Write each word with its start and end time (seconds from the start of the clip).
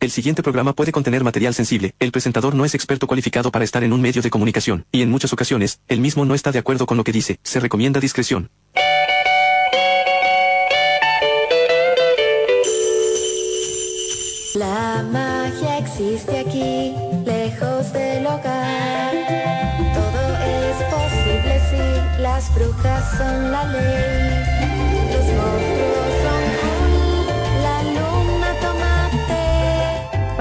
El 0.00 0.10
siguiente 0.10 0.42
programa 0.42 0.72
puede 0.72 0.92
contener 0.92 1.22
material 1.22 1.52
sensible. 1.52 1.94
El 1.98 2.10
presentador 2.10 2.54
no 2.54 2.64
es 2.64 2.74
experto 2.74 3.06
cualificado 3.06 3.52
para 3.52 3.66
estar 3.66 3.84
en 3.84 3.92
un 3.92 4.00
medio 4.00 4.22
de 4.22 4.30
comunicación, 4.30 4.86
y 4.90 5.02
en 5.02 5.10
muchas 5.10 5.34
ocasiones, 5.34 5.80
él 5.88 6.00
mismo 6.00 6.24
no 6.24 6.34
está 6.34 6.52
de 6.52 6.58
acuerdo 6.58 6.86
con 6.86 6.96
lo 6.96 7.04
que 7.04 7.12
dice. 7.12 7.38
Se 7.42 7.60
recomienda 7.60 8.00
discreción. 8.00 8.48
La 14.54 15.04
magia 15.12 15.78
existe 15.78 16.38
aquí, 16.38 16.94
lejos 17.26 17.92
del 17.92 18.26
hogar. 18.26 19.12
Todo 19.92 20.22
es 20.46 20.76
posible 20.94 21.60
si 21.68 22.22
las 22.22 22.54
brujas 22.54 23.18
son 23.18 23.52
la 23.52 23.64
ley. 23.66 24.59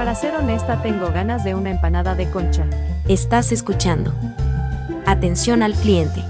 Para 0.09 0.19
ser 0.19 0.33
honesta 0.33 0.81
tengo 0.81 1.11
ganas 1.11 1.43
de 1.43 1.53
una 1.53 1.69
empanada 1.69 2.15
de 2.15 2.31
concha. 2.31 2.67
Estás 3.07 3.51
escuchando. 3.51 4.11
Atención 5.05 5.61
al 5.61 5.75
cliente. 5.75 6.23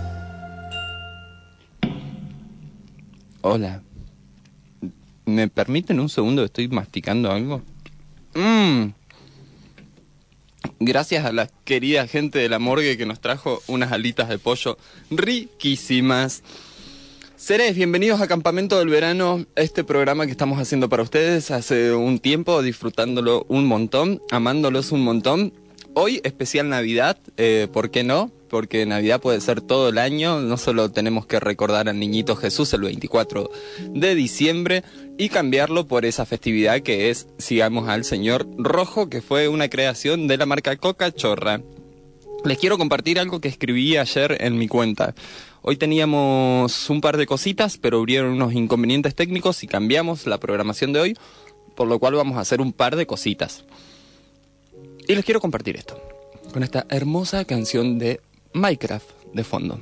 Hola. 3.39 3.81
¿Me 5.25 5.47
permiten 5.47 6.01
un 6.01 6.09
segundo? 6.09 6.43
Estoy 6.43 6.67
masticando 6.67 7.31
algo. 7.31 7.61
Mmm. 8.35 8.87
Gracias 10.81 11.23
a 11.23 11.31
la 11.31 11.47
querida 11.63 12.05
gente 12.05 12.39
de 12.39 12.49
la 12.49 12.59
morgue 12.59 12.97
que 12.97 13.05
nos 13.05 13.21
trajo 13.21 13.61
unas 13.67 13.93
alitas 13.93 14.27
de 14.27 14.39
pollo 14.39 14.77
riquísimas. 15.09 16.43
Seres, 17.39 17.73
bienvenidos 17.73 18.19
a 18.19 18.27
Campamento 18.27 18.77
del 18.79 18.89
Verano, 18.89 19.45
este 19.55 19.85
programa 19.85 20.25
que 20.25 20.31
estamos 20.31 20.59
haciendo 20.59 20.89
para 20.89 21.03
ustedes 21.03 21.51
hace 21.51 21.93
un 21.93 22.19
tiempo, 22.19 22.61
disfrutándolo 22.61 23.45
un 23.47 23.65
montón, 23.65 24.21
amándolos 24.29 24.91
un 24.91 25.05
montón. 25.05 25.53
Hoy 25.93 26.19
especial 26.25 26.67
Navidad, 26.67 27.17
eh, 27.37 27.69
¿por 27.71 27.91
qué 27.91 28.03
no? 28.03 28.29
Porque 28.49 28.85
Navidad 28.85 29.21
puede 29.21 29.39
ser 29.39 29.61
todo 29.61 29.87
el 29.87 29.99
año, 29.99 30.41
no 30.41 30.57
solo 30.57 30.91
tenemos 30.91 31.25
que 31.27 31.39
recordar 31.39 31.87
al 31.87 31.97
niñito 31.97 32.35
Jesús 32.35 32.73
el 32.73 32.81
24 32.81 33.49
de 33.93 34.15
diciembre 34.15 34.83
y 35.17 35.29
cambiarlo 35.29 35.87
por 35.87 36.03
esa 36.03 36.25
festividad 36.25 36.81
que 36.81 37.09
es 37.09 37.29
Sigamos 37.37 37.87
al 37.87 38.03
Señor 38.03 38.47
Rojo, 38.57 39.09
que 39.09 39.21
fue 39.21 39.47
una 39.47 39.69
creación 39.69 40.27
de 40.27 40.35
la 40.35 40.45
marca 40.45 40.75
Coca 40.75 41.13
Chorra. 41.13 41.61
Les 42.45 42.57
quiero 42.57 42.77
compartir 42.77 43.19
algo 43.19 43.41
que 43.41 43.49
escribí 43.49 43.97
ayer 43.97 44.37
en 44.39 44.57
mi 44.57 44.67
cuenta. 44.69 45.13
Hoy 45.61 45.75
teníamos 45.75 46.89
un 46.89 47.01
par 47.01 47.17
de 47.17 47.25
cositas, 47.25 47.77
pero 47.77 47.99
hubo 47.99 48.31
unos 48.31 48.53
inconvenientes 48.53 49.13
técnicos 49.13 49.61
y 49.63 49.67
cambiamos 49.67 50.25
la 50.25 50.37
programación 50.39 50.93
de 50.93 50.99
hoy, 51.01 51.17
por 51.75 51.87
lo 51.87 51.99
cual 51.99 52.13
vamos 52.13 52.37
a 52.37 52.41
hacer 52.41 52.61
un 52.61 52.71
par 52.71 52.95
de 52.95 53.05
cositas. 53.05 53.65
Y 55.05 55.15
les 55.15 55.25
quiero 55.25 55.41
compartir 55.41 55.75
esto, 55.75 56.01
con 56.53 56.63
esta 56.63 56.85
hermosa 56.89 57.43
canción 57.43 57.99
de 57.99 58.21
Minecraft 58.53 59.09
de 59.33 59.43
fondo. 59.43 59.79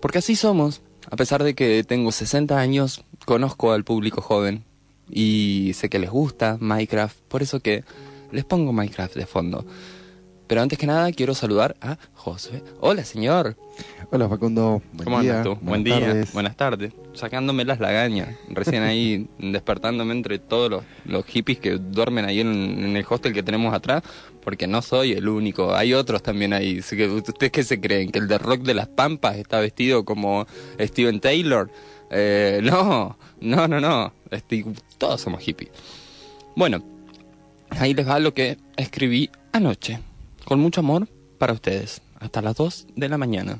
Porque 0.00 0.18
así 0.18 0.36
somos, 0.36 0.82
a 1.10 1.16
pesar 1.16 1.42
de 1.42 1.54
que 1.54 1.82
tengo 1.82 2.12
60 2.12 2.58
años, 2.58 3.02
conozco 3.24 3.72
al 3.72 3.82
público 3.82 4.22
joven 4.22 4.62
y 5.10 5.72
sé 5.74 5.88
que 5.88 5.98
les 5.98 6.10
gusta 6.10 6.58
Minecraft, 6.60 7.18
por 7.26 7.42
eso 7.42 7.58
que 7.58 7.82
les 8.30 8.44
pongo 8.44 8.72
Minecraft 8.72 9.16
de 9.16 9.26
fondo. 9.26 9.66
Pero 10.48 10.62
antes 10.62 10.78
que 10.78 10.86
nada 10.86 11.12
quiero 11.12 11.34
saludar 11.34 11.76
a 11.82 11.98
José. 12.14 12.62
Hola, 12.80 13.04
señor. 13.04 13.54
Hola, 14.10 14.28
Facundo. 14.30 14.80
Buen 14.94 15.04
¿Cómo 15.04 15.20
día. 15.20 15.30
andas 15.40 15.44
tú? 15.44 15.54
Buen 15.56 15.82
Buenas 15.82 15.84
día, 15.84 16.06
tardes. 16.08 16.32
buenas 16.32 16.56
tardes. 16.56 16.92
Sacándome 17.12 17.66
las 17.66 17.80
lagañas. 17.80 18.34
Recién 18.48 18.82
ahí 18.82 19.28
despertándome 19.38 20.12
entre 20.14 20.38
todos 20.38 20.70
los, 20.70 20.84
los 21.04 21.26
hippies 21.26 21.58
que 21.60 21.72
duermen 21.76 22.24
ahí 22.24 22.40
en, 22.40 22.48
en 22.48 22.96
el 22.96 23.04
hostel 23.06 23.34
que 23.34 23.42
tenemos 23.42 23.74
atrás, 23.74 24.02
porque 24.42 24.66
no 24.66 24.80
soy 24.80 25.12
el 25.12 25.28
único. 25.28 25.74
Hay 25.74 25.92
otros 25.92 26.22
también 26.22 26.54
ahí. 26.54 26.78
¿Ustedes 26.78 27.52
qué 27.52 27.62
se 27.62 27.78
creen? 27.78 28.10
¿Que 28.10 28.18
el 28.18 28.26
de 28.26 28.38
Rock 28.38 28.62
de 28.62 28.72
las 28.72 28.88
Pampas 28.88 29.36
está 29.36 29.60
vestido 29.60 30.06
como 30.06 30.46
Steven 30.80 31.20
Taylor? 31.20 31.70
Eh, 32.10 32.60
no, 32.62 33.18
no, 33.42 33.68
no, 33.68 33.80
no. 33.80 34.12
Este, 34.30 34.64
todos 34.96 35.20
somos 35.20 35.42
hippies. 35.42 35.70
Bueno, 36.56 36.82
ahí 37.70 37.92
les 37.92 38.08
va 38.08 38.18
lo 38.18 38.32
que 38.32 38.56
escribí 38.78 39.28
anoche. 39.52 40.00
Con 40.48 40.60
mucho 40.60 40.80
amor 40.80 41.06
para 41.36 41.52
ustedes. 41.52 42.00
Hasta 42.20 42.40
las 42.40 42.56
2 42.56 42.86
de 42.96 43.10
la 43.10 43.18
mañana. 43.18 43.58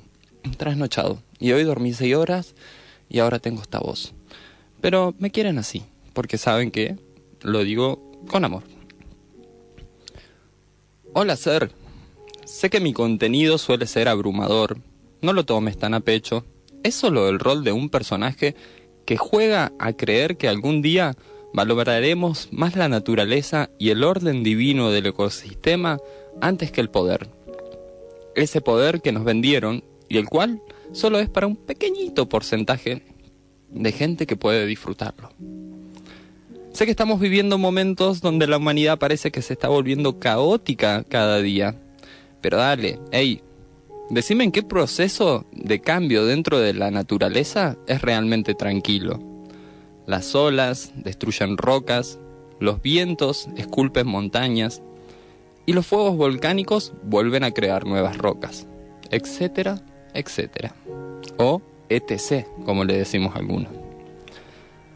Trasnochado. 0.57 1.19
Y 1.39 1.53
hoy 1.53 1.65
dormí 1.65 1.93
6 1.93 2.15
horas 2.15 2.55
y 3.11 3.19
ahora 3.19 3.41
tengo 3.41 3.61
esta 3.61 3.79
voz. 3.79 4.15
Pero 4.81 5.15
me 5.19 5.31
quieren 5.31 5.59
así. 5.59 5.83
Porque 6.15 6.39
saben 6.39 6.71
que 6.71 6.97
lo 7.43 7.63
digo 7.63 8.11
con 8.31 8.47
amor. 8.47 8.63
Hola, 11.13 11.37
Ser. 11.37 11.73
Sé 12.47 12.71
que 12.71 12.81
mi 12.81 12.95
contenido 12.95 13.59
suele 13.59 13.87
ser 13.87 14.09
abrumador. 14.09 14.79
No 15.21 15.35
lo 15.35 15.45
tomes 15.45 15.77
tan 15.77 15.93
a 15.93 16.01
pecho. 16.01 16.47
Es 16.85 16.95
solo 16.95 17.29
el 17.29 17.39
rol 17.39 17.65
de 17.65 17.73
un 17.73 17.91
personaje 17.91 18.57
que 19.05 19.19
juega 19.19 19.73
a 19.79 19.93
creer 19.93 20.39
que 20.39 20.49
algún 20.49 20.81
día 20.81 21.19
valoraremos 21.53 22.49
más 22.51 22.77
la 22.77 22.89
naturaleza 22.89 23.69
y 23.79 23.91
el 23.91 24.05
orden 24.05 24.43
divino 24.43 24.91
del 24.91 25.05
ecosistema 25.05 25.99
antes 26.41 26.71
que 26.73 26.81
el 26.81 26.91
poder. 26.91 27.29
Ese 28.35 28.61
poder 28.61 29.01
que 29.01 29.13
nos 29.13 29.25
vendieron 29.25 29.83
y 30.09 30.19
el 30.19 30.29
cual 30.29 30.63
solo 30.93 31.19
es 31.19 31.29
para 31.29 31.47
un 31.47 31.57
pequeñito 31.57 32.29
porcentaje 32.29 33.03
de 33.71 33.93
gente 33.93 34.27
que 34.27 34.37
puede 34.37 34.67
disfrutarlo. 34.67 35.31
Sé 36.73 36.85
que 36.85 36.93
estamos 36.93 37.19
viviendo 37.19 37.59
momentos 37.59 38.21
donde 38.21 38.47
la 38.47 38.59
humanidad 38.59 38.99
parece 38.99 39.31
que 39.31 39.43
se 39.43 39.55
está 39.55 39.69
volviendo 39.69 40.19
caótica 40.19 41.05
cada 41.09 41.41
día. 41.41 41.75
Pero 42.41 42.59
dale, 42.59 43.01
hey, 43.11 43.43
decime 44.11 44.45
en 44.45 44.53
qué 44.53 44.63
proceso 44.63 45.45
de 45.53 45.81
cambio 45.81 46.25
dentro 46.25 46.61
de 46.61 46.75
la 46.75 46.91
naturaleza 46.91 47.77
es 47.89 48.01
realmente 48.01 48.55
tranquilo. 48.55 49.21
Las 50.07 50.35
olas 50.35 50.93
destruyen 50.95 51.57
rocas, 51.57 52.19
los 52.61 52.81
vientos 52.81 53.49
esculpen 53.57 54.07
montañas 54.07 54.81
y 55.69 55.75
los 55.75 55.87
fuegos 55.87 56.17
volcánicos 56.17 56.95
vuelven 57.03 57.45
a 57.45 57.51
crear 57.51 57.85
nuevas 57.85 58.17
rocas, 58.17 58.67
etcétera, 59.11 59.79
etcétera. 60.15 60.75
O 61.37 61.61
ETC, 61.91 62.47
como 62.65 62.85
le 62.85 62.97
decimos 62.97 63.37
algunos. 63.37 63.71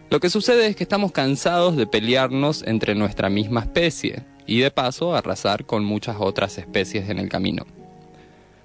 Lo 0.08 0.18
que 0.18 0.30
sucede 0.30 0.68
es 0.68 0.74
que 0.74 0.84
estamos 0.84 1.12
cansados 1.12 1.76
de 1.76 1.86
pelearnos 1.86 2.62
entre 2.66 2.94
nuestra 2.94 3.28
misma 3.28 3.60
especie 3.60 4.22
y 4.46 4.60
de 4.60 4.70
paso 4.70 5.14
arrasar 5.14 5.66
con 5.66 5.84
muchas 5.84 6.16
otras 6.18 6.56
especies 6.56 7.10
en 7.10 7.18
el 7.18 7.28
camino. 7.28 7.66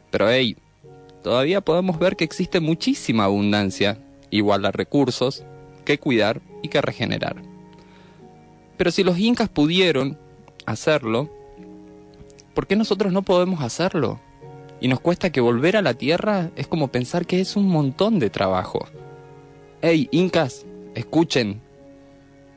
Pero 0.09 0.29
hey, 0.29 0.55
todavía 1.23 1.59
podemos 1.59 1.99
ver 1.99 2.15
que 2.15 2.23
existe 2.23 2.61
muchísima 2.61 3.25
abundancia, 3.25 3.97
igual 4.29 4.65
a 4.65 4.71
recursos, 4.71 5.43
que 5.83 5.99
cuidar 5.99 6.39
y 6.63 6.69
que 6.69 6.79
regenerar. 6.79 7.35
Pero 8.77 8.91
si 8.91 9.03
los 9.03 9.19
incas 9.19 9.49
pudieron 9.49 10.17
hacerlo, 10.65 11.36
¿por 12.57 12.65
qué 12.65 12.75
nosotros 12.75 13.13
no 13.13 13.21
podemos 13.21 13.61
hacerlo? 13.61 14.19
Y 14.81 14.87
nos 14.87 14.99
cuesta 14.99 15.29
que 15.29 15.41
volver 15.41 15.77
a 15.77 15.83
la 15.83 15.93
tierra 15.93 16.49
es 16.55 16.65
como 16.65 16.87
pensar 16.87 17.27
que 17.27 17.39
es 17.39 17.55
un 17.55 17.67
montón 17.67 18.17
de 18.17 18.31
trabajo. 18.31 18.87
Hey, 19.83 20.09
incas, 20.09 20.65
escuchen. 20.95 21.61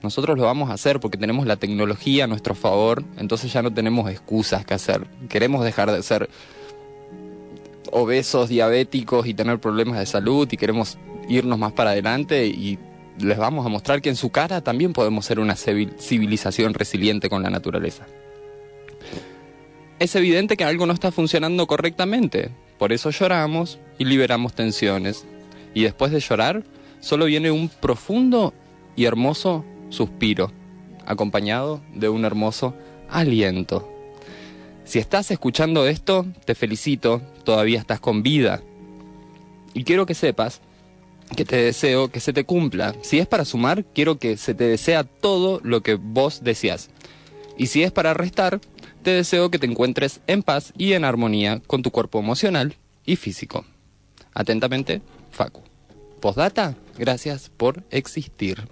Nosotros 0.02 0.38
lo 0.38 0.44
vamos 0.44 0.70
a 0.70 0.72
hacer 0.72 1.00
porque 1.00 1.18
tenemos 1.18 1.46
la 1.46 1.56
tecnología 1.56 2.24
a 2.24 2.28
nuestro 2.28 2.54
favor, 2.54 3.04
entonces 3.18 3.52
ya 3.52 3.60
no 3.60 3.74
tenemos 3.74 4.10
excusas 4.10 4.64
que 4.64 4.72
hacer. 4.72 5.06
Queremos 5.28 5.62
dejar 5.62 5.92
de 5.92 6.02
ser 6.02 6.30
obesos, 7.92 8.48
diabéticos 8.48 9.26
y 9.26 9.34
tener 9.34 9.60
problemas 9.60 9.98
de 9.98 10.06
salud 10.06 10.48
y 10.50 10.56
queremos 10.56 10.96
irnos 11.28 11.58
más 11.58 11.72
para 11.72 11.90
adelante 11.90 12.46
y 12.46 12.78
les 13.18 13.36
vamos 13.36 13.66
a 13.66 13.68
mostrar 13.68 14.00
que 14.00 14.08
en 14.08 14.16
su 14.16 14.30
cara 14.30 14.62
también 14.62 14.94
podemos 14.94 15.26
ser 15.26 15.40
una 15.40 15.56
civil- 15.56 15.92
civilización 15.98 16.72
resiliente 16.72 17.28
con 17.28 17.42
la 17.42 17.50
naturaleza. 17.50 18.06
Es 20.00 20.16
evidente 20.16 20.56
que 20.56 20.64
algo 20.64 20.86
no 20.86 20.94
está 20.94 21.12
funcionando 21.12 21.66
correctamente, 21.66 22.50
por 22.78 22.90
eso 22.90 23.10
lloramos 23.10 23.78
y 23.98 24.06
liberamos 24.06 24.54
tensiones. 24.54 25.26
Y 25.74 25.82
después 25.82 26.10
de 26.10 26.20
llorar, 26.20 26.64
solo 27.00 27.26
viene 27.26 27.50
un 27.50 27.68
profundo 27.68 28.54
y 28.96 29.04
hermoso 29.04 29.62
suspiro, 29.90 30.52
acompañado 31.04 31.82
de 31.94 32.08
un 32.08 32.24
hermoso 32.24 32.74
aliento. 33.10 33.92
Si 34.86 34.98
estás 34.98 35.30
escuchando 35.30 35.86
esto, 35.86 36.24
te 36.46 36.54
felicito, 36.54 37.20
todavía 37.44 37.78
estás 37.78 38.00
con 38.00 38.22
vida. 38.22 38.62
Y 39.74 39.84
quiero 39.84 40.06
que 40.06 40.14
sepas 40.14 40.62
que 41.36 41.44
te 41.44 41.56
deseo 41.56 42.10
que 42.10 42.20
se 42.20 42.32
te 42.32 42.44
cumpla. 42.44 42.94
Si 43.02 43.18
es 43.18 43.26
para 43.26 43.44
sumar, 43.44 43.84
quiero 43.84 44.18
que 44.18 44.38
se 44.38 44.54
te 44.54 44.64
desea 44.64 45.04
todo 45.04 45.60
lo 45.62 45.82
que 45.82 45.96
vos 45.96 46.42
deseas. 46.42 46.88
Y 47.58 47.66
si 47.66 47.82
es 47.82 47.92
para 47.92 48.14
restar, 48.14 48.60
te 49.02 49.10
deseo 49.10 49.50
que 49.50 49.58
te 49.58 49.66
encuentres 49.66 50.20
en 50.26 50.42
paz 50.42 50.72
y 50.76 50.92
en 50.92 51.04
armonía 51.04 51.60
con 51.66 51.82
tu 51.82 51.90
cuerpo 51.90 52.18
emocional 52.18 52.76
y 53.04 53.16
físico. 53.16 53.64
Atentamente, 54.34 55.02
Facu. 55.30 55.62
Postdata, 56.20 56.76
gracias 56.98 57.50
por 57.56 57.82
existir. 57.90 58.68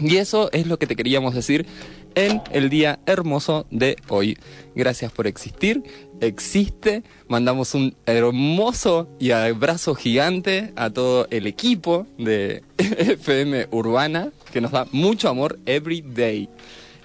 Y 0.00 0.16
eso 0.16 0.50
es 0.52 0.66
lo 0.66 0.78
que 0.78 0.86
te 0.86 0.96
queríamos 0.96 1.34
decir 1.34 1.66
en 2.14 2.40
el 2.52 2.68
día 2.68 3.00
hermoso 3.06 3.66
de 3.70 3.96
hoy. 4.08 4.38
Gracias 4.74 5.12
por 5.12 5.26
existir, 5.26 5.82
existe. 6.20 7.02
Mandamos 7.28 7.74
un 7.74 7.96
hermoso 8.06 9.08
y 9.18 9.32
abrazo 9.32 9.94
gigante 9.94 10.72
a 10.76 10.90
todo 10.90 11.26
el 11.30 11.46
equipo 11.46 12.06
de 12.16 12.62
FM 12.78 13.68
Urbana 13.70 14.30
que 14.52 14.60
nos 14.60 14.72
da 14.72 14.86
mucho 14.92 15.28
amor 15.28 15.58
every 15.66 16.00
day. 16.00 16.48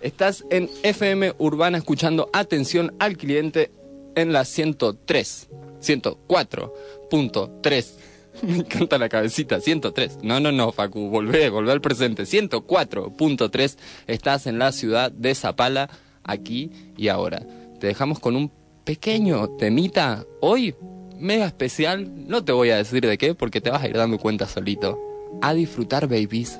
Estás 0.04 0.46
en 0.50 0.70
FM 0.84 1.34
Urbana 1.38 1.78
escuchando 1.78 2.30
Atención 2.34 2.94
al 3.00 3.16
Cliente 3.16 3.72
en 4.16 4.34
la 4.34 4.44
103, 4.44 5.48
104.3. 5.82 7.86
Me 8.42 8.58
encanta 8.58 8.98
la 8.98 9.08
cabecita, 9.08 9.62
103. 9.62 10.18
No, 10.22 10.42
no, 10.42 10.52
no, 10.52 10.74
Facu, 10.74 11.10
volvé, 11.10 11.50
volvé 11.50 11.72
al 11.72 11.80
presente. 11.80 12.24
104.3. 12.24 13.78
Estás 14.08 14.46
en 14.46 14.60
la 14.60 14.74
ciudad 14.74 15.10
de 15.10 15.34
Zapala, 15.36 15.90
aquí 16.26 16.70
y 16.98 17.08
ahora. 17.08 17.42
Te 17.80 17.88
dejamos 17.88 18.20
con 18.20 18.36
un 18.36 18.52
pequeño 18.84 19.52
temita 19.58 20.26
hoy, 20.42 20.76
mega 21.18 21.46
especial. 21.46 22.28
No 22.28 22.44
te 22.44 22.52
voy 22.52 22.72
a 22.72 22.76
decir 22.76 23.08
de 23.08 23.18
qué, 23.18 23.36
porque 23.36 23.62
te 23.62 23.70
vas 23.70 23.84
a 23.84 23.88
ir 23.88 23.96
dando 23.96 24.18
cuenta 24.18 24.48
solito. 24.48 25.00
A 25.42 25.54
disfrutar, 25.54 26.10
babies. 26.10 26.60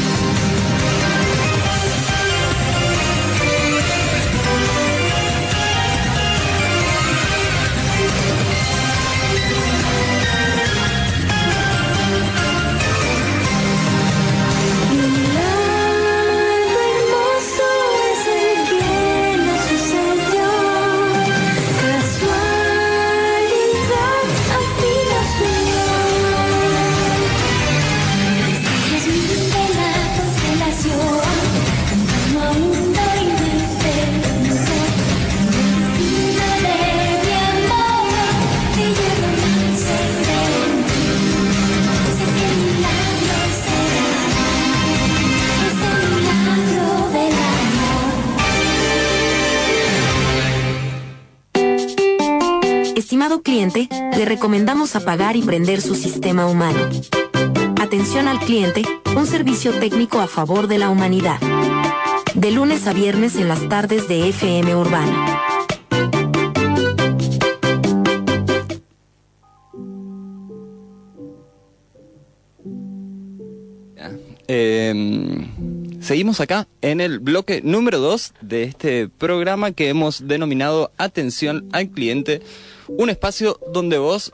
Estimado 53.11 53.41
cliente, 53.41 53.89
le 54.15 54.23
recomendamos 54.23 54.95
apagar 54.95 55.35
y 55.35 55.41
prender 55.41 55.81
su 55.81 55.95
sistema 55.95 56.47
humano. 56.47 56.79
Atención 57.81 58.29
al 58.29 58.39
cliente, 58.39 58.83
un 59.17 59.27
servicio 59.27 59.73
técnico 59.73 60.21
a 60.21 60.27
favor 60.27 60.67
de 60.67 60.77
la 60.77 60.89
humanidad. 60.89 61.37
De 62.35 62.51
lunes 62.51 62.87
a 62.87 62.93
viernes 62.93 63.35
en 63.35 63.49
las 63.49 63.67
tardes 63.67 64.07
de 64.07 64.29
FM 64.29 64.77
Urbana. 64.77 65.41
Eh, 74.47 75.49
seguimos 76.01 76.41
acá 76.41 76.67
en 76.81 76.99
el 76.99 77.19
bloque 77.19 77.61
número 77.63 77.99
2 77.99 78.33
de 78.41 78.63
este 78.63 79.07
programa 79.07 79.71
que 79.71 79.89
hemos 79.89 80.27
denominado 80.27 80.91
Atención 80.97 81.69
al 81.71 81.89
Cliente, 81.89 82.41
un 82.87 83.09
espacio 83.09 83.59
donde 83.71 83.97
vos 83.97 84.31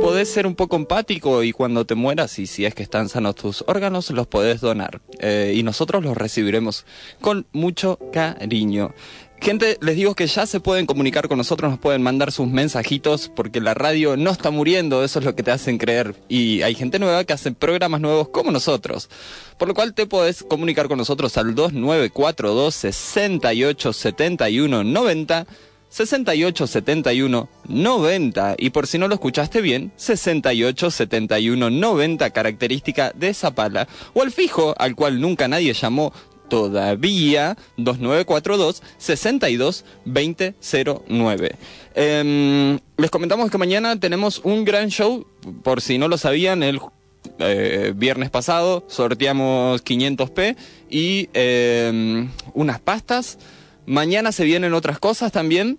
podés 0.00 0.30
ser 0.30 0.46
un 0.46 0.54
poco 0.54 0.76
empático 0.76 1.42
y 1.42 1.52
cuando 1.52 1.84
te 1.84 1.94
mueras 1.94 2.38
y 2.38 2.46
si 2.46 2.64
es 2.64 2.74
que 2.74 2.82
están 2.82 3.08
sanos 3.08 3.34
tus 3.34 3.64
órganos 3.66 4.10
los 4.10 4.26
podés 4.26 4.60
donar 4.60 5.00
eh, 5.18 5.52
y 5.54 5.62
nosotros 5.62 6.02
los 6.02 6.16
recibiremos 6.16 6.86
con 7.20 7.46
mucho 7.52 7.98
cariño. 8.12 8.94
Gente, 9.40 9.78
les 9.80 9.96
digo 9.96 10.14
que 10.14 10.26
ya 10.26 10.46
se 10.46 10.60
pueden 10.60 10.84
comunicar 10.84 11.26
con 11.26 11.38
nosotros, 11.38 11.70
nos 11.70 11.80
pueden 11.80 12.02
mandar 12.02 12.30
sus 12.30 12.46
mensajitos 12.46 13.32
porque 13.34 13.62
la 13.62 13.72
radio 13.72 14.18
no 14.18 14.30
está 14.30 14.50
muriendo, 14.50 15.02
eso 15.02 15.18
es 15.18 15.24
lo 15.24 15.34
que 15.34 15.42
te 15.42 15.50
hacen 15.50 15.78
creer. 15.78 16.14
Y 16.28 16.60
hay 16.60 16.74
gente 16.74 16.98
nueva 16.98 17.24
que 17.24 17.32
hace 17.32 17.50
programas 17.50 18.02
nuevos 18.02 18.28
como 18.28 18.50
nosotros. 18.50 19.08
Por 19.56 19.68
lo 19.68 19.74
cual 19.74 19.94
te 19.94 20.06
puedes 20.06 20.42
comunicar 20.42 20.88
con 20.88 20.98
nosotros 20.98 21.38
al 21.38 21.54
2942 21.54 22.74
6871 22.74 24.84
90 24.84 25.46
6871 25.90 27.48
90 27.66 28.54
y 28.58 28.70
por 28.70 28.86
si 28.86 28.98
no 28.98 29.08
lo 29.08 29.14
escuchaste 29.14 29.60
bien 29.60 29.92
6871 29.96 31.68
90 31.68 32.30
característica 32.30 33.12
de 33.14 33.34
Zapala 33.34 33.88
o 34.14 34.22
al 34.22 34.30
fijo 34.30 34.74
al 34.78 34.94
cual 34.94 35.20
nunca 35.20 35.48
nadie 35.48 35.72
llamó 35.72 36.12
todavía 36.50 37.56
2942 37.78 38.82
62 38.98 39.84
2009. 40.04 41.56
les 41.94 43.10
comentamos 43.10 43.50
que 43.50 43.56
mañana 43.56 43.98
tenemos 43.98 44.42
un 44.44 44.66
gran 44.66 44.90
show, 44.90 45.26
por 45.62 45.80
si 45.80 45.96
no 45.96 46.08
lo 46.08 46.18
sabían, 46.18 46.62
el 46.62 46.80
eh, 47.38 47.92
viernes 47.96 48.28
pasado 48.30 48.84
sorteamos 48.88 49.82
500p 49.82 50.56
y 50.90 51.30
em, 51.32 52.28
unas 52.52 52.80
pastas. 52.80 53.38
Mañana 53.86 54.32
se 54.32 54.44
vienen 54.44 54.74
otras 54.74 54.98
cosas 54.98 55.32
también. 55.32 55.78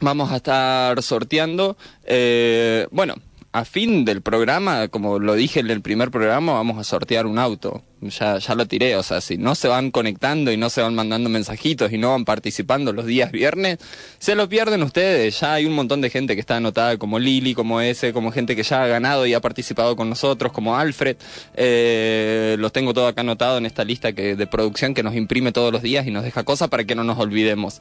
Vamos 0.00 0.30
a 0.30 0.36
estar 0.36 1.02
sorteando, 1.02 1.76
eh, 2.04 2.86
bueno, 2.90 3.14
a 3.56 3.64
fin 3.64 4.04
del 4.04 4.20
programa, 4.20 4.88
como 4.88 5.18
lo 5.18 5.32
dije 5.32 5.60
en 5.60 5.70
el 5.70 5.80
primer 5.80 6.10
programa, 6.10 6.52
vamos 6.52 6.76
a 6.76 6.84
sortear 6.84 7.24
un 7.24 7.38
auto. 7.38 7.82
Ya, 8.02 8.36
ya 8.36 8.54
lo 8.54 8.66
tiré, 8.66 8.96
o 8.96 9.02
sea, 9.02 9.22
si 9.22 9.38
no 9.38 9.54
se 9.54 9.66
van 9.66 9.90
conectando 9.90 10.52
y 10.52 10.58
no 10.58 10.68
se 10.68 10.82
van 10.82 10.94
mandando 10.94 11.30
mensajitos 11.30 11.90
y 11.90 11.96
no 11.96 12.10
van 12.10 12.26
participando 12.26 12.92
los 12.92 13.06
días 13.06 13.32
viernes, 13.32 13.78
se 14.18 14.34
lo 14.34 14.46
pierden 14.46 14.82
ustedes. 14.82 15.40
Ya 15.40 15.54
hay 15.54 15.64
un 15.64 15.72
montón 15.72 16.02
de 16.02 16.10
gente 16.10 16.34
que 16.34 16.40
está 16.40 16.56
anotada 16.56 16.98
como 16.98 17.18
Lili, 17.18 17.54
como 17.54 17.80
ese, 17.80 18.12
como 18.12 18.30
gente 18.30 18.56
que 18.56 18.62
ya 18.62 18.84
ha 18.84 18.86
ganado 18.88 19.24
y 19.24 19.32
ha 19.32 19.40
participado 19.40 19.96
con 19.96 20.10
nosotros, 20.10 20.52
como 20.52 20.76
Alfred. 20.76 21.16
Eh, 21.54 22.56
los 22.58 22.72
tengo 22.72 22.92
todo 22.92 23.06
acá 23.06 23.22
anotado 23.22 23.56
en 23.56 23.64
esta 23.64 23.84
lista 23.84 24.12
que, 24.12 24.36
de 24.36 24.46
producción 24.46 24.92
que 24.92 25.02
nos 25.02 25.14
imprime 25.14 25.52
todos 25.52 25.72
los 25.72 25.80
días 25.80 26.06
y 26.06 26.10
nos 26.10 26.24
deja 26.24 26.44
cosas 26.44 26.68
para 26.68 26.84
que 26.84 26.94
no 26.94 27.04
nos 27.04 27.18
olvidemos. 27.18 27.80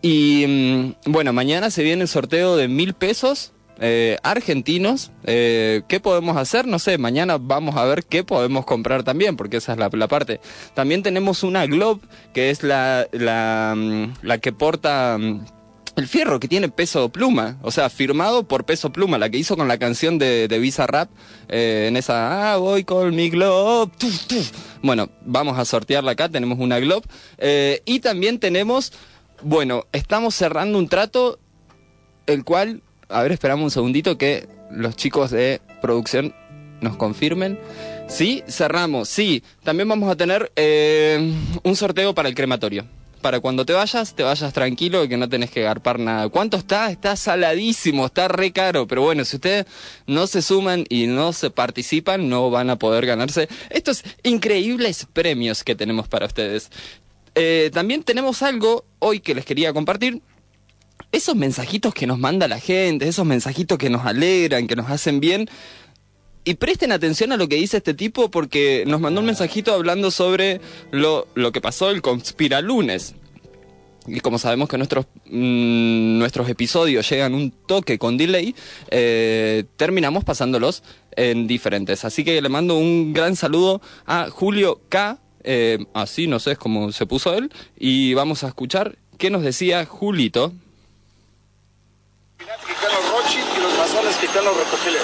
Y 0.00 0.46
mm, 0.48 1.12
bueno, 1.12 1.34
mañana 1.34 1.70
se 1.70 1.82
viene 1.82 2.00
el 2.00 2.08
sorteo 2.08 2.56
de 2.56 2.68
mil 2.68 2.94
pesos 2.94 3.52
eh, 3.82 4.18
argentinos. 4.22 5.10
Eh, 5.24 5.82
¿Qué 5.88 6.00
podemos 6.00 6.36
hacer? 6.36 6.66
No 6.66 6.78
sé, 6.78 6.98
mañana 6.98 7.38
vamos 7.40 7.76
a 7.76 7.84
ver 7.84 8.04
qué 8.04 8.22
podemos 8.22 8.66
comprar 8.66 9.02
también, 9.04 9.36
porque 9.36 9.56
esa 9.56 9.72
es 9.72 9.78
la, 9.78 9.88
parte. 10.06 10.40
También 10.74 11.02
tenemos 11.02 11.42
una 11.42 11.64
Globe, 11.66 12.02
que 12.34 12.50
es 12.50 12.62
la, 12.62 13.06
la, 13.12 13.74
mm, 13.76 14.38
que 14.40 14.52
porta... 14.52 15.16
Mm, 15.18 15.46
el 15.96 16.06
fierro 16.06 16.40
que 16.40 16.48
tiene 16.48 16.68
peso 16.68 17.08
pluma, 17.10 17.58
o 17.62 17.70
sea, 17.70 17.90
firmado 17.90 18.44
por 18.44 18.64
peso 18.64 18.90
pluma, 18.90 19.18
la 19.18 19.28
que 19.28 19.38
hizo 19.38 19.56
con 19.56 19.66
la 19.66 19.76
canción 19.76 20.18
de, 20.18 20.46
de 20.46 20.58
Visa 20.58 20.86
Rap, 20.86 21.10
eh, 21.48 21.86
en 21.88 21.96
esa, 21.96 22.52
ah, 22.52 22.56
voy 22.58 22.84
con 22.84 23.14
mi 23.14 23.28
Globe. 23.28 23.90
Bueno, 24.82 25.10
vamos 25.26 25.58
a 25.58 25.64
sortearla 25.64 26.12
acá, 26.12 26.28
tenemos 26.28 26.58
una 26.58 26.78
Globe. 26.78 27.06
y 27.84 28.00
también 28.00 28.38
tenemos, 28.38 28.92
bueno, 29.42 29.84
estamos 29.92 30.34
cerrando 30.34 30.78
un 30.78 30.88
trato, 30.88 31.38
el 32.26 32.44
cual 32.44 32.82
a 33.10 33.22
ver, 33.22 33.32
esperamos 33.32 33.64
un 33.64 33.70
segundito 33.70 34.16
que 34.16 34.48
los 34.70 34.96
chicos 34.96 35.30
de 35.30 35.60
producción 35.80 36.34
nos 36.80 36.96
confirmen. 36.96 37.58
Sí, 38.08 38.42
cerramos. 38.48 39.08
Sí, 39.08 39.42
también 39.62 39.88
vamos 39.88 40.10
a 40.10 40.16
tener 40.16 40.50
eh, 40.56 41.32
un 41.62 41.76
sorteo 41.76 42.14
para 42.14 42.28
el 42.28 42.34
crematorio. 42.34 42.86
Para 43.20 43.40
cuando 43.40 43.66
te 43.66 43.74
vayas, 43.74 44.14
te 44.14 44.22
vayas 44.22 44.52
tranquilo 44.54 45.04
y 45.04 45.08
que 45.08 45.18
no 45.18 45.28
tenés 45.28 45.50
que 45.50 45.60
garpar 45.60 45.98
nada. 45.98 46.28
¿Cuánto 46.30 46.56
está? 46.56 46.90
Está 46.90 47.16
saladísimo, 47.16 48.06
está 48.06 48.28
re 48.28 48.50
caro. 48.50 48.86
Pero 48.86 49.02
bueno, 49.02 49.24
si 49.26 49.36
ustedes 49.36 49.66
no 50.06 50.26
se 50.26 50.40
suman 50.40 50.86
y 50.88 51.06
no 51.06 51.34
se 51.34 51.50
participan, 51.50 52.30
no 52.30 52.50
van 52.50 52.70
a 52.70 52.76
poder 52.76 53.04
ganarse 53.04 53.48
estos 53.68 54.02
increíbles 54.22 55.06
premios 55.12 55.62
que 55.64 55.74
tenemos 55.74 56.08
para 56.08 56.26
ustedes. 56.26 56.70
Eh, 57.34 57.70
también 57.72 58.02
tenemos 58.02 58.42
algo 58.42 58.84
hoy 58.98 59.20
que 59.20 59.34
les 59.34 59.44
quería 59.44 59.72
compartir 59.72 60.22
esos 61.12 61.36
mensajitos 61.36 61.94
que 61.94 62.06
nos 62.06 62.18
manda 62.18 62.48
la 62.48 62.60
gente, 62.60 63.08
esos 63.08 63.26
mensajitos 63.26 63.78
que 63.78 63.90
nos 63.90 64.06
alegran, 64.06 64.66
que 64.66 64.76
nos 64.76 64.90
hacen 64.90 65.20
bien, 65.20 65.48
y 66.44 66.54
presten 66.54 66.92
atención 66.92 67.32
a 67.32 67.36
lo 67.36 67.48
que 67.48 67.56
dice 67.56 67.76
este 67.76 67.94
tipo 67.94 68.30
porque 68.30 68.84
nos 68.86 69.00
mandó 69.00 69.20
un 69.20 69.26
mensajito 69.26 69.74
hablando 69.74 70.10
sobre 70.10 70.60
lo, 70.90 71.28
lo 71.34 71.52
que 71.52 71.60
pasó 71.60 71.90
el 71.90 72.00
conspiralunes. 72.00 73.14
Y 74.06 74.20
como 74.20 74.38
sabemos 74.38 74.68
que 74.68 74.78
nuestros, 74.78 75.06
mm, 75.26 76.18
nuestros 76.18 76.48
episodios 76.48 77.08
llegan 77.08 77.34
un 77.34 77.50
toque 77.50 77.98
con 77.98 78.16
delay, 78.16 78.54
eh, 78.90 79.64
terminamos 79.76 80.24
pasándolos 80.24 80.82
en 81.16 81.46
diferentes. 81.46 82.04
Así 82.04 82.24
que 82.24 82.40
le 82.40 82.48
mando 82.48 82.76
un 82.78 83.12
gran 83.12 83.36
saludo 83.36 83.82
a 84.06 84.30
Julio 84.30 84.80
K. 84.88 85.18
Eh, 85.44 85.84
así 85.92 86.26
no 86.26 86.38
sé, 86.38 86.52
es 86.52 86.96
se 86.96 87.06
puso 87.06 87.34
él. 87.34 87.52
Y 87.78 88.14
vamos 88.14 88.42
a 88.42 88.48
escuchar 88.48 88.96
qué 89.18 89.30
nos 89.30 89.42
decía 89.42 89.84
Julito 89.84 90.54
y 92.50 93.60
los 93.60 93.78
masones 93.78 94.18
gitanos 94.18 94.56
Rockefeller. 94.56 95.02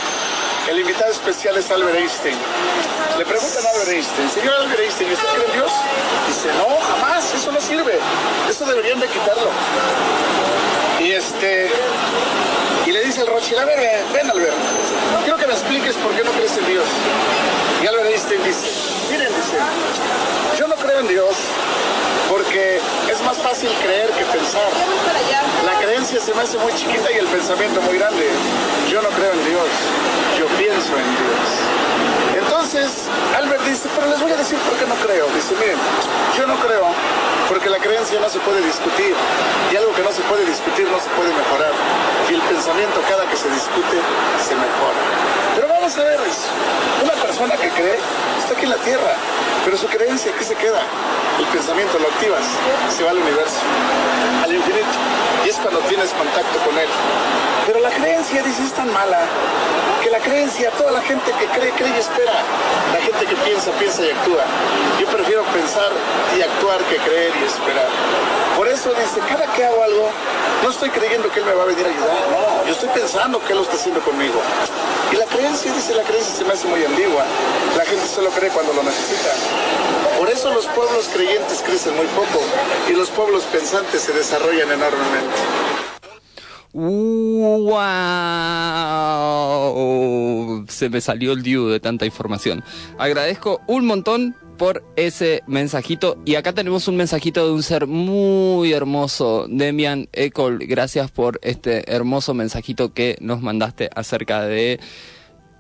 El 0.69 0.81
invitado 0.81 1.13
especial 1.13 1.57
es 1.57 1.71
Albert 1.71 1.97
Einstein. 1.97 2.37
Le 3.17 3.25
preguntan 3.25 3.65
a 3.65 3.71
Albert 3.71 3.89
Einstein, 3.89 4.31
señor 4.31 4.55
Albert 4.55 4.81
Einstein, 4.81 5.13
¿usted 5.13 5.29
cree 5.29 5.47
en 5.47 5.53
Dios? 5.53 5.73
Dice, 6.27 6.49
no, 6.59 6.77
jamás, 6.89 7.35
eso 7.35 7.53
no 7.53 7.61
sirve. 7.61 8.01
Eso 8.51 8.67
deberían 8.67 8.99
de 8.99 9.07
quitarlo. 9.07 9.51
Y 10.99 11.13
este, 11.13 11.71
y 12.85 12.91
le 12.91 13.05
dice 13.05 13.21
el 13.21 13.29
Rothschild, 13.29 13.61
a 13.61 13.65
ver, 13.65 14.05
ven, 14.13 14.29
Albert, 14.29 14.57
quiero 15.23 15.39
que 15.39 15.47
me 15.47 15.53
expliques 15.53 15.95
por 15.97 16.13
qué 16.17 16.25
no 16.25 16.33
crees 16.33 16.57
en 16.59 16.67
Dios. 16.67 16.87
Y 17.81 17.87
Albert 17.87 18.11
Einstein 18.11 18.43
dice, 18.43 18.67
miren, 19.09 19.29
dice, 19.29 19.57
yo 20.59 20.67
no 20.67 20.75
creo 20.75 20.99
en 20.99 21.09
Dios 21.09 21.37
porque 22.29 22.81
más 23.27 23.39
fácil 23.39 23.69
creer 23.83 24.09
que 24.11 24.25
pensar. 24.27 24.71
La 25.67 25.75
creencia 25.83 26.21
se 26.21 26.33
me 26.33 26.43
hace 26.43 26.57
muy 26.59 26.73
chiquita 26.75 27.11
y 27.11 27.19
el 27.19 27.27
pensamiento 27.27 27.83
muy 27.83 27.99
grande. 27.99 28.31
Yo 28.89 29.03
no 29.03 29.09
creo 29.11 29.33
en 29.33 29.43
Dios, 29.51 29.67
yo 30.39 30.47
pienso 30.55 30.95
en 30.95 31.11
Dios. 31.19 31.47
Entonces, 32.39 33.11
Albert 33.35 33.65
dice, 33.65 33.89
pero 33.97 34.07
les 34.07 34.21
voy 34.23 34.31
a 34.31 34.37
decir 34.37 34.57
por 34.59 34.79
qué 34.79 34.87
no 34.87 34.95
creo. 35.03 35.27
Dice, 35.35 35.55
miren, 35.59 35.79
yo 36.39 36.47
no 36.47 36.55
creo 36.63 36.87
porque 37.49 37.69
la 37.69 37.79
creencia 37.79 38.21
no 38.21 38.29
se 38.31 38.39
puede 38.39 38.63
discutir 38.63 39.15
y 39.73 39.77
algo 39.77 39.93
que 39.93 40.03
no 40.03 40.13
se 40.13 40.23
puede 40.23 40.47
discutir 40.47 40.87
no 40.87 41.01
se 41.03 41.11
puede 41.19 41.35
mejorar. 41.35 41.75
Y 42.31 42.35
el 42.35 42.43
pensamiento 42.43 43.03
cada 43.11 43.27
que 43.27 43.37
se 43.37 43.51
discute 43.51 43.99
se 44.39 44.55
mejora. 44.55 45.03
Pero 45.57 45.67
vamos 45.67 45.99
a 45.99 46.03
ver, 46.05 46.21
una 47.03 47.15
persona 47.27 47.57
que 47.57 47.71
cree 47.71 47.99
está 48.39 48.55
aquí 48.55 48.65
en 48.65 48.71
la 48.71 48.83
Tierra, 48.87 49.15
pero 49.65 49.77
su 49.77 49.87
creencia, 49.89 50.31
¿qué 50.39 50.45
se 50.45 50.55
queda? 50.55 50.83
El 51.39 51.45
pensamiento 51.53 51.99
lo 51.99 52.09
activas, 52.09 52.45
se 52.97 53.05
va 53.05 53.11
al 53.11 53.19
universo, 53.19 53.61
al 54.43 54.55
infinito. 54.55 54.97
Y 55.45 55.49
es 55.51 55.57
cuando 55.57 55.81
tienes 55.81 56.11
contacto 56.11 56.59
con 56.65 56.79
él. 56.79 56.89
Pero 57.67 57.81
la 57.81 57.91
creencia, 57.91 58.43
dice, 58.43 58.63
es 58.65 58.73
tan 58.73 58.93
mala 58.93 59.19
que 60.03 60.11
la 60.11 60.19
creencia, 60.19 60.71
toda 60.73 60.93
la 60.93 61.01
gente 61.03 61.33
que 61.33 61.47
cree, 61.47 61.73
cree 61.73 61.91
y 61.97 61.99
espera. 61.99 62.33
La 62.93 63.01
gente 63.01 63.27
que 63.27 63.37
piensa, 63.37 63.71
piensa 63.73 64.05
y 64.07 64.11
actúa. 64.11 64.45
Yo 65.01 65.07
prefiero 65.09 65.43
pensar 65.53 65.91
y 66.39 66.43
actuar 66.43 66.79
que 66.85 66.97
creer 66.97 67.33
y 67.43 67.45
esperar. 67.45 67.89
Por 68.57 68.69
eso 68.69 68.91
dice, 68.95 69.21
cada 69.29 69.53
que 69.53 69.65
hago 69.65 69.83
algo, 69.83 70.09
no 70.63 70.71
estoy 70.71 70.91
creyendo 70.91 71.29
que 71.31 71.41
él 71.41 71.47
me 71.47 71.53
va 71.53 71.65
a 71.65 71.67
venir 71.67 71.85
a 71.85 71.91
ayudar. 71.91 72.65
Yo 72.67 72.73
estoy 72.73 72.89
pensando 72.89 73.43
que 73.45 73.53
él 73.53 73.59
lo 73.59 73.65
está 73.65 73.75
haciendo 73.77 74.01
conmigo. 74.01 74.41
Y 75.13 75.17
la 75.17 75.27
creencia, 75.27 75.73
dice, 75.73 75.95
la 75.95 76.03
creencia 76.03 76.35
se 76.35 76.45
me 76.45 76.55
hace 76.55 76.67
muy 76.67 76.85
ambigua. 76.85 77.25
La 77.77 77.85
gente 77.85 78.07
solo 78.07 78.31
cree 78.31 78.51
cuando 78.51 78.73
lo 78.73 78.83
necesita. 78.83 79.31
Por 80.27 80.35
eso 80.35 80.53
los 80.53 80.67
pueblos 80.67 81.09
creyentes 81.15 81.63
crecen 81.65 81.95
muy 81.95 82.07
poco 82.07 82.43
y 82.91 82.95
los 82.97 83.09
pueblos 83.11 83.45
pensantes 83.45 84.03
se 84.03 84.13
desarrollan 84.13 84.73
enormemente. 84.73 85.37
¡Wow! 86.73 87.77
Se 90.69 90.91
me 90.91 91.01
salió 91.01 91.31
el 91.31 91.45
diu 91.45 91.69
de 91.69 91.79
tanta 91.79 92.07
información. 92.07 92.65
Agradezco 92.99 93.61
un 93.69 93.87
montón 93.87 94.35
por 94.59 94.83
ese 94.97 95.45
mensajito. 95.47 96.19
Y 96.25 96.35
acá 96.35 96.53
tenemos 96.53 96.89
un 96.89 96.97
mensajito 96.97 97.47
de 97.47 97.53
un 97.53 97.63
ser 97.63 97.87
muy 97.87 98.73
hermoso, 98.73 99.47
Demian 99.49 100.09
Ecol. 100.13 100.59
Gracias 100.59 101.13
por 101.13 101.39
este 101.43 101.89
hermoso 101.95 102.35
mensajito 102.35 102.93
que 102.93 103.17
nos 103.21 103.43
mandaste 103.43 103.91
acerca 103.95 104.43
de 104.43 104.81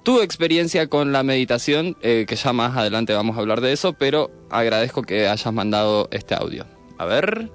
tu 0.06 0.20
experiencia 0.20 0.86
con 0.86 1.10
la 1.10 1.24
meditación, 1.24 1.96
eh, 2.00 2.26
que 2.28 2.36
ya 2.36 2.52
más 2.52 2.76
adelante 2.76 3.12
vamos 3.12 3.36
a 3.36 3.40
hablar 3.40 3.60
de 3.60 3.72
eso, 3.72 3.92
pero 3.92 4.30
agradezco 4.50 5.02
que 5.02 5.26
hayas 5.26 5.52
mandado 5.52 6.06
este 6.12 6.36
audio. 6.36 6.64
A 6.96 7.06
ver. 7.06 7.50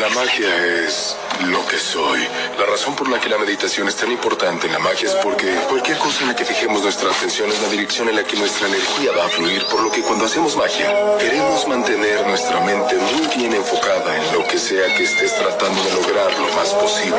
La 0.00 0.08
magia 0.08 0.84
es 0.84 1.16
lo 1.46 1.64
que 1.68 1.76
soy. 1.76 2.18
La 2.58 2.66
razón 2.66 2.94
por 2.94 3.08
la 3.08 3.20
que 3.20 3.28
la 3.28 3.38
meditación 3.38 3.88
es 3.88 3.96
tan 3.96 4.12
importante 4.12 4.66
en 4.66 4.72
la 4.72 4.78
magia 4.78 5.08
es 5.08 5.14
porque 5.16 5.52
cualquier 5.68 5.98
cosa 5.98 6.22
en 6.22 6.28
la 6.28 6.36
que 6.36 6.44
fijemos 6.44 6.82
nuestra 6.82 7.10
atención 7.10 7.50
es 7.50 7.60
la 7.60 7.68
dirección 7.68 8.08
en 8.08 8.16
la 8.16 8.24
que 8.24 8.36
nuestra 8.36 8.68
energía 8.68 9.10
va 9.18 9.26
a 9.26 9.28
fluir, 9.28 9.62
por 9.70 9.82
lo 9.82 9.90
que 9.90 10.02
cuando 10.02 10.24
hacemos 10.24 10.56
magia, 10.56 10.86
queremos 11.18 11.66
mantener 11.66 12.24
nuestra 12.26 12.60
mente 12.60 12.94
muy 12.96 13.26
bien 13.36 13.54
enfocada 13.54 14.16
en 14.16 14.38
lo 14.38 14.46
que 14.46 14.58
sea 14.58 14.86
que 14.96 15.02
estés 15.02 15.34
tratando 15.36 15.82
de 15.82 15.92
lograr 15.94 16.32
lo 16.38 16.54
más 16.54 16.68
posible. 16.74 17.18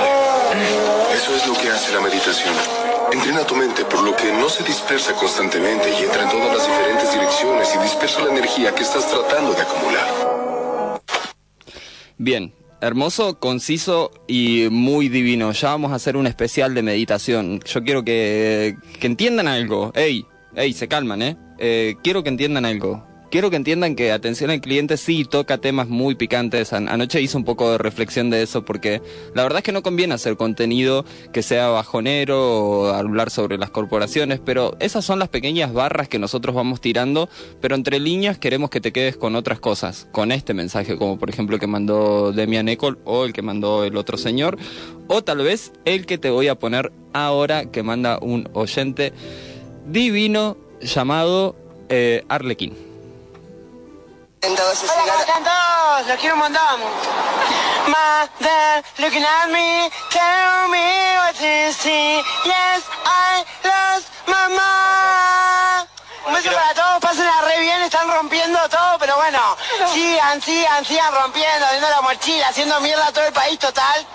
Eso 1.14 1.36
es 1.36 1.48
lo 1.48 1.54
que 1.54 1.70
hace 1.70 1.94
la 1.94 2.02
meditación. 2.02 2.54
Entrena 3.12 3.46
tu 3.46 3.56
mente 3.56 3.84
por 3.86 4.04
lo 4.04 4.16
que 4.16 4.32
no 4.32 4.50
se 4.50 4.64
dispersa 4.64 5.14
constantemente 5.14 5.90
y 5.90 6.04
entra 6.04 6.24
en 6.24 6.30
todas 6.30 6.58
las 6.58 6.66
diferentes 6.66 7.14
direcciones 7.14 7.76
y 7.76 7.78
dispersa 7.80 8.22
la 8.22 8.32
energía 8.32 8.74
que 8.74 8.84
estás 8.84 9.10
tratando 9.10 9.54
de 9.54 9.62
acumular. 9.62 11.02
Bien, 12.18 12.54
hermoso, 12.82 13.40
conciso 13.40 14.12
y 14.28 14.68
muy 14.72 15.10
divino. 15.10 15.52
Ya 15.52 15.70
vamos 15.70 15.92
a 15.92 15.96
hacer 15.96 16.18
un 16.18 16.28
especial 16.28 16.74
de 16.74 16.84
meditación. 16.84 17.60
Yo 17.66 17.84
quiero 17.84 18.04
que, 18.04 18.78
que 19.00 19.08
entiendan 19.08 19.48
algo. 19.48 19.92
Ey, 19.96 20.26
ey, 20.56 20.74
se 20.74 20.88
calman, 20.88 21.22
¿eh? 21.22 21.38
¿eh? 21.58 21.96
Quiero 22.04 22.24
que 22.24 22.30
entiendan 22.30 22.66
algo. 22.66 23.06
Quiero 23.36 23.50
que 23.50 23.58
entiendan 23.58 23.98
que 23.98 24.14
atención 24.14 24.50
al 24.50 24.62
cliente 24.62 24.96
sí 24.96 25.26
toca 25.26 25.58
temas 25.58 25.90
muy 25.90 26.16
picantes. 26.16 26.72
An- 26.72 26.88
Anoche 26.88 27.20
hice 27.22 27.36
un 27.36 27.44
poco 27.44 27.70
de 27.70 27.78
reflexión 27.78 28.30
de 28.30 28.42
eso 28.42 28.64
porque 28.64 29.02
la 29.34 29.44
verdad 29.44 29.58
es 29.58 29.64
que 29.66 29.74
no 29.74 29.84
conviene 29.84 30.14
hacer 30.14 30.38
contenido 30.38 31.04
que 31.34 31.44
sea 31.44 31.68
bajonero 31.68 32.40
o 32.40 32.86
hablar 32.94 33.30
sobre 33.30 33.58
las 33.58 33.72
corporaciones, 33.72 34.40
pero 34.40 34.78
esas 34.80 35.04
son 35.04 35.20
las 35.20 35.28
pequeñas 35.28 35.74
barras 35.74 36.08
que 36.08 36.18
nosotros 36.18 36.56
vamos 36.56 36.80
tirando, 36.80 37.28
pero 37.60 37.76
entre 37.76 38.00
líneas 38.00 38.38
queremos 38.38 38.70
que 38.70 38.80
te 38.80 38.94
quedes 38.94 39.18
con 39.18 39.36
otras 39.36 39.60
cosas, 39.60 40.08
con 40.14 40.32
este 40.32 40.54
mensaje, 40.54 40.96
como 40.98 41.20
por 41.20 41.30
ejemplo 41.30 41.58
el 41.58 41.60
que 41.60 41.68
mandó 41.68 42.32
Demian 42.32 42.70
Ecol 42.70 43.00
o 43.04 43.26
el 43.26 43.34
que 43.34 43.42
mandó 43.42 43.84
el 43.84 43.98
otro 43.98 44.18
señor, 44.18 44.58
o 45.10 45.26
tal 45.26 45.40
vez 45.40 45.74
el 45.84 46.06
que 46.06 46.18
te 46.18 46.30
voy 46.30 46.48
a 46.48 46.56
poner 46.56 46.94
ahora 47.12 47.66
que 47.70 47.84
manda 47.84 48.18
un 48.22 48.48
oyente 48.54 49.12
divino 49.86 50.56
llamado 50.80 51.58
eh, 51.90 52.24
Arlequín. 52.30 52.95
Hola, 54.46 54.54
¿cómo 55.08 55.20
están 55.22 55.44
todos? 55.44 56.08
Los 56.08 56.20
quiero 56.20 56.36
un 56.36 56.42
montón. 56.42 56.80
Mother, 57.88 58.84
looking 59.00 59.24
at 59.24 59.50
me, 59.50 59.90
tell 60.12 60.68
me 60.70 61.18
what 61.18 61.34
you 61.34 61.74
see. 61.74 62.22
Yes, 62.46 62.84
I 63.06 63.44
lost 63.64 64.08
mamá. 64.28 65.88
Un 66.28 66.34
beso 66.36 66.52
para 66.52 66.76
todos, 66.76 67.00
pásenla 67.02 67.42
re 67.42 67.60
bien, 67.60 67.82
están 67.82 68.08
rompiendo 68.08 68.60
todo, 68.70 69.00
pero 69.00 69.16
bueno, 69.16 69.40
sigan, 69.92 70.40
sigan, 70.40 70.86
sigan 70.86 71.12
rompiendo, 71.16 71.66
haciendo 71.66 71.90
la 71.90 72.02
mochila, 72.02 72.48
haciendo 72.50 72.80
mierda 72.82 73.08
a 73.08 73.12
todo 73.12 73.26
el 73.26 73.34
país 73.34 73.58
total. 73.58 74.06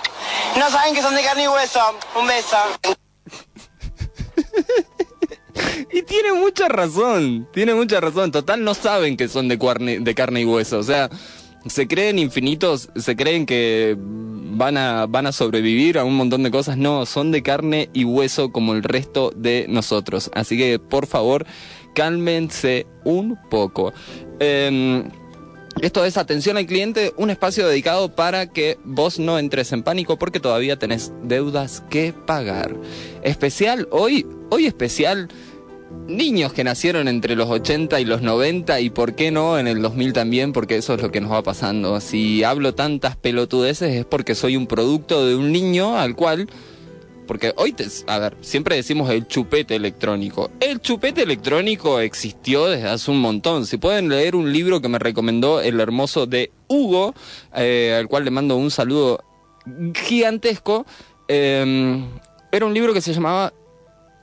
No 0.54 0.70
saben 0.70 0.94
que 0.94 1.02
son 1.02 1.16
de 1.16 1.24
carne 1.24 1.42
y 1.42 1.48
hueso. 1.48 1.98
Un 2.14 2.28
beso. 2.28 2.56
Y 5.92 6.02
tiene 6.02 6.32
mucha 6.32 6.68
razón, 6.68 7.48
tiene 7.52 7.74
mucha 7.74 8.00
razón. 8.00 8.30
Total, 8.30 8.62
no 8.62 8.74
saben 8.74 9.16
que 9.16 9.28
son 9.28 9.48
de 9.48 9.58
carne, 9.58 10.00
de 10.00 10.14
carne 10.14 10.42
y 10.42 10.44
hueso. 10.44 10.78
O 10.78 10.82
sea, 10.82 11.10
se 11.66 11.86
creen 11.86 12.18
infinitos, 12.18 12.88
se 12.96 13.16
creen 13.16 13.46
que 13.46 13.96
van 13.98 14.76
a, 14.76 15.06
van 15.06 15.26
a 15.26 15.32
sobrevivir 15.32 15.98
a 15.98 16.04
un 16.04 16.16
montón 16.16 16.42
de 16.42 16.50
cosas. 16.50 16.76
No, 16.76 17.06
son 17.06 17.30
de 17.30 17.42
carne 17.42 17.90
y 17.92 18.04
hueso 18.04 18.52
como 18.52 18.74
el 18.74 18.82
resto 18.82 19.32
de 19.34 19.66
nosotros. 19.68 20.30
Así 20.34 20.56
que, 20.56 20.78
por 20.78 21.06
favor, 21.06 21.46
cálmense 21.94 22.86
un 23.04 23.38
poco. 23.50 23.92
Em, 24.38 25.04
esto 25.82 26.04
es 26.04 26.16
atención 26.16 26.56
al 26.56 26.66
cliente, 26.66 27.14
un 27.16 27.30
espacio 27.30 27.66
dedicado 27.66 28.14
para 28.14 28.48
que 28.48 28.78
vos 28.84 29.18
no 29.18 29.38
entres 29.38 29.72
en 29.72 29.82
pánico 29.82 30.18
porque 30.18 30.40
todavía 30.40 30.78
tenés 30.78 31.12
deudas 31.22 31.82
que 31.88 32.12
pagar. 32.12 32.76
Especial 33.22 33.88
hoy, 33.90 34.26
hoy 34.50 34.66
especial 34.66 35.28
niños 36.06 36.52
que 36.52 36.64
nacieron 36.64 37.08
entre 37.08 37.36
los 37.36 37.48
80 37.48 38.00
y 38.00 38.04
los 38.04 38.22
90 38.22 38.80
y 38.80 38.90
por 38.90 39.14
qué 39.14 39.30
no 39.30 39.58
en 39.58 39.66
el 39.66 39.80
2000 39.82 40.12
también, 40.12 40.52
porque 40.52 40.76
eso 40.76 40.94
es 40.94 41.02
lo 41.02 41.10
que 41.10 41.20
nos 41.20 41.32
va 41.32 41.42
pasando. 41.42 42.00
Si 42.00 42.44
hablo 42.44 42.74
tantas 42.74 43.16
pelotudeces 43.16 43.94
es 43.94 44.04
porque 44.04 44.34
soy 44.34 44.56
un 44.56 44.66
producto 44.66 45.26
de 45.26 45.36
un 45.36 45.52
niño 45.52 45.98
al 45.98 46.16
cual 46.16 46.48
porque 47.30 47.52
hoy, 47.56 47.72
te, 47.72 47.86
a 48.08 48.18
ver, 48.18 48.36
siempre 48.40 48.74
decimos 48.74 49.08
el 49.08 49.28
chupete 49.28 49.76
electrónico. 49.76 50.50
El 50.58 50.80
chupete 50.80 51.22
electrónico 51.22 52.00
existió 52.00 52.66
desde 52.66 52.88
hace 52.88 53.08
un 53.08 53.20
montón. 53.20 53.66
Si 53.66 53.76
pueden 53.76 54.08
leer 54.08 54.34
un 54.34 54.52
libro 54.52 54.80
que 54.80 54.88
me 54.88 54.98
recomendó 54.98 55.60
el 55.60 55.78
hermoso 55.78 56.26
de 56.26 56.50
Hugo, 56.66 57.14
eh, 57.54 57.96
al 57.96 58.08
cual 58.08 58.24
le 58.24 58.32
mando 58.32 58.56
un 58.56 58.72
saludo 58.72 59.22
gigantesco, 59.94 60.86
eh, 61.28 62.04
era 62.50 62.66
un 62.66 62.74
libro 62.74 62.92
que 62.92 63.00
se 63.00 63.14
llamaba 63.14 63.52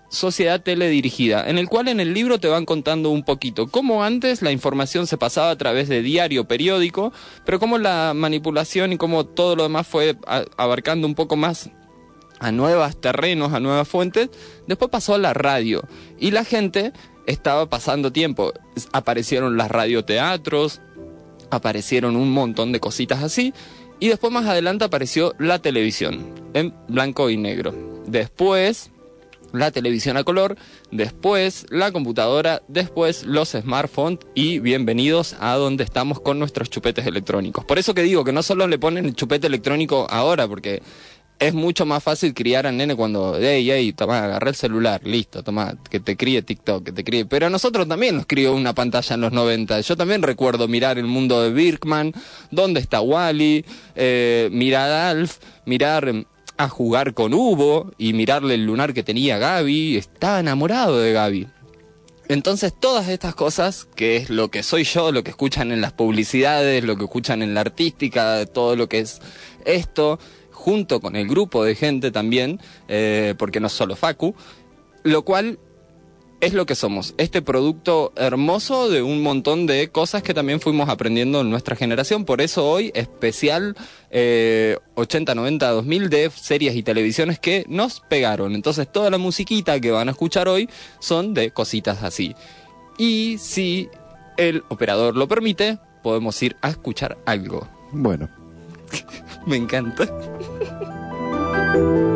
Sociedad 0.10 0.62
Teledirigida, 0.62 1.50
en 1.50 1.58
el 1.58 1.67
cual 1.67 1.89
en 1.89 2.00
el 2.00 2.13
libro 2.13 2.39
te 2.39 2.48
van 2.48 2.65
contando 2.65 3.10
un 3.10 3.24
poquito 3.24 3.67
cómo 3.67 4.04
antes 4.04 4.41
la 4.41 4.52
información 4.52 5.06
se 5.06 5.17
pasaba 5.17 5.50
a 5.50 5.58
través 5.58 5.89
de 5.89 6.02
diario, 6.02 6.48
periódico, 6.48 7.12
pero 7.46 7.60
cómo 7.60 7.78
la 7.78 8.13
manipulación 8.15 8.93
y 8.93 8.98
cómo 8.98 9.26
todo 9.26 9.56
lo 9.56 9.63
demás 9.63 9.86
fue 9.86 10.15
abarcando 10.56 11.08
un 11.08 11.15
poco 11.15 11.36
más 11.36 11.72
a 12.39 12.52
nuevos 12.52 13.02
terrenos, 13.02 13.54
a 13.54 13.60
nuevas 13.60 13.88
fuentes, 13.88 14.30
después 14.67 14.89
pasó 14.91 15.15
a 15.15 15.17
la 15.17 15.34
radio 15.34 15.84
y 16.17 16.32
la 16.32 16.46
gente 16.46 16.93
estaba 17.26 17.70
pasando 17.70 18.12
tiempo. 18.12 18.54
Aparecieron 18.93 19.58
las 19.58 19.70
radioteatros, 19.70 20.82
aparecieron 21.52 22.15
un 22.15 22.32
montón 22.32 22.72
de 22.72 22.80
cositas 22.80 23.24
así 23.24 23.54
y 24.00 24.08
después 24.08 24.32
más 24.32 24.46
adelante 24.46 24.86
apareció 24.86 25.34
la 25.39 25.60
televisión 25.60 26.34
en 26.54 26.74
blanco 26.88 27.30
y 27.30 27.38
negro. 27.38 27.74
Después 28.08 28.91
la 29.54 29.72
televisión 29.72 30.18
a 30.18 30.24
color, 30.24 30.58
después 30.92 31.66
la 31.70 31.92
computadora, 31.92 32.62
después 32.68 33.26
los 33.26 33.50
smartphones 33.50 34.20
y 34.36 34.60
bienvenidos 34.60 35.36
a 35.40 35.56
donde 35.56 35.84
estamos 35.84 36.20
con 36.20 36.40
nuestros 36.40 36.70
chupetes 36.70 37.06
electrónicos. 37.06 37.66
Por 37.66 37.80
eso 37.80 37.94
que 37.94 38.04
digo 38.04 38.24
que 38.24 38.32
no 38.32 38.44
solo 38.44 38.68
le 38.68 38.80
ponen 38.80 39.06
el 39.06 39.16
chupete 39.16 39.48
electrónico 39.48 40.08
ahora, 40.10 40.48
porque 40.48 40.82
es 41.40 41.54
mucho 41.54 41.86
más 41.86 42.04
fácil 42.04 42.34
criar 42.34 42.66
al 42.66 42.78
nene 42.78 42.96
cuando, 42.96 43.38
hey, 43.40 43.68
hey, 43.70 43.94
toma, 43.94 44.24
agarré 44.24 44.50
el 44.50 44.56
celular, 44.56 45.02
listo, 45.04 45.44
toma, 45.44 45.76
que 45.90 46.00
te 46.00 46.18
críe 46.18 46.42
TikTok, 46.42 46.86
que 46.86 46.92
te 46.92 47.04
críe. 47.04 47.26
Pero 47.26 47.48
a 47.48 47.50
nosotros 47.50 47.88
también 47.88 48.16
nos 48.16 48.26
crió 48.26 48.56
una 48.56 48.74
pantalla 48.74 49.16
en 49.16 49.22
los 49.22 49.32
90. 49.32 49.82
Yo 49.82 49.96
también 49.96 50.24
recuerdo 50.24 50.68
mirar 50.68 50.98
el 50.98 51.06
mundo 51.06 51.42
de 51.42 51.52
Birkman, 51.52 52.14
dónde 52.52 52.80
está 52.80 53.02
Wally, 53.02 53.66
eh, 53.96 54.50
mirar 54.52 54.92
Alf, 54.92 55.38
mirar 55.66 56.26
a 56.58 56.70
jugar 56.70 57.13
con 57.13 57.34
Hugo 57.34 57.91
y 57.98 58.13
mirarle 58.13 58.56
el 58.56 58.65
lunar 58.65 58.93
que 58.93 59.04
tenía 59.04 59.38
Gaby. 59.38 59.98
Estaba 59.98 60.39
enamorado 60.39 61.00
de 61.00 61.13
Gaby. 61.13 61.48
Entonces 62.30 62.74
todas 62.78 63.08
estas 63.08 63.36
cosas, 63.36 63.88
que 63.96 64.17
es 64.17 64.30
lo 64.30 64.52
que 64.52 64.62
soy 64.63 64.84
yo, 64.84 65.12
lo 65.12 65.24
que 65.24 65.30
escuchan 65.30 65.72
en 65.72 65.80
las 65.80 65.93
publicidades, 65.93 66.84
lo 66.84 66.98
que 66.98 67.06
escuchan 67.06 67.41
en 67.41 67.54
la 67.54 67.62
artística, 67.62 68.46
todo 68.46 68.76
lo 68.76 68.89
que 68.89 69.00
es 69.00 69.22
esto, 69.63 70.20
junto 70.52 71.00
con 71.00 71.15
el 71.15 71.28
grupo 71.28 71.63
de 71.63 71.76
gente 71.76 72.12
también, 72.12 72.60
eh, 72.89 73.34
porque 73.38 73.62
no 73.62 73.67
es 73.67 73.74
solo 73.74 73.96
Facu, 73.96 74.36
lo 75.04 75.24
cual 75.24 75.60
es 76.39 76.54
lo 76.54 76.65
que 76.65 76.76
somos, 76.76 77.15
este 77.17 77.41
producto 77.41 78.13
hermoso 78.15 78.89
de 78.89 79.02
un 79.02 79.23
montón 79.23 79.65
de 79.65 79.89
cosas 79.89 80.21
que 80.21 80.34
también 80.34 80.60
fuimos 80.60 80.89
aprendiendo 80.89 81.41
en 81.41 81.50
nuestra 81.50 81.76
generación. 81.76 82.26
Por 82.26 82.41
eso 82.41 82.69
hoy 82.69 82.91
especial 82.93 83.76
eh, 84.12 84.78
80, 84.95 85.34
90, 85.34 85.69
2000 85.69 86.10
de 86.10 86.30
series 86.30 86.76
y 86.76 86.84
televisiones 86.84 87.39
que 87.39 87.65
nos 87.67 88.02
pegaron. 88.02 88.54
Entonces 88.54 88.91
toda 88.91 89.10
la 89.10 89.17
musiquita 89.17 89.80
que 89.80 89.91
van 89.91 90.10
a 90.10 90.12
escuchar 90.12 90.47
hoy 90.47 90.69
son 91.00 91.34
de 91.34 91.52
cositas 91.52 92.04
así. 92.04 92.36
Y 92.97 93.38
si 93.39 93.89
el 94.38 94.63
operador 94.69 95.15
lo 95.15 95.28
permite, 95.28 95.80
podemos 96.04 96.41
ir 96.43 96.56
a 96.62 96.69
escuchar 96.69 97.17
algo. 97.26 97.67
Bueno, 97.91 98.30
Me 99.45 99.58
encanta. 99.58 100.08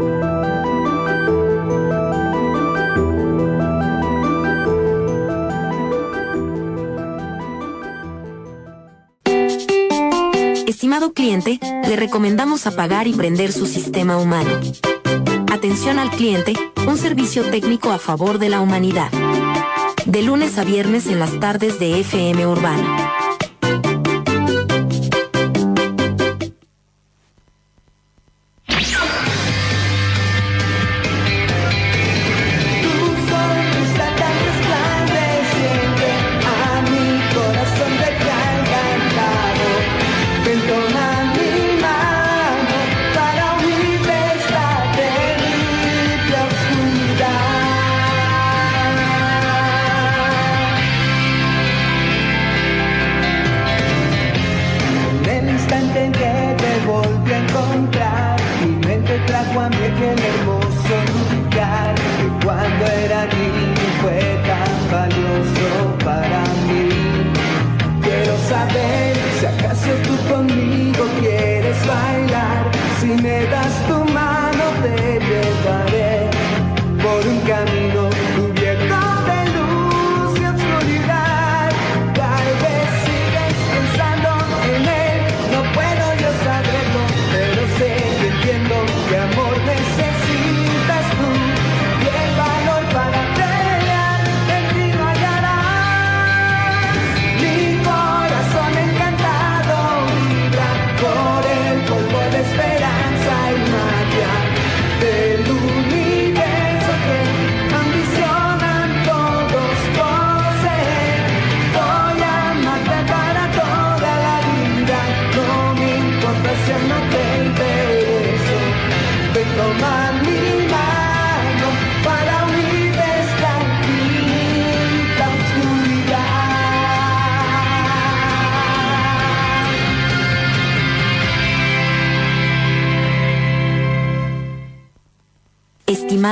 Estimado 10.82 11.13
cliente, 11.13 11.60
le 11.62 11.96
recomendamos 11.96 12.65
apagar 12.65 13.06
y 13.06 13.13
prender 13.13 13.54
su 13.54 13.67
sistema 13.67 14.17
humano. 14.17 14.50
Atención 15.52 16.00
al 16.00 16.10
cliente, 16.10 16.54
un 16.88 16.98
servicio 16.98 17.44
técnico 17.44 17.91
a 17.91 18.00
favor 18.00 18.39
de 18.39 18.50
la 18.50 18.62
humanidad. 18.62 19.12
De 20.08 20.24
lunes 20.24 20.58
a 20.58 20.63
viernes 20.63 21.06
en 21.06 21.20
las 21.20 21.39
tardes 21.39 21.78
de 21.78 22.00
FM 22.00 22.48
Urbana. 22.48 23.11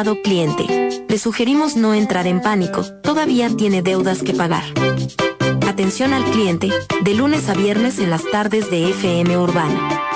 Cliente, 0.06 1.04
le 1.10 1.20
sugerimos 1.20 1.76
no 1.76 1.94
entrar 1.94 2.26
en 2.26 2.42
pánico, 2.42 2.86
todavía 3.04 3.50
tiene 3.50 3.82
deudas 3.82 4.24
que 4.24 4.34
pagar. 4.34 4.64
Atención 5.68 6.14
al 6.14 6.24
cliente, 6.24 6.70
de 7.04 7.14
lunes 7.14 7.50
a 7.50 7.54
viernes 7.54 8.00
en 8.00 8.10
las 8.10 8.24
tardes 8.32 8.72
de 8.72 8.92
FM 8.92 9.38
Urbana. 9.38 10.09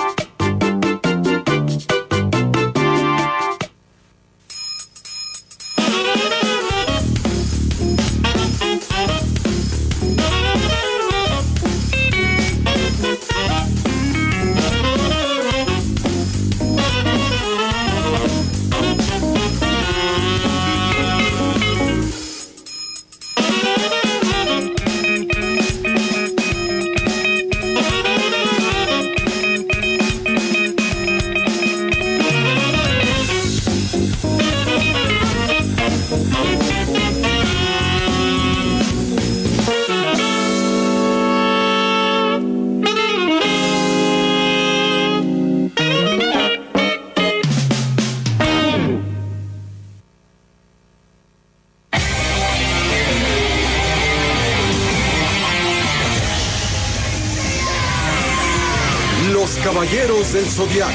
Caballeros 59.74 60.32
del 60.32 60.46
Zodiaco. 60.46 60.92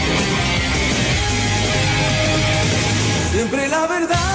Siempre 3.29 3.67
la 3.67 3.85
verdad 3.87 4.28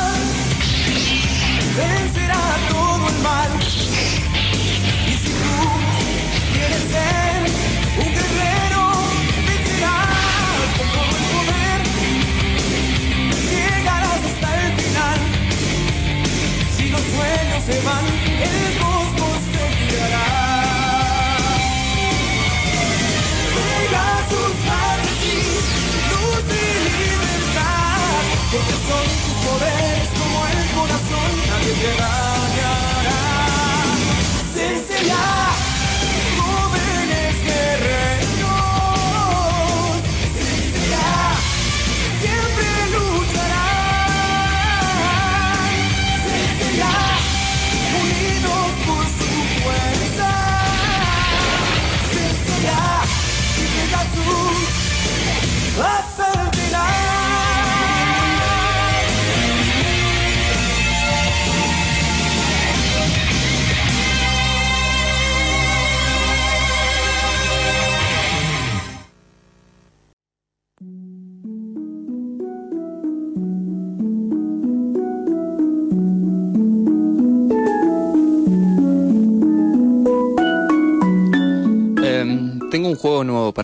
nadie 31.84 32.13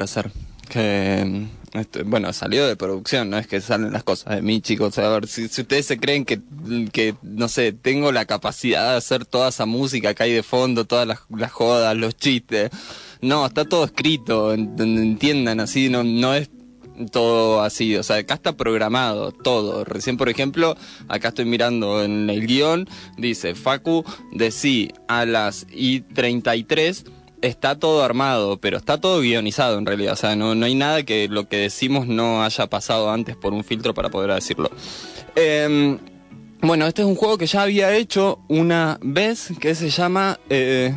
hacer. 0.04 0.30
Que, 0.68 1.46
este, 1.72 2.04
bueno, 2.04 2.32
salió 2.32 2.66
de 2.66 2.76
producción, 2.76 3.28
no 3.30 3.38
es 3.38 3.46
que 3.46 3.60
salen 3.60 3.92
las 3.92 4.04
cosas 4.04 4.36
de 4.36 4.42
mí, 4.42 4.60
chicos. 4.60 4.96
A 4.98 5.08
ver, 5.08 5.26
si, 5.26 5.44
ustedes 5.46 5.86
se 5.86 5.98
creen 5.98 6.24
que, 6.24 6.40
que, 6.92 7.14
no 7.22 7.48
sé, 7.48 7.72
tengo 7.72 8.12
la 8.12 8.24
capacidad 8.24 8.92
de 8.92 8.96
hacer 8.98 9.24
toda 9.26 9.48
esa 9.48 9.66
música 9.66 10.14
que 10.14 10.22
hay 10.22 10.32
de 10.32 10.42
fondo, 10.44 10.84
todas 10.84 11.06
las, 11.08 11.20
jodas, 11.52 11.96
los 11.96 12.16
chistes. 12.16 12.70
No, 13.20 13.44
está 13.46 13.64
todo 13.64 13.84
escrito, 13.84 14.52
en- 14.54 14.74
en- 14.78 14.98
entiendan, 14.98 15.60
así, 15.60 15.88
no, 15.88 16.04
no 16.04 16.34
es 16.34 16.50
todo 17.12 17.62
así, 17.62 17.96
o 17.96 18.02
sea, 18.02 18.16
acá 18.16 18.34
está 18.34 18.56
programado 18.56 19.32
todo. 19.32 19.84
Recién, 19.84 20.16
por 20.18 20.28
ejemplo, 20.28 20.76
acá 21.08 21.28
estoy 21.28 21.46
mirando 21.46 22.04
en 22.04 22.28
el 22.28 22.46
guion, 22.46 22.88
dice 23.16 23.54
Facu 23.54 24.04
de 24.32 24.50
sí 24.50 24.90
a 25.08 25.24
las 25.24 25.66
y 25.72 26.00
33 26.00 27.04
está 27.42 27.78
todo 27.78 28.02
armado, 28.02 28.58
pero 28.58 28.76
está 28.76 29.00
todo 29.00 29.20
guionizado 29.20 29.78
en 29.78 29.86
realidad. 29.86 30.12
O 30.12 30.16
sea, 30.16 30.36
no, 30.36 30.54
no 30.54 30.66
hay 30.66 30.74
nada 30.74 31.02
que 31.02 31.28
lo 31.28 31.48
que 31.48 31.56
decimos 31.56 32.06
no 32.06 32.42
haya 32.42 32.66
pasado 32.68 33.10
antes 33.10 33.36
por 33.36 33.52
un 33.52 33.64
filtro 33.64 33.94
para 33.94 34.10
poder 34.10 34.32
decirlo. 34.32 34.70
Em, 35.34 35.98
bueno, 36.60 36.86
este 36.86 37.02
es 37.02 37.08
un 37.08 37.16
juego 37.16 37.38
que 37.38 37.46
ya 37.46 37.62
había 37.62 37.94
hecho 37.96 38.40
una 38.48 38.98
vez 39.02 39.52
que 39.60 39.74
se 39.74 39.90
llama 39.90 40.38
eh, 40.50 40.94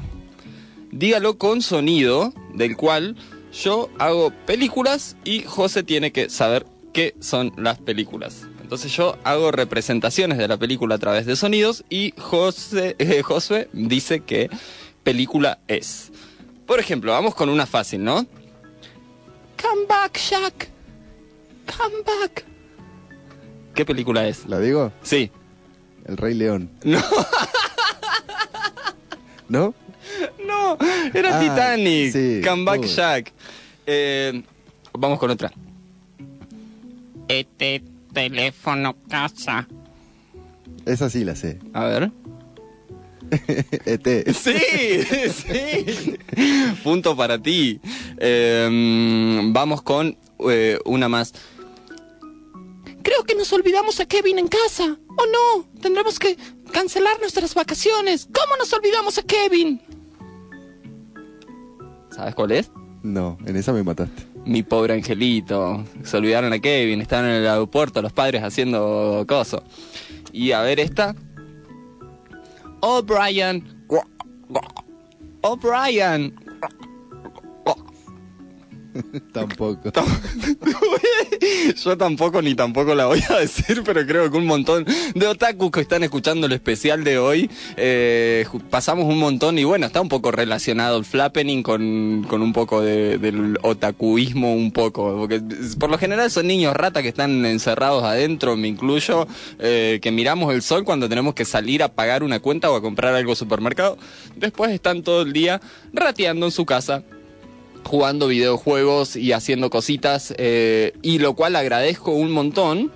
Dígalo 0.92 1.38
con 1.38 1.62
sonido, 1.62 2.34
del 2.54 2.78
cual 2.78 3.16
yo 3.52 3.90
hago 3.98 4.32
películas 4.46 5.16
y 5.24 5.42
José 5.42 5.84
tiene 5.84 6.12
que 6.12 6.30
saber 6.30 6.66
qué 6.94 7.16
son 7.20 7.52
las 7.58 7.80
películas. 7.80 8.48
Entonces 8.62 8.96
yo 8.96 9.18
hago 9.24 9.52
representaciones 9.52 10.38
de 10.38 10.48
la 10.48 10.58
película 10.58 10.96
a 10.96 10.98
través 10.98 11.26
de 11.26 11.36
sonidos 11.36 11.84
y 11.90 12.14
José, 12.18 12.96
Josué 13.24 13.70
dice 13.74 14.22
qué 14.22 14.50
película 15.04 15.60
es. 15.68 16.12
Por 16.66 16.80
ejemplo, 16.80 17.12
vamos 17.12 17.36
con 17.36 17.50
una 17.50 17.66
fácil, 17.66 18.04
¿no? 18.04 18.26
Come 19.62 19.86
back, 19.88 20.18
Shaq. 20.18 20.68
Come 21.78 21.96
back. 22.06 22.46
¿Qué 23.76 23.86
película 23.86 24.28
es? 24.28 24.46
¿La 24.48 24.60
digo? 24.60 24.92
Sí. 25.02 25.32
El 26.06 26.18
Rey 26.18 26.34
León. 26.34 26.70
No. 26.84 27.00
¿No? 29.50 29.74
No, 30.46 30.78
era 31.14 31.38
Ah, 31.38 31.40
Titanic. 31.40 32.12
sí. 32.12 32.42
Come 32.46 32.64
back, 32.66 32.82
Uy. 32.82 32.88
Shaq. 32.88 33.32
Eh, 33.86 34.44
vamos 34.94 35.20
con 35.20 35.30
otra. 35.32 35.52
Este 37.28 37.84
teléfono 38.14 38.96
casa. 39.10 39.68
Esa 40.86 41.10
sí 41.10 41.24
la 41.24 41.36
sé. 41.36 41.60
A 41.74 41.86
ver. 41.86 42.12
ET. 43.86 44.34
Sí, 44.34 44.60
sí. 45.30 46.18
Punto 46.84 47.16
para 47.16 47.42
ti. 47.42 47.80
Eh, 48.18 49.42
vamos 49.52 49.82
con 49.82 50.18
eh, 50.50 50.80
una 50.86 51.10
más. 51.10 51.34
Creo 53.04 53.24
que 53.26 53.36
nos 53.36 53.52
olvidamos 53.52 54.00
a 54.00 54.06
Kevin 54.06 54.40
en 54.40 54.48
casa. 54.48 54.98
Oh 55.10 55.26
no, 55.26 55.82
tendremos 55.82 56.20
que 56.20 56.38
cancelar 56.72 57.20
nuestras 57.20 57.54
vacaciones. 57.54 58.28
¿Cómo 58.34 58.56
nos 58.58 58.72
olvidamos 58.74 59.18
a 59.18 59.24
Kevin? 59.24 59.82
¿Sabes 62.10 62.34
cuál 62.36 62.52
es? 62.52 62.72
No, 63.02 63.38
en 63.46 63.56
esa 63.58 63.74
me 63.74 63.84
mataste. 63.84 64.24
Mi 64.46 64.64
pobre 64.64 64.94
angelito. 64.94 65.84
Se 66.04 66.18
olvidaron 66.18 66.54
a 66.54 66.60
Kevin, 66.60 67.02
estaban 67.02 67.26
en 67.26 67.32
el 67.36 67.48
aeropuerto 67.48 68.02
los 68.02 68.14
padres 68.14 68.44
haciendo 68.44 69.26
coso. 69.28 69.64
Y 70.32 70.52
a 70.52 70.62
ver 70.62 70.80
esta. 70.80 71.16
Oh, 72.86 73.02
Brian. 73.02 73.64
Tampoco. 79.32 79.92
Yo 81.84 81.98
tampoco 81.98 82.42
ni 82.42 82.56
tampoco 82.56 82.96
la 82.96 83.06
voy 83.06 83.22
a 83.30 83.40
decir, 83.40 83.84
pero 83.86 84.06
creo 84.06 84.32
que 84.32 84.38
un 84.38 84.46
montón 84.46 84.86
de 85.14 85.28
otakus 85.28 85.72
que 85.72 85.82
están 85.82 86.04
escuchando 86.04 86.48
el 86.48 86.54
especial 86.54 87.04
de 87.04 87.18
hoy, 87.18 87.50
eh, 87.78 88.46
pasamos 88.70 89.06
un 89.06 89.20
montón 89.20 89.58
y 89.60 89.64
bueno, 89.64 89.86
está 89.86 90.02
un 90.02 90.10
poco 90.10 90.32
relacionado 90.32 90.98
el 90.98 91.06
flappening 91.06 91.62
con, 91.64 92.26
con 92.30 92.42
un 92.42 92.54
poco 92.54 92.82
de- 92.82 93.18
del 93.18 93.58
otakuismo, 93.62 94.54
un 94.54 94.72
poco, 94.72 95.16
porque 95.18 95.42
por 95.80 95.90
lo 95.90 95.98
general 95.98 96.32
son 96.32 96.48
niños 96.48 96.74
rata 96.76 97.02
que 97.02 97.10
están 97.10 97.46
encerrados 97.46 98.04
adentro, 98.04 98.56
me 98.56 98.68
incluyo, 98.68 99.28
eh, 99.60 100.00
que 100.02 100.12
miramos 100.12 100.54
el 100.54 100.62
sol 100.62 100.84
cuando 100.84 101.10
tenemos 101.10 101.34
que 101.34 101.46
salir 101.46 101.84
a 101.84 101.90
pagar 101.90 102.24
una 102.24 102.40
cuenta 102.40 102.72
o 102.72 102.76
a 102.76 102.82
comprar 102.82 103.14
algo 103.14 103.32
al 103.32 103.38
supermercado, 103.38 103.98
después 104.36 104.72
están 104.72 105.04
todo 105.04 105.22
el 105.24 105.34
día 105.34 105.62
rateando 105.94 106.46
en 106.46 106.52
su 106.52 106.66
casa 106.66 107.04
jugando 107.86 108.28
videojuegos 108.28 109.16
y 109.16 109.32
haciendo 109.34 109.70
cositas, 109.70 110.34
eh, 110.38 110.94
y 111.02 111.20
lo 111.20 111.36
cual 111.36 111.56
agradezco 111.56 112.12
un 112.12 112.32
montón 112.32 112.92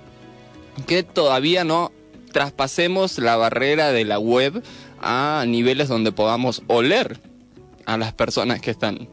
que 0.86 1.02
todavía 1.02 1.64
no 1.64 1.92
traspasemos 2.32 3.18
la 3.18 3.36
barrera 3.36 3.90
de 3.92 4.04
la 4.04 4.18
web 4.18 4.62
a 5.00 5.44
niveles 5.46 5.88
donde 5.88 6.12
podamos 6.12 6.62
oler 6.66 7.20
a 7.86 7.96
las 7.96 8.12
personas 8.12 8.60
que 8.60 8.70
están. 8.70 9.08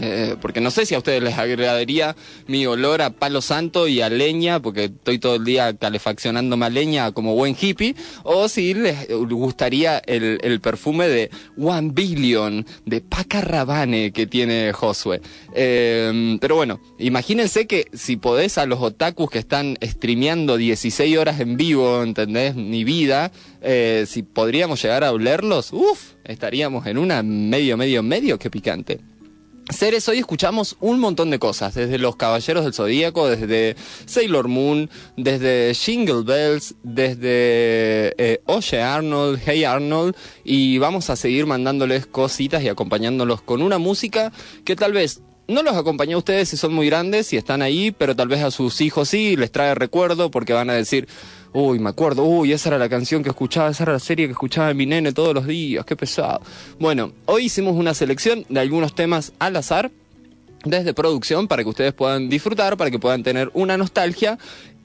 Eh, 0.00 0.36
porque 0.40 0.60
no 0.60 0.70
sé 0.70 0.86
si 0.86 0.94
a 0.94 0.98
ustedes 0.98 1.22
les 1.22 1.36
agradaría 1.36 2.16
mi 2.46 2.66
olor 2.66 3.02
a 3.02 3.10
palo 3.10 3.42
santo 3.42 3.86
y 3.86 4.00
a 4.00 4.08
leña, 4.08 4.60
porque 4.60 4.84
estoy 4.84 5.18
todo 5.18 5.36
el 5.36 5.44
día 5.44 5.74
calefaccionándome 5.76 6.66
a 6.66 6.70
leña 6.70 7.12
como 7.12 7.34
buen 7.34 7.56
hippie, 7.58 7.94
o 8.22 8.48
si 8.48 8.74
les 8.74 9.08
gustaría 9.08 9.98
el, 9.98 10.60
perfume 10.60 11.08
de 11.08 11.30
One 11.58 11.90
Billion, 11.92 12.66
de 12.86 13.00
Paca 13.00 13.40
Rabanne 13.40 14.12
que 14.12 14.26
tiene 14.26 14.72
Josué. 14.72 15.20
Eh, 15.54 16.38
pero 16.40 16.56
bueno, 16.56 16.80
imagínense 16.98 17.66
que 17.66 17.86
si 17.92 18.16
podés 18.16 18.58
a 18.58 18.66
los 18.66 18.80
otakus 18.80 19.30
que 19.30 19.38
están 19.38 19.76
streameando 19.82 20.56
16 20.56 21.18
horas 21.18 21.40
en 21.40 21.56
vivo, 21.56 22.02
¿entendés? 22.02 22.54
Mi 22.54 22.84
vida, 22.84 23.32
eh, 23.62 24.04
si 24.06 24.22
podríamos 24.22 24.82
llegar 24.82 25.04
a 25.04 25.12
olerlos, 25.12 25.72
uff, 25.72 26.12
estaríamos 26.24 26.86
en 26.86 26.98
una 26.98 27.22
medio, 27.22 27.76
medio, 27.76 28.02
medio 28.02 28.38
que 28.38 28.50
picante. 28.50 29.00
Seres, 29.72 30.08
hoy 30.08 30.18
escuchamos 30.18 30.76
un 30.80 30.98
montón 30.98 31.30
de 31.30 31.38
cosas, 31.38 31.74
desde 31.74 31.98
Los 31.98 32.16
Caballeros 32.16 32.64
del 32.64 32.74
Zodíaco, 32.74 33.28
desde 33.28 33.76
Sailor 34.04 34.48
Moon, 34.48 34.90
desde 35.16 35.72
Jingle 35.74 36.22
Bells, 36.24 36.74
desde 36.82 38.12
eh, 38.18 38.42
Oye 38.46 38.82
Arnold, 38.82 39.40
Hey 39.44 39.64
Arnold, 39.64 40.16
y 40.44 40.78
vamos 40.78 41.08
a 41.08 41.16
seguir 41.16 41.46
mandándoles 41.46 42.06
cositas 42.06 42.62
y 42.64 42.68
acompañándolos 42.68 43.42
con 43.42 43.62
una 43.62 43.78
música 43.78 44.32
que 44.64 44.74
tal 44.74 44.92
vez 44.92 45.22
no 45.50 45.62
los 45.62 45.76
acompañé 45.76 46.14
a 46.14 46.18
ustedes 46.18 46.48
si 46.48 46.56
son 46.56 46.72
muy 46.72 46.86
grandes 46.86 47.32
y 47.32 47.36
están 47.36 47.60
ahí, 47.60 47.90
pero 47.90 48.16
tal 48.16 48.28
vez 48.28 48.42
a 48.42 48.50
sus 48.50 48.80
hijos 48.80 49.08
sí, 49.08 49.36
les 49.36 49.50
trae 49.50 49.74
recuerdo 49.74 50.30
porque 50.30 50.52
van 50.52 50.70
a 50.70 50.74
decir, 50.74 51.08
uy, 51.52 51.78
me 51.78 51.90
acuerdo, 51.90 52.24
uy, 52.24 52.52
esa 52.52 52.70
era 52.70 52.78
la 52.78 52.88
canción 52.88 53.22
que 53.22 53.30
escuchaba, 53.30 53.70
esa 53.70 53.82
era 53.82 53.92
la 53.92 53.98
serie 53.98 54.26
que 54.26 54.32
escuchaba 54.32 54.72
mi 54.74 54.86
nene 54.86 55.12
todos 55.12 55.34
los 55.34 55.46
días, 55.46 55.84
qué 55.84 55.96
pesado. 55.96 56.40
Bueno, 56.78 57.12
hoy 57.26 57.46
hicimos 57.46 57.74
una 57.76 57.94
selección 57.94 58.44
de 58.48 58.60
algunos 58.60 58.94
temas 58.94 59.32
al 59.38 59.56
azar 59.56 59.90
desde 60.64 60.94
producción 60.94 61.48
para 61.48 61.62
que 61.62 61.70
ustedes 61.70 61.92
puedan 61.92 62.28
disfrutar, 62.28 62.76
para 62.76 62.90
que 62.90 62.98
puedan 62.98 63.22
tener 63.22 63.50
una 63.54 63.76
nostalgia. 63.76 64.38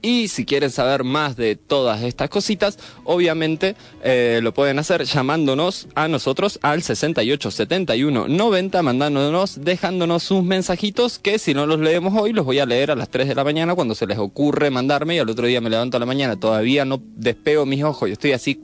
Y 0.06 0.28
si 0.28 0.46
quieren 0.46 0.70
saber 0.70 1.04
más 1.04 1.36
de 1.36 1.56
todas 1.56 2.04
estas 2.04 2.30
cositas, 2.30 2.78
obviamente 3.06 3.76
eh, 4.04 4.39
lo 4.44 4.54
pueden 4.54 4.78
hacer 4.78 5.04
llamándonos 5.04 5.88
a 5.96 6.08
nosotros 6.08 6.60
al 6.62 6.84
68 6.84 7.50
71 7.50 8.28
90, 8.28 8.84
mandándonos, 8.84 9.63
dejándonos 9.63 10.22
sus 10.22 10.44
mensajitos 10.44 11.18
que 11.18 11.39
si 11.39 11.56
no 11.56 11.65
los 11.65 11.80
leemos 11.80 12.13
hoy, 12.22 12.34
los 12.34 12.46
voy 12.46 12.60
a 12.60 12.68
leer 12.68 12.91
a 12.91 12.96
las 12.96 13.10
3 13.10 13.30
de 13.30 13.34
la 13.34 13.44
mañana 13.44 13.74
cuando 13.74 13.96
se 13.96 14.06
les 14.06 14.20
ocurre 14.20 14.70
mandarme 14.70 15.15
y 15.15 15.18
al 15.18 15.30
otro 15.32 15.48
día 15.48 15.60
me 15.60 15.72
levanto 15.72 15.98
a 15.98 16.00
la 16.00 16.06
mañana, 16.06 16.39
todavía 16.39 16.86
no 16.86 17.02
despego 17.15 17.65
mis 17.65 17.84
ojos, 17.84 18.08
yo 18.08 18.13
estoy 18.13 18.34
así 18.34 18.62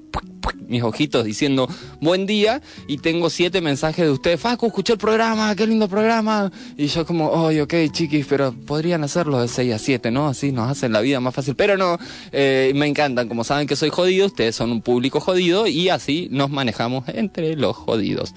mis 0.71 0.83
ojitos 0.83 1.25
diciendo 1.25 1.67
buen 1.99 2.25
día 2.25 2.61
y 2.87 2.97
tengo 2.97 3.29
siete 3.29 3.61
mensajes 3.61 4.05
de 4.05 4.11
ustedes, 4.11 4.39
Facu, 4.39 4.67
escuché 4.67 4.93
el 4.93 4.99
programa, 4.99 5.53
qué 5.55 5.67
lindo 5.67 5.87
programa. 5.87 6.51
Y 6.77 6.87
yo 6.87 7.05
como, 7.05 7.47
ay, 7.47 7.59
ok, 7.59 7.73
chiquis, 7.91 8.25
pero 8.25 8.53
podrían 8.53 9.03
hacerlo 9.03 9.41
de 9.41 9.47
6 9.47 9.73
a 9.73 9.79
7, 9.79 10.11
¿no? 10.11 10.27
Así 10.27 10.51
nos 10.51 10.71
hacen 10.71 10.93
la 10.93 11.01
vida 11.01 11.19
más 11.19 11.30
fácil. 11.31 11.55
Pero 11.55 11.77
no, 11.77 11.97
eh, 12.31 12.71
me 12.75 12.87
encantan, 12.87 13.27
como 13.27 13.43
saben 13.43 13.67
que 13.67 13.75
soy 13.75 13.89
jodido, 13.89 14.27
ustedes 14.27 14.55
son 14.55 14.71
un 14.71 14.81
público 14.81 15.19
jodido 15.19 15.67
y 15.67 15.89
así 15.89 16.27
nos 16.31 16.49
manejamos 16.49 17.07
entre 17.09 17.55
los 17.55 17.75
jodidos. 17.75 18.33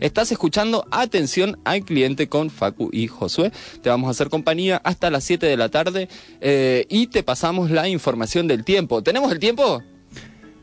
Estás 0.00 0.32
escuchando 0.32 0.86
Atención 0.90 1.58
al 1.64 1.84
Cliente 1.84 2.28
con 2.28 2.50
Facu 2.50 2.90
y 2.92 3.08
Josué. 3.08 3.52
Te 3.82 3.90
vamos 3.90 4.08
a 4.08 4.10
hacer 4.12 4.28
compañía 4.28 4.80
hasta 4.84 5.10
las 5.10 5.24
7 5.24 5.46
de 5.46 5.56
la 5.56 5.68
tarde 5.68 6.08
eh, 6.40 6.86
y 6.88 7.08
te 7.08 7.22
pasamos 7.22 7.70
la 7.70 7.88
información 7.88 8.48
del 8.48 8.64
tiempo. 8.64 9.02
¿Tenemos 9.02 9.32
el 9.32 9.38
tiempo? 9.38 9.82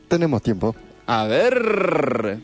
Tenemos 0.08 0.42
tiempo. 0.42 0.76
A 1.08 1.26
ver. 1.26 2.40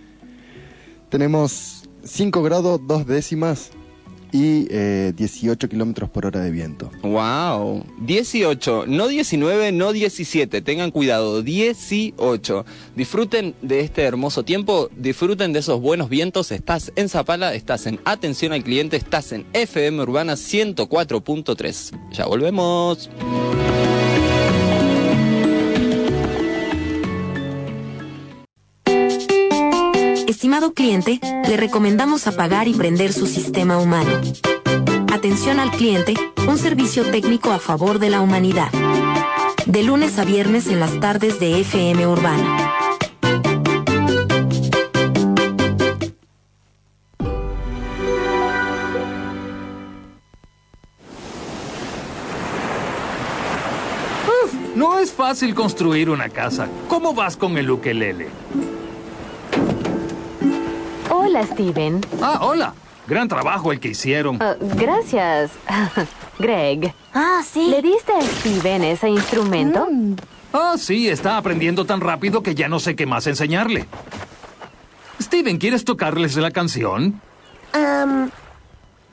Tenemos 1.10 1.84
5 2.04 2.44
grados, 2.44 2.82
2 2.88 3.06
décimas 3.06 3.72
y 4.32 4.68
eh, 4.70 5.14
18 5.16 5.70
kilómetros 5.70 6.10
por 6.10 6.26
hora 6.26 6.40
de 6.40 6.52
viento. 6.52 6.90
Wow. 7.02 7.86
18, 8.00 8.86
no 8.88 9.08
19, 9.08 9.72
no 9.72 9.92
17. 9.92 10.62
Tengan 10.62 10.92
cuidado, 10.92 11.42
18. 11.42 12.66
Disfruten 12.96 13.56
de 13.62 13.82
este 13.82 14.04
hermoso 14.04 14.44
tiempo, 14.44 14.90
disfruten 14.96 15.54
de 15.54 15.60
esos 15.60 15.82
buenos 15.82 16.10
vientos. 16.10 16.52
Estás 16.52 16.92
en 16.96 17.10
Zapala, 17.10 17.54
estás 17.54 17.86
en 17.88 18.00
Atención 18.06 18.54
al 18.54 18.64
Cliente, 18.64 18.98
estás 18.98 19.32
en 19.32 19.46
FM 19.54 20.02
Urbana 20.02 20.34
104.3. 20.34 21.92
Ya 22.12 22.26
volvemos. 22.26 23.10
Estimado 30.42 30.74
cliente, 30.74 31.20
le 31.48 31.56
recomendamos 31.56 32.26
apagar 32.26 32.68
y 32.68 32.74
prender 32.74 33.14
su 33.14 33.28
sistema 33.28 33.78
humano. 33.78 34.10
Atención 35.14 35.60
al 35.60 35.70
cliente, 35.70 36.16
un 36.48 36.58
servicio 36.58 37.04
técnico 37.04 37.52
a 37.52 37.60
favor 37.60 38.00
de 38.00 38.10
la 38.10 38.22
humanidad. 38.22 38.72
De 39.68 39.84
lunes 39.84 40.18
a 40.18 40.26
viernes 40.26 40.66
en 40.66 40.80
las 40.80 41.00
tardes 41.00 41.40
de 41.40 41.60
FM 41.60 42.08
Urbana. 42.08 42.74
No 54.74 54.98
es 54.98 55.12
fácil 55.12 55.54
construir 55.54 56.10
una 56.10 56.30
casa. 56.30 56.68
¿Cómo 56.88 57.14
vas 57.14 57.38
con 57.38 57.60
el 57.60 57.70
ukelele? 57.70 58.30
Hola, 61.24 61.46
Steven. 61.46 62.02
Ah, 62.20 62.40
hola. 62.42 62.74
Gran 63.08 63.28
trabajo 63.28 63.72
el 63.72 63.80
que 63.80 63.90
hicieron. 63.90 64.38
Ah, 64.42 64.56
gracias, 64.60 65.52
Greg. 66.40 66.94
Ah, 67.14 67.42
sí. 67.48 67.68
¿Le 67.70 67.82
diste 67.84 68.12
a 68.12 68.22
Steven 68.22 68.84
ese 68.84 69.08
instrumento? 69.10 69.88
Ah, 70.52 70.74
sí, 70.80 71.08
está 71.08 71.38
aprendiendo 71.38 71.86
tan 71.86 72.02
rápido 72.02 72.42
que 72.42 72.56
ya 72.56 72.68
no 72.68 72.80
sé 72.80 72.96
qué 72.96 73.06
más 73.06 73.28
enseñarle. 73.28 73.86
Steven, 75.22 75.60
¿quieres 75.60 75.86
tocarles 75.86 76.36
la 76.38 76.50
canción? 76.50 77.22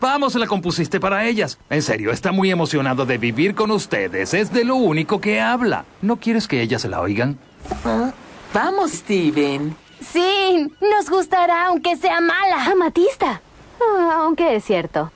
Vamos, 0.00 0.34
la 0.36 0.46
compusiste 0.46 1.00
para 1.00 1.26
ellas. 1.26 1.58
En 1.68 1.82
serio, 1.82 2.10
está 2.10 2.32
muy 2.32 2.50
emocionado 2.50 3.04
de 3.04 3.18
vivir 3.18 3.54
con 3.54 3.70
ustedes. 3.70 4.32
Es 4.32 4.50
de 4.50 4.64
lo 4.64 4.76
único 4.76 5.20
que 5.20 5.40
habla. 5.40 5.84
¿No 6.00 6.16
quieres 6.16 6.48
que 6.48 6.62
ellas 6.62 6.80
se 6.82 6.88
la 6.88 7.00
oigan? 7.00 7.38
Vamos, 8.54 8.92
Steven. 8.92 9.76
Sí, 10.00 10.72
nos 10.80 11.10
gustará 11.10 11.66
aunque 11.66 11.96
sea 11.96 12.20
mala. 12.20 12.64
Amatista. 12.64 13.40
Ah, 13.80 14.20
aunque 14.22 14.56
es 14.56 14.64
cierto. 14.64 15.10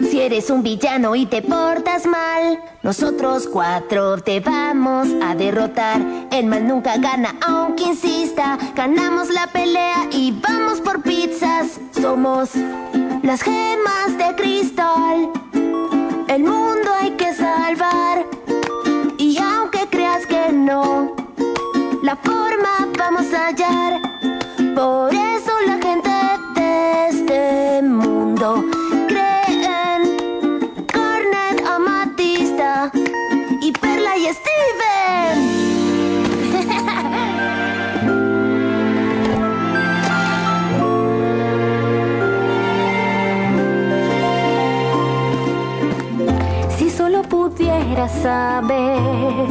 Si 0.00 0.20
eres 0.20 0.50
un 0.50 0.62
villano 0.62 1.16
y 1.16 1.26
te 1.26 1.42
portas 1.42 2.06
mal, 2.06 2.60
nosotros 2.82 3.48
cuatro 3.48 4.18
te 4.18 4.40
vamos 4.40 5.08
a 5.22 5.34
derrotar. 5.34 6.00
El 6.30 6.46
mal 6.46 6.66
nunca 6.66 6.96
gana, 6.98 7.36
aunque 7.46 7.84
insista. 7.84 8.58
Ganamos 8.74 9.30
la 9.30 9.46
pelea 9.48 10.06
y 10.10 10.32
vamos 10.32 10.80
por 10.80 11.02
pizzas. 11.02 11.80
Somos 12.00 12.50
las 13.22 13.42
gemas 13.42 14.18
de 14.18 14.34
cristal. 14.36 15.30
El 16.28 16.42
mundo 16.44 16.90
hay 17.00 17.12
que 17.12 17.34
salvar. 17.34 18.26
Y 19.18 19.38
aunque 19.38 19.88
creas 19.88 20.26
que 20.26 20.52
no, 20.52 21.14
la 22.02 22.16
forma 22.16 22.88
vamos 22.98 23.32
a 23.32 23.46
hallar. 23.46 24.00
Por 24.74 25.14
eso 25.14 25.52
la 25.66 25.78
gente 25.78 26.10
de 26.54 27.08
este 27.08 27.82
mundo 27.82 28.64
cree 29.06 29.46
en 29.48 30.86
Garnet, 30.88 31.64
Amatista 31.66 32.90
y 33.60 33.72
Perla 33.72 34.16
y 34.16 34.26
Steven. 34.40 35.38
Si 46.76 46.90
solo 46.90 47.22
pudiera 47.22 48.08
saber 48.08 49.46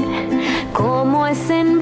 cómo 0.73 1.25
es 1.27 1.49
en 1.49 1.81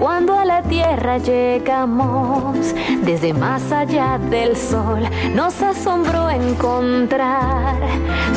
cuando 0.00 0.36
a 0.38 0.46
la 0.46 0.62
tierra 0.62 1.18
llegamos. 1.18 2.74
Desde 3.02 3.34
más 3.34 3.70
allá 3.70 4.18
del 4.30 4.56
sol 4.56 5.02
nos 5.34 5.60
asombró 5.62 6.30
encontrar 6.30 7.76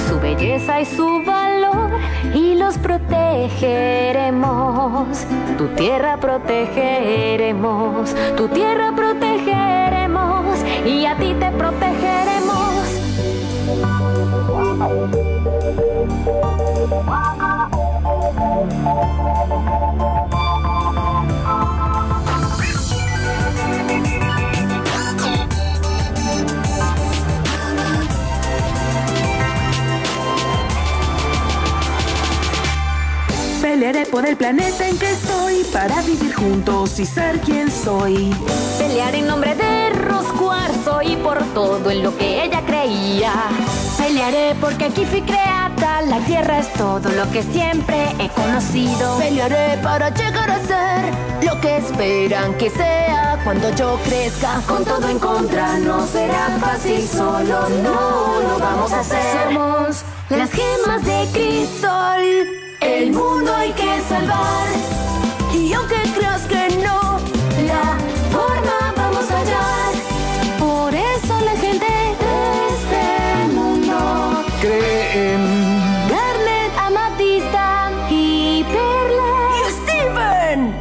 su 0.07 0.19
belleza 0.19 0.81
y 0.81 0.85
su 0.85 1.23
valor 1.25 1.91
y 2.35 2.55
los 2.55 2.77
protegeremos. 2.77 5.25
Tu 5.57 5.67
tierra 5.69 6.17
protegeremos 6.17 8.13
tu 8.35 8.49
tierra 8.49 8.91
protegeremos 8.95 10.59
y 10.85 11.05
a 11.05 11.15
ti 11.17 11.33
te 11.39 11.49
protegeremos 11.51 12.23
Pelearé 33.73 34.05
por 34.05 34.23
el 34.23 34.37
planeta 34.37 34.87
en 34.87 34.99
que 34.99 35.09
estoy 35.09 35.63
para 35.73 35.99
vivir 36.03 36.31
juntos 36.31 36.99
y 36.99 37.07
ser 37.07 37.39
quien 37.39 37.71
soy. 37.71 38.31
Pelear 38.77 39.15
en 39.15 39.25
nombre 39.25 39.55
de 39.55 39.89
Roscuarzo 39.89 41.01
y 41.01 41.15
por 41.15 41.43
todo 41.55 41.89
en 41.89 42.03
lo 42.03 42.15
que 42.15 42.43
ella 42.43 42.61
creía. 42.67 43.33
Pelearé 43.97 44.53
porque 44.61 44.85
aquí 44.85 45.05
fui 45.05 45.23
creada, 45.23 46.03
la 46.03 46.19
tierra 46.19 46.59
es 46.59 46.71
todo 46.73 47.09
lo 47.09 47.31
que 47.31 47.41
siempre 47.41 48.09
he 48.19 48.29
conocido. 48.29 49.17
Pelearé 49.17 49.81
para 49.81 50.11
llegar 50.11 50.51
a 50.51 50.59
ser 50.67 51.11
lo 51.43 51.59
que 51.59 51.77
esperan 51.77 52.53
que 52.59 52.69
sea 52.69 53.41
cuando 53.43 53.73
yo 53.75 53.97
crezca. 54.05 54.61
Con 54.67 54.85
todo 54.85 55.09
en 55.09 55.17
contra 55.17 55.79
no 55.79 56.05
será 56.05 56.59
fácil, 56.61 57.07
solo 57.07 57.67
no 57.81 58.39
lo 58.39 58.59
vamos 58.59 58.93
a 58.93 58.99
hacer. 58.99 59.45
Somos 59.45 60.03
las 60.29 60.51
gemas 60.51 61.03
de 61.03 61.27
cristal, 61.33 62.62
el 62.83 63.11
mundo 63.11 63.53
hay 63.55 63.71
que 63.73 64.01
salvar. 64.07 64.67
Y 65.53 65.73
aunque 65.73 65.95
creas 66.15 66.41
que 66.43 66.77
no, 66.77 67.19
la 67.67 67.97
forma 68.31 68.93
vamos 68.95 69.29
a 69.31 69.37
hallar. 69.39 69.93
Por 70.59 70.93
eso 70.93 71.41
la 71.41 71.55
gente 71.55 71.85
de 71.85 72.11
este 72.73 73.53
mundo 73.53 74.43
Cree 74.61 75.33
en... 75.33 75.41
Garnet, 76.09 76.71
Amatista 76.77 77.91
y 78.09 78.63
Perla. 78.63 79.33
¡Y 79.57 79.71
Steven! 79.71 80.75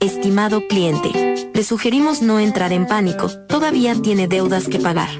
Estimado 0.00 0.66
cliente, 0.68 1.50
le 1.52 1.64
sugerimos 1.64 2.22
no 2.22 2.38
entrar 2.38 2.72
en 2.72 2.86
pánico, 2.86 3.30
todavía 3.48 3.94
tiene 3.94 4.28
deudas 4.28 4.68
que 4.68 4.78
pagar. 4.78 5.10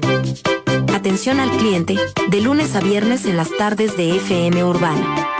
Atención 1.01 1.39
al 1.39 1.49
cliente, 1.57 1.97
de 2.29 2.41
lunes 2.41 2.75
a 2.75 2.79
viernes 2.79 3.25
en 3.25 3.35
las 3.35 3.49
tardes 3.57 3.97
de 3.97 4.17
FM 4.17 4.63
Urbana. 4.63 5.30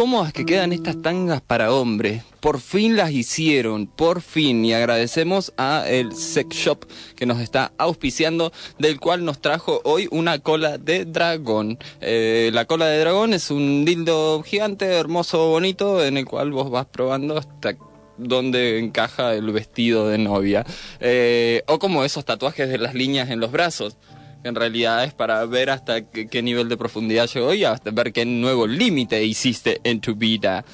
Cómodas 0.00 0.32
que 0.32 0.46
quedan 0.46 0.72
estas 0.72 1.02
tangas 1.02 1.42
para 1.42 1.74
hombres. 1.74 2.22
Por 2.40 2.58
fin 2.58 2.96
las 2.96 3.10
hicieron, 3.10 3.86
por 3.86 4.22
fin. 4.22 4.64
Y 4.64 4.72
agradecemos 4.72 5.52
a 5.58 5.84
el 5.86 6.14
sex 6.14 6.56
shop 6.56 6.86
que 7.16 7.26
nos 7.26 7.38
está 7.38 7.72
auspiciando, 7.76 8.50
del 8.78 8.98
cual 8.98 9.26
nos 9.26 9.42
trajo 9.42 9.82
hoy 9.84 10.08
una 10.10 10.38
cola 10.38 10.78
de 10.78 11.04
dragón. 11.04 11.78
Eh, 12.00 12.48
la 12.54 12.64
cola 12.64 12.86
de 12.86 12.98
dragón 12.98 13.34
es 13.34 13.50
un 13.50 13.84
dildo 13.84 14.42
gigante, 14.42 14.86
hermoso, 14.86 15.50
bonito, 15.50 16.02
en 16.02 16.16
el 16.16 16.24
cual 16.24 16.50
vos 16.50 16.70
vas 16.70 16.86
probando 16.86 17.36
hasta 17.36 17.76
dónde 18.16 18.78
encaja 18.78 19.34
el 19.34 19.52
vestido 19.52 20.08
de 20.08 20.16
novia. 20.16 20.64
Eh, 21.00 21.62
o 21.66 21.78
como 21.78 22.04
esos 22.04 22.24
tatuajes 22.24 22.70
de 22.70 22.78
las 22.78 22.94
líneas 22.94 23.28
en 23.28 23.38
los 23.38 23.52
brazos. 23.52 23.98
En 24.42 24.54
realidad 24.54 25.04
es 25.04 25.12
para 25.12 25.44
ver 25.44 25.68
hasta 25.68 26.02
qué, 26.02 26.42
nivel 26.42 26.68
de 26.68 26.76
profundidad 26.76 27.28
llegó 27.28 27.52
y 27.52 27.64
hasta 27.64 27.90
ver 27.90 28.12
qué 28.12 28.24
nuevo 28.24 28.66
límite 28.66 29.22
hiciste 29.24 29.80
en 29.84 30.00
tu 30.00 30.14
vida. 30.14 30.64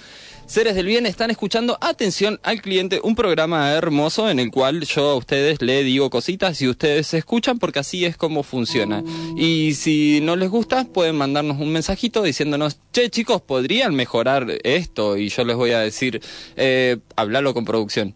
Seres 0.47 0.77
del 0.77 0.87
Bien 0.87 1.07
están 1.07 1.33
escuchando 1.33 1.77
Atención 1.81 2.39
al 2.45 2.62
Cliente, 2.62 3.01
un 3.03 3.17
programa 3.17 3.73
hermoso 3.73 4.31
en 4.31 4.39
el 4.39 4.53
cual 4.53 4.85
yo 4.85 5.11
a 5.11 5.17
ustedes 5.17 5.61
le 5.61 5.83
digo 5.83 6.09
cositas 6.09 6.62
y 6.62 6.69
ustedes 6.69 7.09
se 7.09 7.19
escuchan 7.19 7.59
porque 7.59 7.81
así 7.81 8.05
es 8.05 8.17
como 8.17 8.45
funciona. 8.45 9.03
Y 9.37 9.75
si 9.75 10.21
no 10.21 10.37
les 10.37 10.49
gusta, 10.49 10.85
pueden 10.85 11.17
mandarnos 11.17 11.59
un 11.59 11.73
mensajito 11.73 12.23
diciéndonos, 12.23 12.79
che 12.93 13.11
chicos, 13.11 13.43
podrían 13.43 13.97
mejorar 13.97 14.47
esto 14.62 15.17
y 15.17 15.31
yo 15.31 15.45
les 15.45 15.57
voy 15.57 15.73
a 15.73 15.81
decir, 15.81 16.23
eh, 16.55 16.99
hablalo 17.17 17.53
con 17.53 17.64
producción. 17.64 18.14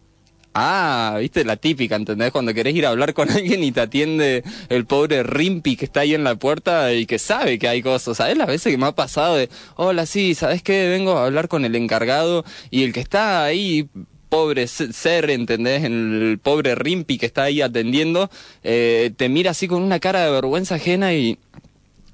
Ah, 0.53 1.17
viste 1.21 1.45
la 1.45 1.57
típica, 1.57 1.95
¿entendés? 1.95 2.33
Cuando 2.33 2.53
querés 2.53 2.75
ir 2.75 2.85
a 2.85 2.89
hablar 2.91 3.15
con 3.15 3.31
alguien 3.31 3.63
y 3.63 3.71
te 3.73 3.81
atiende 3.83 4.43
el 4.69 4.85
pobre 4.85 5.23
Rimpi 5.23 5.77
que 5.77 5.85
está 5.85 6.01
ahí 6.01 6.15
en 6.15 6.25
la 6.25 6.35
puerta 6.35 6.93
y 6.93 7.07
que 7.07 7.19
sabe 7.21 7.59
que 7.59 7.69
hay 7.69 7.83
cosas. 7.83 8.17
¿Sabes 8.17 8.37
las 8.37 8.49
veces 8.49 8.73
que 8.73 8.79
me 8.79 8.87
ha 8.87 8.93
pasado 8.93 9.37
de, 9.37 9.49
hola, 9.77 10.07
sí, 10.07 10.35
¿sabes 10.35 10.63
qué? 10.63 10.89
Vengo 10.89 11.17
a 11.19 11.27
hablar 11.27 11.47
con 11.49 11.65
el 11.65 11.77
encargado 11.77 12.45
y 12.71 12.83
el 12.83 12.93
que 12.93 13.01
está 13.01 13.45
ahí 13.45 13.89
pobre 14.29 14.67
se- 14.67 14.93
ser, 14.93 15.31
¿entendés? 15.31 15.85
El 15.85 16.39
pobre 16.43 16.75
Rimpi 16.75 17.17
que 17.19 17.27
está 17.27 17.45
ahí 17.45 17.63
atendiendo, 17.63 18.29
eh, 18.65 19.13
te 19.17 19.29
mira 19.29 19.53
así 19.53 19.69
con 19.69 19.83
una 19.83 19.99
cara 20.01 20.25
de 20.25 20.31
vergüenza 20.33 20.77
ajena 20.77 21.13
y 21.15 21.39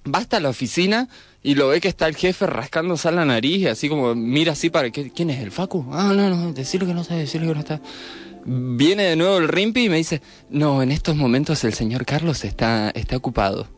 va 0.06 0.18
hasta 0.20 0.40
la 0.40 0.50
oficina 0.50 1.08
y 1.42 1.54
lo 1.56 1.68
ve 1.68 1.80
que 1.80 1.88
está 1.88 2.06
el 2.06 2.16
jefe 2.16 2.46
rascándose 2.46 3.10
la 3.12 3.24
nariz 3.24 3.66
así 3.66 3.88
como 3.88 4.14
mira 4.14 4.52
así 4.52 4.70
para 4.70 4.90
quién 4.90 5.30
es 5.30 5.40
el 5.42 5.50
Facu 5.52 5.84
ah 5.92 6.12
no 6.14 6.28
no 6.30 6.52
decirle 6.52 6.86
que 6.88 6.94
no 6.94 7.02
sabe 7.04 7.20
decirle 7.20 7.48
que 7.48 7.54
no 7.54 7.60
está 7.60 7.80
viene 8.46 9.02
de 9.02 9.16
nuevo 9.16 9.38
el 9.38 9.48
Rimpi 9.48 9.84
y 9.84 9.88
me 9.88 9.96
dice 9.96 10.22
no 10.48 10.82
en 10.82 10.92
estos 10.92 11.16
momentos 11.16 11.64
el 11.64 11.74
señor 11.74 12.06
Carlos 12.06 12.44
está 12.44 12.90
está 12.94 13.16
ocupado 13.16 13.68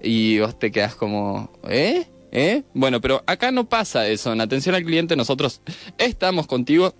y 0.00 0.38
vos 0.38 0.58
te 0.58 0.70
quedas 0.70 0.94
como 0.94 1.52
eh 1.68 2.06
eh 2.30 2.62
bueno 2.72 3.00
pero 3.00 3.22
acá 3.26 3.50
no 3.50 3.68
pasa 3.68 4.06
eso. 4.08 4.32
En 4.32 4.40
atención 4.40 4.74
al 4.74 4.84
cliente 4.84 5.16
nosotros 5.16 5.60
estamos 5.98 6.46
contigo. 6.46 6.94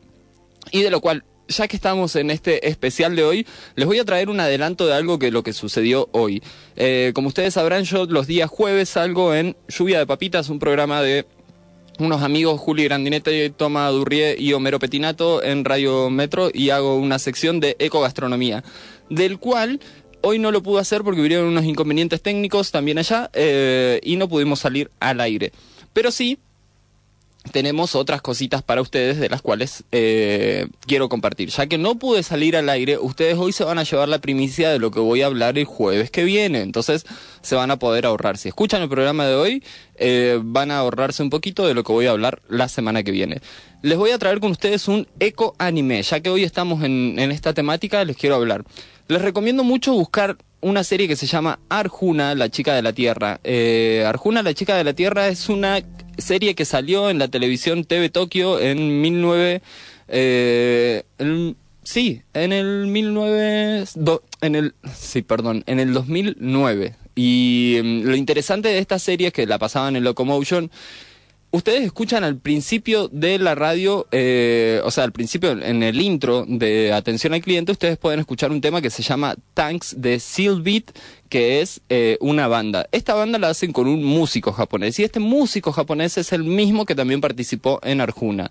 Y 0.71 0.83
de 0.83 0.91
lo 0.91 1.01
cual 1.01 1.25
ya 1.49 1.69
que 1.69 1.77
estamos 1.77 2.17
en 2.17 2.31
este 2.31 2.69
especial 2.69 3.17
de 3.17 3.25
hoy, 3.25 3.47
les 3.75 3.87
voy 3.87 3.99
a 3.99 4.05
traer 4.05 4.29
un 4.29 4.41
adelanto 4.41 4.87
de 4.87 4.95
algo 4.95 5.19
que 5.19 5.31
lo 5.31 5.43
que 5.43 5.53
sucedió 5.53 6.09
hoy. 6.13 6.43
Eh, 6.77 7.13
como 7.15 7.29
ustedes 7.29 7.55
sabrán, 7.55 7.85
yo 7.85 8.07
los 8.07 8.27
días 8.27 8.49
jueves 8.49 8.91
salgo 8.91 9.35
en 9.35 9.57
Lluvia 9.69 9.99
de 9.99 10.07
Papitas, 10.07 10.49
un 10.49 10.59
programa 10.59 11.03
de 11.03 11.27
unos 11.99 12.23
amigos, 12.23 12.61
Juli 12.61 12.85
Grandinete, 12.85 13.51
Toma 13.51 13.89
Durrié 13.89 14.37
y 14.39 14.53
Homero 14.53 14.79
Petinato 14.79 15.43
en 15.43 15.65
Radio 15.65 16.11
Metro 16.11 16.51
y 16.53 16.71
hago 16.71 16.97
una 16.97 17.19
sección 17.19 17.61
de 17.61 17.77
ecogastronomía, 17.79 18.65
del 19.11 19.39
cual 19.39 19.81
hoy 20.23 20.39
no 20.39 20.51
lo 20.51 20.63
pude 20.63 20.81
hacer 20.81 21.03
porque 21.03 21.21
hubieron 21.21 21.47
unos 21.47 21.65
inconvenientes 21.65 22.23
técnicos 22.23 22.71
también 22.71 22.99
allá 22.99 23.31
eh, 23.35 24.01
y 24.03 24.17
no 24.17 24.29
pudimos 24.29 24.61
salir 24.61 24.91
al 25.01 25.21
aire. 25.21 25.53
Pero 25.93 26.11
sí, 26.11 26.39
tenemos 27.51 27.97
otras 27.97 28.23
cositas 28.23 28.63
para 28.63 28.81
ustedes 28.81 29.19
de 29.19 29.29
las 29.29 29.43
cuales 29.43 29.85
eh, 29.91 30.69
quiero 30.87 31.09
compartir. 31.09 31.49
Ya 31.49 31.67
que 31.67 31.79
no 31.79 31.97
pude 31.97 32.23
salir 32.23 32.57
al 32.57 32.69
aire, 32.69 32.99
ustedes 32.99 33.37
hoy 33.37 33.53
se 33.53 33.65
van 33.65 33.79
a 33.79 33.83
llevar 33.83 34.09
la 34.09 34.21
primicia 34.21 34.71
de 34.71 34.79
lo 34.79 34.91
que 34.91 35.01
voy 35.01 35.23
a 35.23 35.27
hablar 35.27 35.59
el 35.59 35.65
jueves 35.65 36.11
que 36.11 36.25
viene. 36.25 36.61
Entonces 36.61 37.05
se 37.41 37.57
van 37.57 37.71
a 37.71 37.79
poder 37.79 38.07
ahorrar. 38.07 38.39
Si 38.39 38.49
escuchan 38.49 38.83
el 38.83 38.89
programa 38.89 39.27
de 39.27 39.35
hoy, 39.35 39.65
eh, 39.97 40.39
van 40.43 40.71
a 40.71 40.79
ahorrarse 40.79 41.23
un 41.23 41.31
poquito 41.31 41.67
de 41.67 41.75
lo 41.75 41.83
que 41.83 41.93
voy 41.93 42.07
a 42.07 42.11
hablar 42.11 42.43
la 42.49 42.69
semana 42.69 43.03
que 43.03 43.11
viene. 43.11 43.41
Les 43.83 43.99
voy 43.99 44.13
a 44.13 44.19
traer 44.19 44.39
con 44.39 44.53
ustedes 44.53 44.87
un 44.87 45.09
eco 45.19 45.55
anime. 45.59 46.03
Ya 46.03 46.21
que 46.21 46.31
hoy 46.31 46.45
estamos 46.45 46.85
en, 46.85 47.19
esta 47.19 47.53
temática, 47.53 48.05
les 48.05 48.17
quiero 48.17 48.37
hablar. 48.37 48.65
Les 49.09 49.21
recomiendo 49.21 49.65
mucho 49.65 49.93
buscar 49.93 50.37
una 50.61 50.85
serie 50.85 51.09
que 51.09 51.17
se 51.17 51.27
llama 51.27 51.59
Arjuna, 51.69 52.37
la 52.37 52.49
chica 52.49 52.75
de 52.75 52.83
la 52.83 52.93
Tierra. 52.93 53.41
Eh, 53.43 54.05
Arjuna, 54.07 54.45
la 54.45 54.55
chica 54.55 54.77
de 54.77 54.85
la 54.85 54.93
Tierra 54.93 55.27
es 55.27 55.49
una 55.49 55.83
serie 56.19 56.55
que 56.55 56.65
salió 56.65 57.11
en 57.11 57.19
la 57.19 57.29
televisión 57.29 57.85
TV 57.85 58.09
Tokio 58.11 58.61
en 58.61 59.03
19... 59.03 59.63
Eh, 60.09 61.03
sí, 61.83 62.23
en 62.35 62.53
el 62.53 62.93
19... 62.93 63.85
do- 63.97 64.23
en 64.41 64.55
el, 64.55 64.75
sí, 64.95 65.23
perdón, 65.23 65.65
en 65.67 65.81
el 65.81 65.93
2009. 65.93 66.95
Y 67.15 67.79
mm, 67.83 68.03
lo 68.03 68.17
interesante 68.17 68.69
de 68.69 68.79
esta 68.79 68.99
serie 68.99 69.29
es 69.29 69.33
que 69.33 69.47
la 69.47 69.59
pasaban 69.59 69.97
en 69.97 70.05
Locomotion. 70.05 70.71
Ustedes 71.55 71.83
escuchan 71.83 72.25
al 72.25 72.39
principio 72.39 73.09
de 73.09 73.39
la 73.39 73.55
radio, 73.55 74.09
eh, 74.11 74.81
o 74.85 74.91
sea, 74.91 75.05
al 75.05 75.13
principio 75.13 75.51
en 75.53 75.83
el 75.83 76.01
intro 76.01 76.47
de 76.49 76.95
Atención 76.95 77.35
al 77.35 77.43
Cliente, 77.43 77.73
ustedes 77.73 77.99
pueden 77.99 78.21
escuchar 78.21 78.51
un 78.51 78.63
tema 78.63 78.81
que 78.81 78.89
se 78.89 79.03
llama 79.03 79.37
Tanks 79.53 79.97
de 79.99 80.19
Seal 80.19 80.63
Beat, 80.63 80.97
que 81.29 81.61
es 81.61 81.83
eh, 81.91 82.17
una 82.23 82.49
banda. 82.49 82.89
Esta 82.91 83.13
banda 83.13 83.39
la 83.39 83.51
hacen 83.51 83.75
con 83.75 83.87
un 83.87 84.03
músico 84.03 84.51
japonés 84.53 84.99
y 84.99 85.05
este 85.05 85.21
músico 85.21 85.73
japonés 85.73 86.17
es 86.17 86.33
el 86.33 86.43
mismo 86.43 86.87
que 86.87 86.95
también 86.95 87.21
participó 87.21 87.81
en 87.83 88.01
Arjuna. 88.01 88.51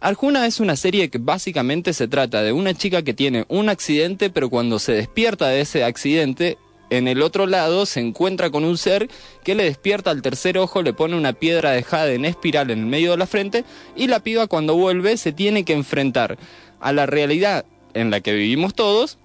Arjuna 0.00 0.46
es 0.46 0.60
una 0.60 0.76
serie 0.76 1.08
que 1.08 1.16
básicamente 1.16 1.94
se 1.94 2.06
trata 2.06 2.42
de 2.42 2.52
una 2.52 2.74
chica 2.74 3.00
que 3.00 3.14
tiene 3.14 3.46
un 3.48 3.70
accidente, 3.70 4.28
pero 4.28 4.50
cuando 4.50 4.78
se 4.78 4.92
despierta 4.92 5.48
de 5.48 5.62
ese 5.62 5.84
accidente, 5.84 6.58
en 6.98 7.08
el 7.08 7.22
otro 7.22 7.46
lado 7.46 7.86
se 7.86 8.00
encuentra 8.00 8.50
con 8.50 8.64
un 8.64 8.76
ser 8.76 9.08
que 9.42 9.54
le 9.54 9.64
despierta 9.64 10.10
al 10.10 10.20
tercer 10.20 10.58
ojo, 10.58 10.82
le 10.82 10.92
pone 10.92 11.16
una 11.16 11.32
piedra 11.32 11.70
de 11.70 11.82
jade 11.82 12.14
en 12.14 12.26
espiral 12.26 12.70
en 12.70 12.80
el 12.80 12.86
medio 12.86 13.12
de 13.12 13.16
la 13.16 13.26
frente 13.26 13.64
y 13.96 14.08
la 14.08 14.20
piba 14.20 14.46
cuando 14.46 14.76
vuelve 14.76 15.16
se 15.16 15.32
tiene 15.32 15.64
que 15.64 15.72
enfrentar 15.72 16.38
a 16.80 16.92
la 16.92 17.06
realidad 17.06 17.64
en 17.94 18.10
la 18.10 18.20
que 18.20 18.34
vivimos 18.34 18.74
todos, 18.74 19.18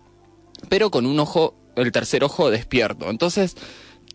pero 0.70 0.91
con 0.91 1.05
un 1.05 1.20
ojo, 1.20 1.55
el 1.76 1.91
tercer 1.91 2.24
ojo 2.24 2.49
despierto. 2.49 3.09
Entonces 3.09 3.55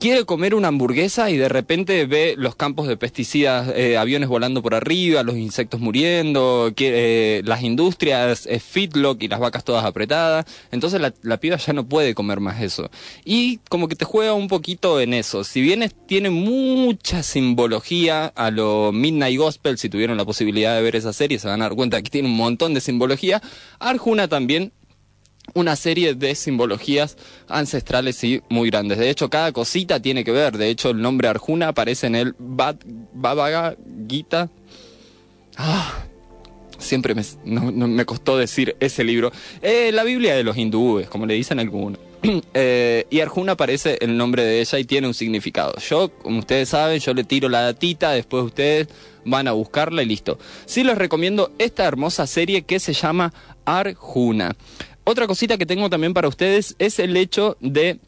quiere 0.03 0.25
comer 0.25 0.57
una 0.57 0.67
hamburguesa 0.67 1.31
y 1.31 1.37
de 1.37 1.49
repente 1.49 2.07
ve 2.07 2.35
los 2.37 2.57
campos 2.57 2.89
de 2.89 2.97
pesticidas, 2.97 3.73
eh, 3.77 3.97
aviones 3.97 4.29
volando 4.29 4.61
por 4.61 4.75
arriba, 4.75 5.23
los 5.23 5.37
insectos 5.37 5.79
muriendo, 5.79 6.73
eh, 6.77 7.41
las 7.45 7.63
industrias, 7.63 8.47
eh, 8.47 8.59
feedlock 8.59 9.23
y 9.23 9.29
las 9.29 9.39
vacas 9.39 9.63
todas 9.63 9.85
apretadas. 9.85 10.45
Entonces 10.73 11.01
la, 11.01 11.15
la 11.23 11.37
piba 11.37 11.57
ya 11.57 11.73
no 11.73 11.87
puede 11.87 12.17
comer 12.17 12.41
más 12.41 12.61
eso. 12.61 12.91
Y 13.25 13.59
como 13.69 13.87
que 13.87 13.95
te 13.95 14.05
juega 14.05 14.35
un 14.35 14.49
poquito 14.49 15.01
en 15.01 15.15
eso. 15.15 15.45
Si 15.45 15.61
bien 15.61 15.89
tiene 16.09 16.31
mucha 16.31 17.23
simbología 17.23 18.27
a 18.27 18.51
lo 18.51 18.91
Midnight 18.91 19.39
Gospel, 19.39 19.79
si 19.79 19.89
tuvieron 19.89 20.17
la 20.17 20.25
posibilidad 20.25 20.75
de 20.75 20.83
ver 20.83 20.97
esa 20.97 21.13
serie 21.13 21.39
se 21.39 21.47
van 21.47 21.63
a 21.63 21.67
dar 21.67 21.77
cuenta 21.77 22.03
que 22.03 22.11
tiene 22.11 22.27
un 22.27 22.37
montón 22.37 22.75
de 22.75 22.81
simbología. 22.81 23.41
Arjuna 23.79 24.27
también 24.27 24.73
una 25.55 25.77
serie 25.77 26.15
de 26.15 26.35
simbologías 26.35 27.17
ancestrales 27.49 28.23
y 28.25 28.43
muy 28.49 28.71
grandes. 28.71 28.99
De 28.99 29.11
hecho, 29.11 29.29
cada 29.29 29.53
cosita 29.53 30.01
tiene 30.01 30.25
que 30.25 30.33
ver. 30.33 30.57
De 30.57 30.69
hecho, 30.69 30.91
el 30.91 31.01
nombre 31.01 31.29
Arjuna 31.29 31.69
aparece 31.69 32.07
en 32.07 32.15
el 32.15 32.35
Bad, 32.39 32.77
Bhagavad 33.13 33.77
Gita. 34.09 34.49
Ah, 35.57 36.05
siempre 36.79 37.15
me, 37.15 37.23
me 37.45 38.05
costó 38.05 38.37
decir 38.37 38.77
ese 38.81 39.05
libro. 39.05 39.33
Eh, 39.61 39.91
la 39.93 40.05
Biblia 40.05 40.35
de 40.35 40.45
los 40.45 40.57
hindúes, 40.57 41.09
como 41.09 41.27
le 41.27 41.35
dicen 41.35 41.59
algunos. 41.59 41.99
Eh, 42.55 43.07
y 43.11 43.21
Arjuna 43.21 43.53
aparece 43.53 43.99
el 44.01 44.17
nombre 44.17 44.45
de 44.45 44.61
ella 44.61 44.79
y 44.79 44.85
tiene 44.85 45.09
un 45.09 45.15
significado. 45.15 45.75
Yo, 45.79 46.11
como 46.11 46.39
ustedes 46.39 46.69
saben, 46.69 47.01
yo 47.01 47.15
le 47.15 47.25
tiro 47.25 47.49
la 47.49 47.63
datita, 47.63 48.13
después 48.13 48.45
ustedes 48.45 48.89
van 49.25 49.49
a 49.49 49.53
buscarla 49.53 50.03
y 50.03 50.07
listo. 50.07 50.39
Sí 50.67 50.85
les 50.85 50.99
recomiendo 50.99 51.51
esta 51.59 51.85
hermosa 51.85 52.27
serie 52.27 52.63
que 52.63 52.79
se 52.79 52.93
llama 52.93 53.33
Arjuna. 53.65 54.55
Otra 55.05 55.27
cosita 55.27 55.59
que 55.59 55.67
tengo 55.67 55.91
también 55.91 56.15
para 56.15 56.29
ustedes 56.29 56.77
es 56.79 56.99
el 56.99 57.17
hecho 57.17 57.57
de 57.61 57.99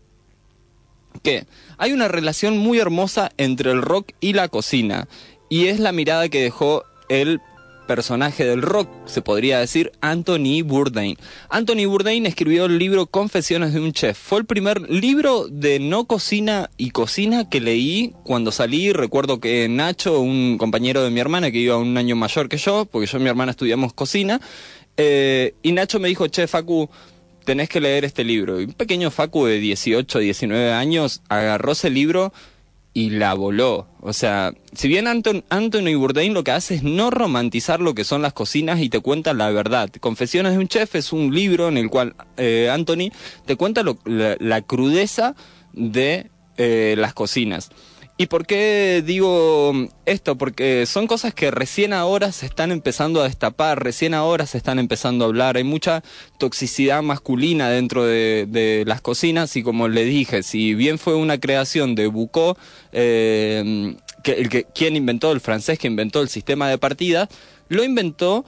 que 1.22 1.47
hay 1.78 1.92
una 1.92 2.09
relación 2.09 2.59
muy 2.59 2.78
hermosa 2.78 3.30
entre 3.36 3.70
el 3.70 3.82
rock 3.82 4.12
y 4.20 4.32
la 4.32 4.49
cocina. 4.49 5.09
Y 5.49 5.66
es 5.66 5.80
la 5.80 5.92
mirada 5.92 6.28
que 6.28 6.42
dejó 6.42 6.84
el 7.09 7.40
personaje 7.86 8.45
del 8.45 8.62
rock, 8.62 8.88
se 9.07 9.22
podría 9.22 9.59
decir, 9.59 9.92
Anthony 10.01 10.62
Bourdain. 10.64 11.16
Anthony 11.51 11.86
Bourdain 11.86 12.26
escribió 12.26 12.64
el 12.64 12.78
libro 12.78 13.07
Confesiones 13.07 13.72
de 13.72 13.80
un 13.80 13.92
Chef. 13.92 14.18
Fue 14.18 14.38
el 14.38 14.47
primer 14.47 14.90
libro 14.90 15.47
de 15.49 15.78
no 15.78 16.07
cocina 16.07 16.70
y 16.76 16.90
cocina 16.90 17.49
que 17.49 17.61
leí 17.61 18.14
cuando 18.24 18.53
salí. 18.53 18.92
Recuerdo 18.92 19.40
que 19.40 19.68
Nacho, 19.68 20.20
un 20.20 20.57
compañero 20.59 21.03
de 21.03 21.11
mi 21.11 21.20
hermana 21.20 21.51
que 21.51 21.59
iba 21.59 21.76
un 21.76 21.97
año 21.97 22.16
mayor 22.16 22.49
que 22.49 22.57
yo, 22.57 22.86
porque 22.86 23.07
yo 23.07 23.18
y 23.18 23.22
mi 23.22 23.28
hermana 23.28 23.51
estudiamos 23.51 23.92
cocina, 23.92 24.40
eh, 24.97 25.55
y 25.62 25.72
Nacho 25.72 25.99
me 26.01 26.09
dijo, 26.09 26.26
che, 26.28 26.47
Facu, 26.47 26.88
tenés 27.45 27.68
que 27.68 27.80
leer 27.80 28.05
este 28.05 28.24
libro. 28.24 28.61
Y 28.61 28.64
un 28.64 28.72
pequeño 28.72 29.11
Facu 29.11 29.47
de 29.47 29.59
18, 29.59 30.18
19 30.18 30.72
años 30.72 31.22
agarró 31.28 31.72
ese 31.72 31.90
libro 31.90 32.32
y 32.95 33.11
la 33.11 33.34
voló. 33.34 33.88
O 34.01 34.12
sea, 34.12 34.55
si 34.72 34.86
bien 34.86 35.09
Anton, 35.09 35.45
Anthony 35.51 35.97
Bourdain 35.99 36.32
lo 36.32 36.45
que 36.45 36.53
hace 36.53 36.76
es 36.76 36.82
no 36.84 37.11
romantizar 37.11 37.80
lo 37.80 37.95
que 37.95 38.05
son 38.05 38.22
las 38.22 38.32
cocinas 38.32 38.80
y 38.80 38.88
te 38.88 39.01
cuenta 39.01 39.34
la 39.34 39.51
verdad. 39.51 39.90
Confesiones 40.01 40.53
de 40.53 40.59
un 40.59 40.68
chef 40.68 40.95
es 40.95 41.12
un 41.12 41.34
libro 41.34 41.68
en 41.68 41.76
el 41.76 41.90
cual 41.90 42.14
eh, 42.36 42.70
Anthony 42.72 43.11
te 43.47 43.57
cuenta 43.57 43.82
la 44.05 44.62
crudeza 44.62 45.34
de 45.72 46.30
eh, 46.57 46.95
las 46.97 47.14
cocinas. 47.14 47.70
¿Y 48.17 48.27
por 48.27 48.47
qué 48.47 49.03
digo 49.05 49.73
esto? 50.07 50.39
Porque 50.39 50.87
son 50.87 51.09
cosas 51.09 51.35
que 51.35 51.51
recién 51.51 51.93
ahora 51.93 52.31
se 52.31 52.47
están 52.47 52.71
empezando 52.71 53.21
a 53.21 53.25
destapar, 53.25 53.83
recién 53.83 54.15
ahora 54.15 54.47
se 54.47 54.57
están 54.57 54.79
empezando 54.79 55.25
a 55.25 55.29
hablar. 55.29 55.57
Hay 55.57 55.65
mucha 55.65 56.05
toxicidad 56.39 57.03
masculina 57.03 57.71
dentro 57.71 58.05
de, 58.05 58.85
las 58.87 59.01
cocinas 59.01 59.57
y 59.57 59.65
como 59.65 59.89
le 59.89 60.05
dije, 60.05 60.45
si 60.45 60.75
bien 60.75 60.99
fue 60.99 61.17
una 61.17 61.39
creación 61.41 61.97
de 61.97 62.07
Bucó, 62.07 62.57
eh, 62.93 63.97
que, 64.23 64.33
el 64.35 64.49
que, 64.49 64.65
quien 64.73 64.95
inventó, 64.95 65.33
el 65.33 65.41
francés 65.41 65.81
que 65.81 65.89
inventó 65.89 66.21
el 66.21 66.29
sistema 66.29 66.69
de 66.69 66.79
partida, 66.79 67.29
lo 67.69 67.83
inventó 67.83 68.45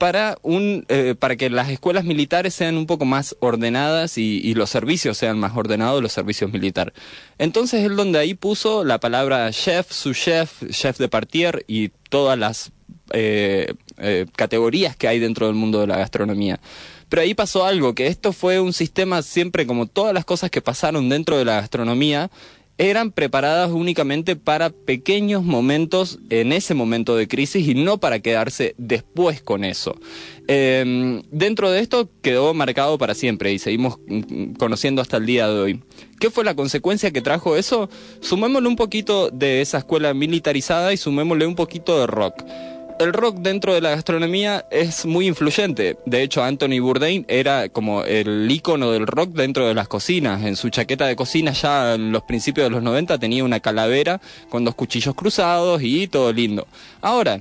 para 0.00 0.38
un 0.42 0.84
eh, 0.88 1.14
para 1.16 1.36
que 1.36 1.50
las 1.50 1.68
escuelas 1.68 2.04
militares 2.04 2.54
sean 2.54 2.76
un 2.76 2.86
poco 2.86 3.04
más 3.04 3.36
ordenadas 3.38 4.18
y, 4.18 4.54
los 4.54 4.70
servicios 4.70 5.16
sean 5.16 5.38
más 5.38 5.56
ordenados 5.56 6.02
los 6.02 6.12
servicios 6.12 6.50
militares 6.50 6.94
entonces 7.38 7.84
él 7.84 7.94
donde 7.94 8.18
ahí 8.18 8.34
puso 8.34 8.82
la 8.82 8.98
palabra 8.98 9.52
chef 9.52 9.92
su 9.92 10.12
chef 10.14 10.64
chef 10.70 10.98
de 10.98 11.08
partier 11.08 11.64
y 11.68 11.90
todas 12.08 12.38
las 12.38 12.72
eh, 13.12 13.74
eh, 13.98 14.26
categorías 14.36 14.96
que 14.96 15.08
hay 15.08 15.18
dentro 15.18 15.46
del 15.46 15.54
mundo 15.54 15.80
de 15.80 15.86
la 15.86 15.98
gastronomía. 15.98 16.60
Pero 17.08 17.22
ahí 17.22 17.34
pasó 17.34 17.66
algo 17.66 17.94
que 17.94 18.06
esto 18.06 18.32
fue 18.32 18.60
un 18.60 18.72
sistema 18.72 19.20
siempre 19.22 19.66
como 19.66 19.86
todas 19.86 20.14
las 20.14 20.24
cosas 20.24 20.50
que 20.50 20.62
pasaron 20.62 21.08
dentro 21.08 21.36
de 21.36 21.44
la 21.44 21.60
gastronomía 21.60 22.30
eran 22.80 23.12
preparadas 23.12 23.70
únicamente 23.70 24.36
para 24.36 24.70
pequeños 24.70 25.44
momentos 25.44 26.18
en 26.30 26.50
ese 26.50 26.72
momento 26.72 27.14
de 27.14 27.28
crisis 27.28 27.68
y 27.68 27.74
no 27.74 27.98
para 27.98 28.20
quedarse 28.20 28.74
después 28.78 29.42
con 29.42 29.64
eso. 29.64 29.96
Eh, 30.48 31.20
dentro 31.30 31.70
de 31.70 31.80
esto 31.80 32.08
quedó 32.22 32.54
marcado 32.54 32.96
para 32.96 33.14
siempre 33.14 33.52
y 33.52 33.58
seguimos 33.58 33.98
mm, 34.06 34.54
conociendo 34.54 35.02
hasta 35.02 35.18
el 35.18 35.26
día 35.26 35.46
de 35.46 35.60
hoy. 35.60 35.82
¿Qué 36.18 36.30
fue 36.30 36.42
la 36.42 36.56
consecuencia 36.56 37.10
que 37.10 37.20
trajo 37.20 37.54
eso? 37.54 37.90
Sumémosle 38.20 38.68
un 38.68 38.76
poquito 38.76 39.28
de 39.28 39.60
esa 39.60 39.76
escuela 39.76 40.14
militarizada 40.14 40.94
y 40.94 40.96
sumémosle 40.96 41.46
un 41.46 41.56
poquito 41.56 42.00
de 42.00 42.06
rock 42.06 42.42
el 43.00 43.14
rock 43.14 43.36
dentro 43.38 43.72
de 43.72 43.80
la 43.80 43.90
gastronomía 43.90 44.66
es 44.70 45.06
muy 45.06 45.26
influyente. 45.26 45.96
De 46.04 46.22
hecho, 46.22 46.44
Anthony 46.44 46.80
Bourdain 46.80 47.24
era 47.28 47.70
como 47.70 48.04
el 48.04 48.50
ícono 48.50 48.92
del 48.92 49.06
rock 49.06 49.30
dentro 49.30 49.66
de 49.66 49.74
las 49.74 49.88
cocinas. 49.88 50.44
En 50.44 50.54
su 50.54 50.68
chaqueta 50.68 51.06
de 51.06 51.16
cocina 51.16 51.52
ya 51.52 51.94
en 51.94 52.12
los 52.12 52.22
principios 52.24 52.66
de 52.66 52.70
los 52.70 52.82
90 52.82 53.18
tenía 53.18 53.42
una 53.42 53.60
calavera 53.60 54.20
con 54.50 54.64
dos 54.64 54.74
cuchillos 54.74 55.14
cruzados 55.14 55.80
y 55.82 56.08
todo 56.08 56.30
lindo. 56.32 56.66
Ahora, 57.00 57.40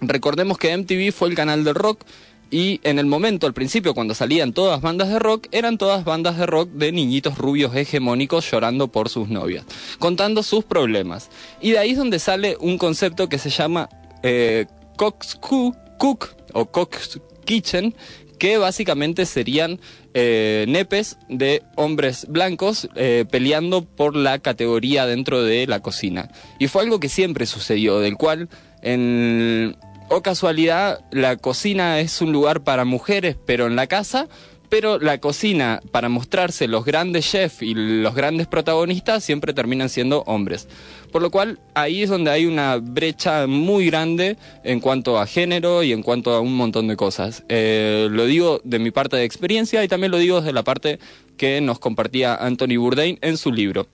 recordemos 0.00 0.58
que 0.58 0.76
MTV 0.76 1.12
fue 1.12 1.28
el 1.28 1.36
canal 1.36 1.62
del 1.62 1.76
rock 1.76 2.04
y 2.50 2.80
en 2.82 2.98
el 2.98 3.06
momento, 3.06 3.46
al 3.46 3.54
principio, 3.54 3.94
cuando 3.94 4.14
salían 4.14 4.52
todas 4.52 4.82
bandas 4.82 5.08
de 5.08 5.18
rock, 5.18 5.46
eran 5.52 5.78
todas 5.78 6.04
bandas 6.04 6.36
de 6.36 6.44
rock 6.44 6.68
de 6.72 6.92
niñitos 6.92 7.38
rubios 7.38 7.74
hegemónicos 7.74 8.50
llorando 8.50 8.88
por 8.88 9.08
sus 9.08 9.30
novias, 9.30 9.64
contando 9.98 10.42
sus 10.42 10.62
problemas. 10.62 11.30
Y 11.62 11.70
de 11.70 11.78
ahí 11.78 11.92
es 11.92 11.96
donde 11.96 12.18
sale 12.18 12.58
un 12.60 12.76
concepto 12.76 13.30
que 13.30 13.38
se 13.38 13.48
llama 13.48 13.88
eh, 14.22 14.66
Cook 14.96 16.34
o 16.52 16.66
Cox 16.66 17.20
Kitchen, 17.44 17.94
que 18.38 18.58
básicamente 18.58 19.24
serían 19.24 19.80
eh, 20.14 20.64
nepes 20.68 21.16
de 21.28 21.62
hombres 21.76 22.26
blancos 22.28 22.88
eh, 22.96 23.24
peleando 23.30 23.84
por 23.84 24.16
la 24.16 24.40
categoría 24.40 25.06
dentro 25.06 25.42
de 25.42 25.66
la 25.66 25.80
cocina. 25.80 26.28
Y 26.58 26.66
fue 26.66 26.82
algo 26.82 27.00
que 27.00 27.08
siempre 27.08 27.46
sucedió, 27.46 28.00
del 28.00 28.16
cual 28.16 28.48
en... 28.82 29.76
O 30.08 30.20
casualidad, 30.20 31.00
la 31.10 31.36
cocina 31.36 32.00
es 32.00 32.20
un 32.20 32.32
lugar 32.32 32.62
para 32.62 32.84
mujeres, 32.84 33.36
pero 33.46 33.66
en 33.66 33.76
la 33.76 33.86
casa, 33.86 34.28
pero 34.72 34.98
la 34.98 35.18
cocina, 35.18 35.82
para 35.90 36.08
mostrarse 36.08 36.66
los 36.66 36.86
grandes 36.86 37.30
chefs 37.30 37.60
y 37.60 37.74
los 37.74 38.14
grandes 38.14 38.46
protagonistas, 38.46 39.22
siempre 39.22 39.52
terminan 39.52 39.90
siendo 39.90 40.22
hombres. 40.22 40.66
Por 41.12 41.20
lo 41.20 41.30
cual, 41.30 41.58
ahí 41.74 42.02
es 42.02 42.08
donde 42.08 42.30
hay 42.30 42.46
una 42.46 42.78
brecha 42.78 43.46
muy 43.46 43.84
grande 43.84 44.38
en 44.64 44.80
cuanto 44.80 45.18
a 45.18 45.26
género 45.26 45.82
y 45.82 45.92
en 45.92 46.02
cuanto 46.02 46.32
a 46.32 46.40
un 46.40 46.56
montón 46.56 46.88
de 46.88 46.96
cosas. 46.96 47.44
Eh, 47.50 48.08
lo 48.10 48.24
digo 48.24 48.62
de 48.64 48.78
mi 48.78 48.90
parte 48.90 49.18
de 49.18 49.24
experiencia 49.24 49.84
y 49.84 49.88
también 49.88 50.10
lo 50.10 50.16
digo 50.16 50.40
desde 50.40 50.54
la 50.54 50.64
parte 50.64 50.98
que 51.36 51.60
nos 51.60 51.78
compartía 51.78 52.34
Anthony 52.34 52.78
Bourdain 52.78 53.18
en 53.20 53.36
su 53.36 53.52
libro. 53.52 53.88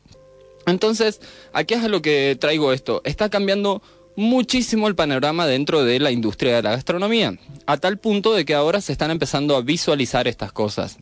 Entonces, 0.68 1.20
aquí 1.52 1.74
es 1.74 1.82
a 1.82 1.88
lo 1.88 2.02
que 2.02 2.36
traigo 2.38 2.72
esto. 2.72 3.02
Está 3.04 3.30
cambiando 3.30 3.82
muchísimo 4.18 4.88
el 4.88 4.96
panorama 4.96 5.46
dentro 5.46 5.84
de 5.84 6.00
la 6.00 6.10
industria 6.10 6.56
de 6.56 6.62
la 6.62 6.72
gastronomía, 6.72 7.38
a 7.66 7.76
tal 7.76 7.98
punto 7.98 8.34
de 8.34 8.44
que 8.44 8.52
ahora 8.52 8.80
se 8.80 8.90
están 8.90 9.12
empezando 9.12 9.54
a 9.54 9.62
visualizar 9.62 10.26
estas 10.26 10.50
cosas. 10.50 10.98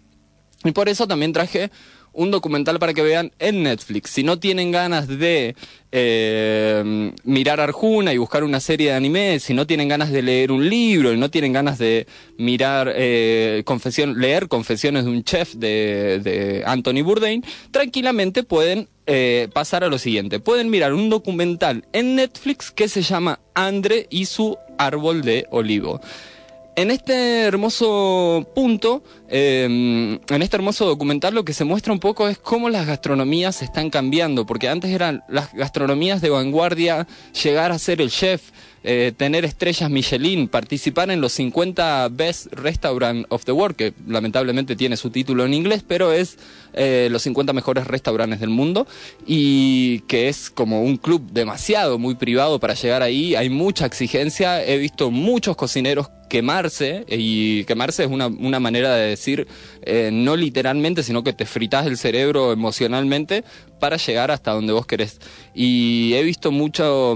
Y 0.64 0.73
por 0.73 0.91
eso 0.91 1.09
también 1.09 1.33
traje 1.33 1.71
un 2.12 2.31
documental 2.31 2.79
para 2.79 2.93
que 2.93 3.01
vean 3.01 3.33
en 3.39 3.62
Netflix. 3.62 4.11
Si 4.11 4.23
no 4.23 4.39
tienen 4.39 4.71
ganas 4.71 5.09
de 5.09 5.57
eh, 5.93 7.12
mirar 7.25 7.59
Arjuna 7.59 8.12
y 8.12 8.19
buscar 8.19 8.45
una 8.45 8.61
serie 8.61 8.91
de 8.91 8.97
anime, 8.97 9.41
si 9.41 9.55
no 9.55 9.67
tienen 9.67 9.89
ganas 9.89 10.12
de 10.12 10.21
leer 10.21 10.53
un 10.53 10.69
libro 10.69 11.11
y 11.14 11.17
no 11.17 11.31
tienen 11.31 11.55
ganas 11.55 11.79
de 11.79 12.07
mirar 12.37 12.93
eh, 12.95 13.62
confesión, 13.64 14.21
leer 14.21 14.47
confesiones 14.47 15.07
de 15.07 15.11
un 15.11 15.25
chef 15.25 15.55
de, 15.55 16.21
de 16.23 16.64
Anthony 16.67 17.03
Bourdain, 17.03 17.43
tranquilamente 17.71 18.43
pueden 18.43 18.89
eh, 19.07 19.49
pasar 19.53 19.85
a 19.85 19.89
lo 19.89 19.99
siguiente. 19.99 20.41
Pueden 20.41 20.71
mirar 20.71 20.93
un 20.93 21.09
documental 21.11 21.85
en 21.93 22.17
Netflix 22.17 22.71
que 22.71 22.89
se 22.89 23.03
llama 23.03 23.41
Andre 23.55 24.07
y 24.11 24.27
su 24.27 24.59
árbol 24.79 25.23
de 25.23 25.47
olivo. 25.51 26.01
En 26.79 26.91
este 26.91 27.45
hermoso 27.45 28.47
punto, 28.55 29.03
eh, 29.31 29.65
en 29.65 30.43
este 30.43 30.57
hermoso 30.57 30.85
documental, 30.85 31.35
lo 31.35 31.43
que 31.43 31.55
se 31.55 31.65
muestra 31.65 31.91
un 31.91 32.01
poco 32.01 32.29
es 32.29 32.37
cómo 32.37 32.69
las 32.69 32.87
gastronomías 32.87 33.63
están 33.63 33.89
cambiando, 33.89 34.45
porque 34.45 34.69
antes 34.69 34.91
eran 34.91 35.25
las 35.27 35.55
gastronomías 35.55 36.21
de 36.21 36.29
vanguardia, 36.29 37.07
llegar 37.43 37.73
a 37.73 37.79
ser 37.79 38.03
el 38.03 38.11
chef, 38.11 38.51
eh, 38.89 39.12
tener 39.16 39.45
estrellas 39.45 39.91
Michelin, 39.91 40.47
participar 40.47 41.11
en 41.11 41.20
los 41.20 41.32
50 41.32 42.09
Best 42.12 42.53
Restaurant 42.53 43.26
of 43.30 43.45
the 43.45 43.51
World, 43.51 43.74
que 43.74 43.95
lamentablemente 44.07 44.76
tiene 44.76 44.97
su 44.97 45.11
título 45.11 45.45
en 45.45 45.55
inglés, 45.55 45.84
pero 45.84 46.12
es 46.12 46.39
eh, 46.72 47.09
los 47.11 47.22
50 47.22 47.53
mejores 47.53 47.89
restaurantes 47.89 48.39
del 48.39 48.51
mundo 48.51 48.87
y 49.26 50.03
que 50.03 50.28
es 50.28 50.51
como 50.51 50.82
un 50.82 50.99
club 50.99 51.32
demasiado, 51.32 51.99
muy 51.99 52.14
privado 52.14 52.61
para 52.61 52.74
llegar 52.74 53.03
ahí. 53.03 53.34
Hay 53.34 53.51
mucha 53.51 53.87
exigencia, 53.87 54.64
he 54.64 54.78
visto 54.78 55.11
muchos 55.11 55.57
cocineros 55.57 56.09
quemarse 56.28 57.05
y 57.09 57.64
quemarse 57.64 58.05
es 58.05 58.11
una, 58.11 58.28
una 58.28 58.61
manera 58.61 58.95
de 58.95 59.09
decir 59.09 59.49
eh, 59.82 60.11
no 60.12 60.34
literalmente 60.34 61.05
sino 61.05 61.22
que 61.22 61.32
te 61.32 61.47
fritas 61.47 61.87
el 61.87 61.97
cerebro 61.97 62.51
emocionalmente 62.51 63.45
para 63.78 63.97
llegar 63.97 64.32
hasta 64.32 64.51
donde 64.51 64.72
vos 64.72 64.87
querés 64.87 65.20
y 65.55 66.14
he 66.14 66.24
visto 66.24 66.51
mucho 66.51 67.14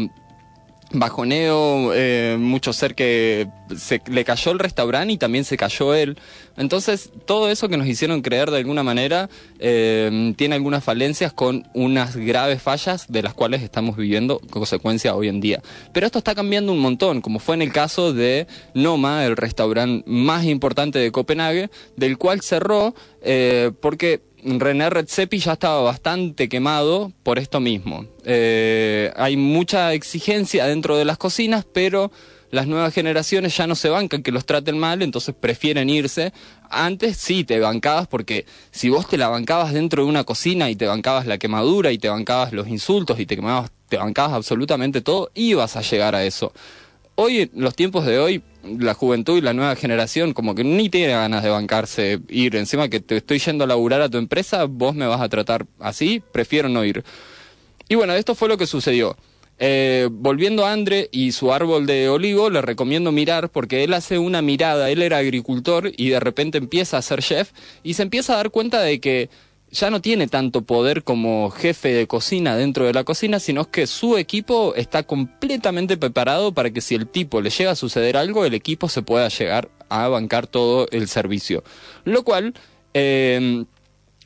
bajoneo, 0.93 1.93
eh, 1.95 2.36
mucho 2.38 2.72
ser 2.72 2.95
que 2.95 3.49
se 3.76 4.01
le 4.07 4.24
cayó 4.24 4.53
el 4.53 4.59
restaurante 4.59 5.12
y 5.12 5.18
también 5.18 5.45
se 5.45 5.57
cayó 5.57 5.95
él. 5.95 6.18
Entonces, 6.57 7.11
todo 7.26 7.51
eso 7.51 7.68
que 7.68 7.76
nos 7.76 7.86
hicieron 7.86 8.22
creer 8.22 8.51
de 8.51 8.59
alguna 8.59 8.82
manera 8.82 9.30
eh, 9.59 10.34
tiene 10.36 10.57
algunas 10.57 10.82
falencias 10.82 11.32
con 11.32 11.66
unas 11.74 12.16
graves 12.16 12.62
fallas 12.62 13.07
de 13.09 13.22
las 13.22 13.34
cuales 13.34 13.62
estamos 13.62 13.97
viviendo 13.97 14.41
consecuencia 14.51 15.14
hoy 15.14 15.28
en 15.28 15.41
día. 15.41 15.62
Pero 15.93 16.07
esto 16.07 16.18
está 16.18 16.34
cambiando 16.34 16.72
un 16.72 16.80
montón, 16.80 17.20
como 17.20 17.38
fue 17.38 17.55
en 17.55 17.62
el 17.62 17.72
caso 17.72 18.12
de 18.12 18.47
Noma, 18.74 19.24
el 19.24 19.36
restaurante 19.36 20.05
más 20.11 20.45
importante 20.45 20.99
de 20.99 21.12
Copenhague, 21.12 21.70
del 21.97 22.18
cual 22.18 22.41
cerró 22.41 22.95
eh, 23.22 23.70
porque 23.80 24.22
René 24.45 24.91
Redzepi 24.91 25.38
ya 25.38 25.53
estaba 25.53 25.82
bastante 25.82 26.49
quemado 26.49 27.12
por 27.22 27.38
esto 27.38 27.61
mismo. 27.61 28.07
Eh, 28.24 29.12
hay 29.16 29.36
mucha 29.36 29.93
exigencia 29.93 30.66
dentro 30.66 30.97
de 30.97 31.05
las 31.05 31.18
cocinas, 31.18 31.64
pero 31.72 32.11
las 32.51 32.66
nuevas 32.66 32.93
generaciones 32.93 33.57
ya 33.57 33.66
no 33.66 33.76
se 33.76 33.88
bancan 33.88 34.22
que 34.22 34.32
los 34.32 34.45
traten 34.45 34.78
mal, 34.78 35.03
entonces 35.03 35.34
prefieren 35.38 35.88
irse. 35.88 36.32
Antes 36.68 37.16
sí 37.16 37.45
te 37.45 37.61
bancabas 37.61 38.09
porque 38.09 38.45
si 38.72 38.88
vos 38.88 39.09
te 39.09 39.16
la 39.16 39.28
bancabas 39.28 39.72
dentro 39.72 40.03
de 40.03 40.09
una 40.09 40.24
cocina 40.24 40.68
y 40.68 40.76
te 40.76 40.86
bancabas 40.86 41.26
la 41.26 41.38
quemadura 41.38 41.93
y 41.93 41.99
te 41.99 42.09
bancabas 42.09 42.53
los 42.53 42.68
insultos 42.68 43.20
y 43.20 43.26
te, 43.26 43.36
quemabas, 43.36 43.70
te 43.88 43.99
bancabas 43.99 44.32
absolutamente 44.32 45.01
todo, 45.01 45.30
ibas 45.34 45.76
a 45.76 45.82
llegar 45.82 46.14
a 46.14 46.24
eso. 46.24 46.53
Hoy, 47.14 47.41
en 47.41 47.51
los 47.55 47.76
tiempos 47.76 48.05
de 48.07 48.18
hoy, 48.18 48.43
la 48.62 48.94
juventud 48.94 49.38
y 49.38 49.40
la 49.40 49.52
nueva 49.52 49.76
generación 49.76 50.32
como 50.32 50.54
que 50.54 50.64
ni 50.64 50.88
tiene 50.88 51.12
ganas 51.12 51.42
de 51.42 51.50
bancarse 51.50 52.20
ir. 52.28 52.56
Encima 52.56 52.88
que 52.88 53.00
te 53.00 53.16
estoy 53.16 53.38
yendo 53.38 53.64
a 53.64 53.66
laburar 53.66 54.02
a 54.02 54.08
tu 54.08 54.18
empresa, 54.18 54.64
vos 54.64 54.94
me 54.94 55.06
vas 55.06 55.20
a 55.20 55.28
tratar 55.28 55.66
así, 55.78 56.22
prefiero 56.32 56.68
no 56.68 56.84
ir. 56.84 57.04
Y 57.88 57.94
bueno, 57.94 58.14
esto 58.14 58.34
fue 58.34 58.48
lo 58.48 58.56
que 58.56 58.66
sucedió. 58.66 59.16
Eh, 59.62 60.08
volviendo 60.11 60.64
a 60.64 60.72
Andre 60.72 61.11
y 61.12 61.32
su 61.32 61.52
árbol 61.52 61.84
de 61.84 62.08
olivo, 62.08 62.48
le 62.48 62.62
recomiendo 62.62 63.12
mirar 63.12 63.50
porque 63.50 63.84
él 63.84 63.92
hace 63.92 64.18
una 64.18 64.40
mirada, 64.40 64.90
él 64.90 65.02
era 65.02 65.18
agricultor 65.18 65.92
y 65.94 66.08
de 66.08 66.18
repente 66.18 66.56
empieza 66.56 66.96
a 66.96 67.02
ser 67.02 67.22
chef 67.22 67.50
y 67.82 67.92
se 67.94 68.02
empieza 68.02 68.32
a 68.32 68.36
dar 68.36 68.50
cuenta 68.50 68.80
de 68.80 69.00
que 69.00 69.28
ya 69.70 69.90
no 69.90 70.00
tiene 70.00 70.26
tanto 70.26 70.62
poder 70.62 71.04
como 71.04 71.50
jefe 71.50 71.92
de 71.92 72.06
cocina 72.06 72.56
dentro 72.56 72.86
de 72.86 72.92
la 72.92 73.04
cocina, 73.04 73.38
sino 73.38 73.70
que 73.70 73.86
su 73.86 74.16
equipo 74.18 74.74
está 74.74 75.04
completamente 75.04 75.96
preparado 75.96 76.52
para 76.52 76.70
que 76.70 76.80
si 76.80 76.94
el 76.94 77.06
tipo 77.06 77.40
le 77.40 77.50
llega 77.50 77.72
a 77.72 77.76
suceder 77.76 78.16
algo, 78.16 78.44
el 78.44 78.54
equipo 78.54 78.88
se 78.88 79.02
pueda 79.02 79.28
llegar 79.28 79.70
a 79.88 80.08
bancar 80.08 80.46
todo 80.46 80.88
el 80.90 81.08
servicio. 81.08 81.62
Lo 82.04 82.24
cual, 82.24 82.54
eh, 82.94 83.64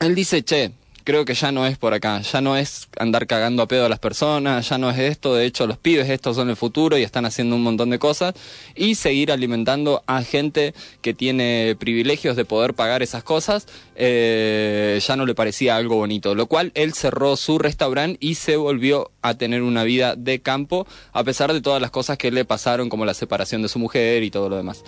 él 0.00 0.14
dice, 0.14 0.42
che, 0.42 0.72
creo 1.04 1.26
que 1.26 1.34
ya 1.34 1.52
no 1.52 1.66
es 1.66 1.76
por 1.76 1.92
acá, 1.92 2.20
ya 2.22 2.40
no 2.40 2.56
es 2.56 2.88
andar 2.98 3.26
cagando 3.26 3.62
a 3.62 3.68
pedo 3.68 3.86
a 3.86 3.88
las 3.88 3.98
personas, 3.98 4.68
ya 4.68 4.78
no 4.78 4.90
es 4.90 4.98
esto, 4.98 5.34
de 5.34 5.44
hecho 5.44 5.66
los 5.66 5.76
pibes 5.76 6.08
estos 6.08 6.36
son 6.36 6.48
el 6.48 6.56
futuro 6.56 6.96
y 6.96 7.02
están 7.02 7.26
haciendo 7.26 7.56
un 7.56 7.62
montón 7.62 7.90
de 7.90 7.98
cosas. 7.98 8.34
Y 8.74 8.94
seguir 8.94 9.30
alimentando 9.30 10.02
a 10.06 10.22
gente 10.22 10.74
que 11.02 11.14
tiene 11.14 11.76
privilegios 11.78 12.36
de 12.36 12.44
poder 12.44 12.74
pagar 12.74 13.02
esas 13.02 13.22
cosas, 13.22 13.66
eh, 13.96 14.98
ya 15.06 15.16
no 15.16 15.26
le 15.26 15.34
parecía 15.34 15.76
algo 15.76 15.96
bonito, 15.96 16.34
lo 16.34 16.46
cual 16.46 16.72
él 16.74 16.94
cerró 16.94 17.36
su 17.36 17.58
restaurante 17.58 18.18
y 18.20 18.36
se 18.36 18.56
volvió 18.56 19.10
a 19.22 19.34
tener 19.34 19.62
una 19.62 19.84
vida 19.84 20.16
de 20.16 20.40
campo, 20.40 20.86
a 21.12 21.22
pesar 21.22 21.52
de 21.52 21.60
todas 21.60 21.80
las 21.80 21.90
cosas 21.90 22.16
que 22.16 22.30
le 22.30 22.44
pasaron, 22.44 22.88
como 22.88 23.04
la 23.04 23.14
separación 23.14 23.62
de 23.62 23.68
su 23.68 23.78
mujer 23.78 24.22
y 24.22 24.30
todo 24.30 24.48
lo 24.48 24.56
demás. 24.56 24.82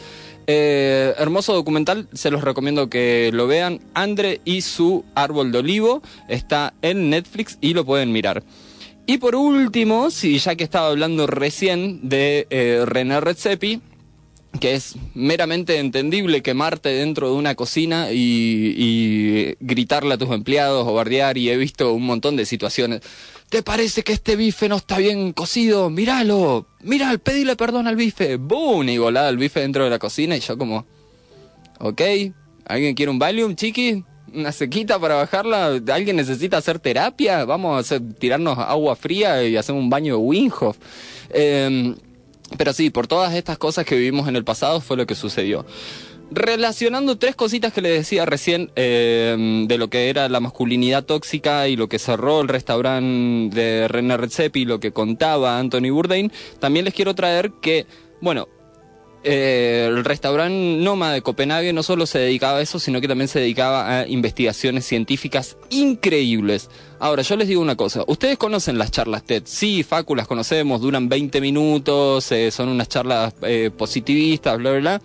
Eh, 0.47 1.12
hermoso 1.18 1.53
documental, 1.55 2.09
se 2.12 2.30
los 2.30 2.42
recomiendo 2.42 2.88
que 2.88 3.30
lo 3.32 3.47
vean. 3.47 3.80
Andre 3.94 4.40
y 4.44 4.62
su 4.62 5.05
árbol 5.14 5.51
de 5.51 5.59
olivo 5.59 6.03
está 6.28 6.74
en 6.82 7.11
Netflix 7.11 7.59
y 7.61 7.74
lo 7.74 7.84
pueden 7.84 8.12
mirar. 8.12 8.44
Y 9.07 9.18
por 9.18 9.34
último, 9.34 10.11
si 10.11 10.38
ya 10.38 10.57
que 10.57 10.64
estaba 10.64 10.88
hablando 10.88 11.26
recién 11.26 12.09
de 12.09 12.47
eh, 12.51 12.82
René 12.86 13.20
Redzepi, 13.20 13.80
que 14.61 14.74
es 14.74 14.97
meramente 15.14 15.78
entendible 15.78 16.42
quemarte 16.42 16.88
dentro 16.88 17.30
de 17.30 17.36
una 17.36 17.55
cocina 17.55 18.11
y, 18.11 18.74
y 18.76 19.55
gritarle 19.61 20.14
a 20.14 20.18
tus 20.18 20.30
empleados 20.30 20.86
o 20.86 20.94
bardear, 20.94 21.38
y 21.38 21.51
he 21.51 21.57
visto 21.57 21.92
un 21.92 22.05
montón 22.05 22.36
de 22.36 22.47
situaciones. 22.47 23.03
¿Te 23.49 23.62
parece 23.62 24.03
que 24.03 24.12
este 24.12 24.34
bife 24.34 24.68
no 24.68 24.76
está 24.76 24.99
bien 24.99 25.32
cocido? 25.32 25.88
Míralo, 25.88 26.66
mira, 26.80 27.16
pedile 27.18 27.55
perdón 27.57 27.86
al 27.86 27.97
bife. 27.97 28.36
¡Boom! 28.36 28.88
Y 28.88 28.99
volada 28.99 29.28
el 29.28 29.36
bife 29.36 29.61
dentro 29.61 29.84
de 29.84 29.90
la 29.90 29.99
cocina 29.99 30.36
y 30.36 30.40
yo 30.40 30.59
como, 30.59 30.84
ok, 31.78 32.03
¿alguien 32.66 32.94
quiere 32.94 33.11
un 33.11 33.18
Valium, 33.18 33.55
chiqui? 33.55 34.05
una 34.34 34.53
sequita 34.53 34.99
para 34.99 35.14
bajarla. 35.14 35.80
¿Alguien 35.92 36.16
necesita 36.16 36.59
hacer 36.59 36.78
terapia? 36.78 37.44
Vamos 37.44 37.76
a 37.76 37.80
hacer, 37.80 38.03
tirarnos 38.18 38.59
agua 38.59 38.97
fría 38.97 39.42
y 39.44 39.57
hacer 39.57 39.74
un 39.74 39.88
baño 39.88 40.16
de 40.16 40.22
Winghoff. 40.22 40.76
Eh, 41.30 41.94
pero 42.57 42.72
sí, 42.72 42.90
por 42.90 43.07
todas 43.07 43.34
estas 43.34 43.59
cosas 43.59 43.84
que 43.84 43.97
vivimos 43.97 44.28
en 44.28 44.36
el 44.36 44.44
pasado 44.44 44.80
fue 44.80 44.97
lo 44.97 45.07
que 45.07 45.14
sucedió. 45.14 45.66
Relacionando 46.31 47.18
tres 47.18 47.37
cositas 47.37 47.72
que 47.72 47.81
le 47.81 47.89
decía 47.89 48.27
recién 48.27 48.72
eh, 48.74 49.64
de 49.68 49.79
lo 49.79 49.89
que 49.89 50.11
era 50.11 50.29
la 50.29 50.41
masculinidad 50.41 51.05
tóxica 51.05 51.68
y 51.68 51.77
lo 51.77 51.89
que 51.89 52.01
cerró 52.01 52.41
el 52.41 52.49
restaurante 52.49 53.55
de 53.55 53.87
René 53.87 54.16
Redzepi 54.16 54.62
y 54.62 54.64
lo 54.64 54.81
que 54.81 54.91
contaba 54.91 55.59
Anthony 55.59 55.91
Bourdain, 55.93 56.33
también 56.59 56.85
les 56.85 56.95
quiero 56.95 57.14
traer 57.14 57.53
que, 57.62 57.87
bueno, 58.20 58.49
eh, 59.22 59.87
el 59.89 60.05
restaurante 60.05 60.83
Noma 60.83 61.12
de 61.12 61.22
Copenhague 61.22 61.72
no 61.72 61.85
solo 61.85 62.07
se 62.07 62.18
dedicaba 62.18 62.59
a 62.59 62.62
eso, 62.62 62.81
sino 62.81 63.01
que 63.01 63.07
también 63.07 63.29
se 63.29 63.39
dedicaba 63.39 64.01
a 64.01 64.09
investigaciones 64.09 64.85
científicas 64.85 65.57
increíbles. 65.70 66.70
Ahora, 66.99 67.22
yo 67.22 67.37
les 67.37 67.47
digo 67.47 67.62
una 67.62 67.77
cosa, 67.77 68.03
ustedes 68.09 68.37
conocen 68.37 68.79
las 68.79 68.91
charlas 68.91 69.22
TED, 69.22 69.45
sí, 69.47 69.85
Facu 69.85 70.16
las 70.16 70.27
conocemos, 70.27 70.81
duran 70.81 71.09
20 71.09 71.41
minutos, 71.41 72.33
eh, 72.33 72.51
son 72.51 72.68
unas 72.68 72.89
charlas 72.89 73.33
positivistas, 73.77 74.59
bla, 74.59 74.72
bla, 74.72 74.81
bla. 74.81 75.03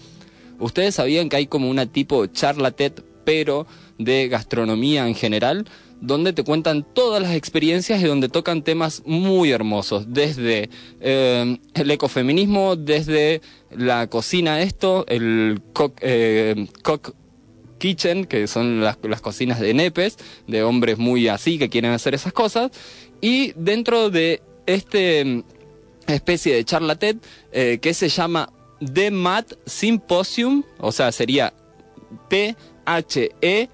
Ustedes 0.62 0.96
sabían 0.96 1.28
que 1.28 1.38
hay 1.38 1.48
como 1.48 1.70
una 1.70 1.86
tipo 1.88 2.26
charla 2.28 2.72
TED, 2.72 2.94
pero 3.26 3.68
de 3.98 4.28
gastronomía 4.30 5.08
en 5.08 5.16
general, 5.16 5.66
donde 6.00 6.34
te 6.34 6.44
cuentan 6.44 6.86
todas 6.94 7.22
las 7.22 7.36
experiencias 7.36 8.02
y 8.02 8.06
donde 8.06 8.30
tocan 8.30 8.64
temas 8.64 9.04
muy 9.06 9.52
hermosos, 9.52 10.14
desde 10.14 10.70
eh, 11.00 11.58
el 11.74 11.92
ecofeminismo, 11.92 12.76
desde 12.76 13.42
la 13.70 14.08
cocina 14.08 14.62
esto, 14.62 15.06
el 15.08 15.62
cock, 15.74 15.98
eh, 16.02 16.68
cock 16.84 17.14
kitchen, 17.78 18.26
que 18.26 18.48
son 18.48 18.82
las, 18.82 18.98
cocinas 19.22 19.60
de 19.60 19.74
nepes, 19.74 20.18
de 20.48 20.64
hombres 20.64 20.98
muy 20.98 21.28
así 21.28 21.58
que 21.58 21.70
quieren 21.70 21.92
hacer 21.92 22.14
esas 22.14 22.34
cosas, 22.34 22.72
y 23.22 23.54
dentro 23.56 24.10
de 24.10 24.42
este 24.66 25.44
especie 26.08 26.56
de 26.56 26.66
charla 26.66 26.96
TED 26.96 27.18
eh, 27.52 27.80
que 27.82 27.94
se 27.94 28.10
llama 28.10 28.52
The 28.94 29.12
Mat 29.12 29.54
Symposium, 29.66 30.64
o 30.80 30.92
sea, 30.92 31.12
sería 31.12 31.54
T-H-E 32.30 33.70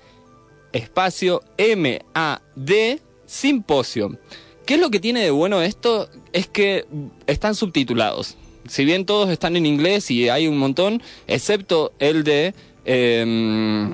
espacio 0.74 1.42
M-A-D 1.58 3.02
Symposium. 3.26 4.18
¿Qué 4.66 4.74
es 4.76 4.80
lo 4.82 4.90
que 4.90 5.00
tiene 5.00 5.22
de 5.22 5.32
bueno 5.32 5.62
esto? 5.62 6.10
Es 6.34 6.48
que 6.48 6.86
están 7.26 7.56
subtitulados. 7.56 8.36
Si 8.68 8.84
bien 8.84 9.06
todos 9.06 9.30
están 9.30 9.56
en 9.56 9.66
inglés 9.66 10.12
y 10.12 10.28
hay 10.28 10.48
un 10.48 10.58
montón, 10.58 11.02
excepto 11.26 11.94
el 12.00 12.24
de... 12.26 12.54
eh, 12.84 13.90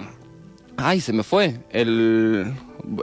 ay, 0.78 1.00
se 1.00 1.14
me 1.14 1.22
fue. 1.22 1.60
El, 1.70 2.54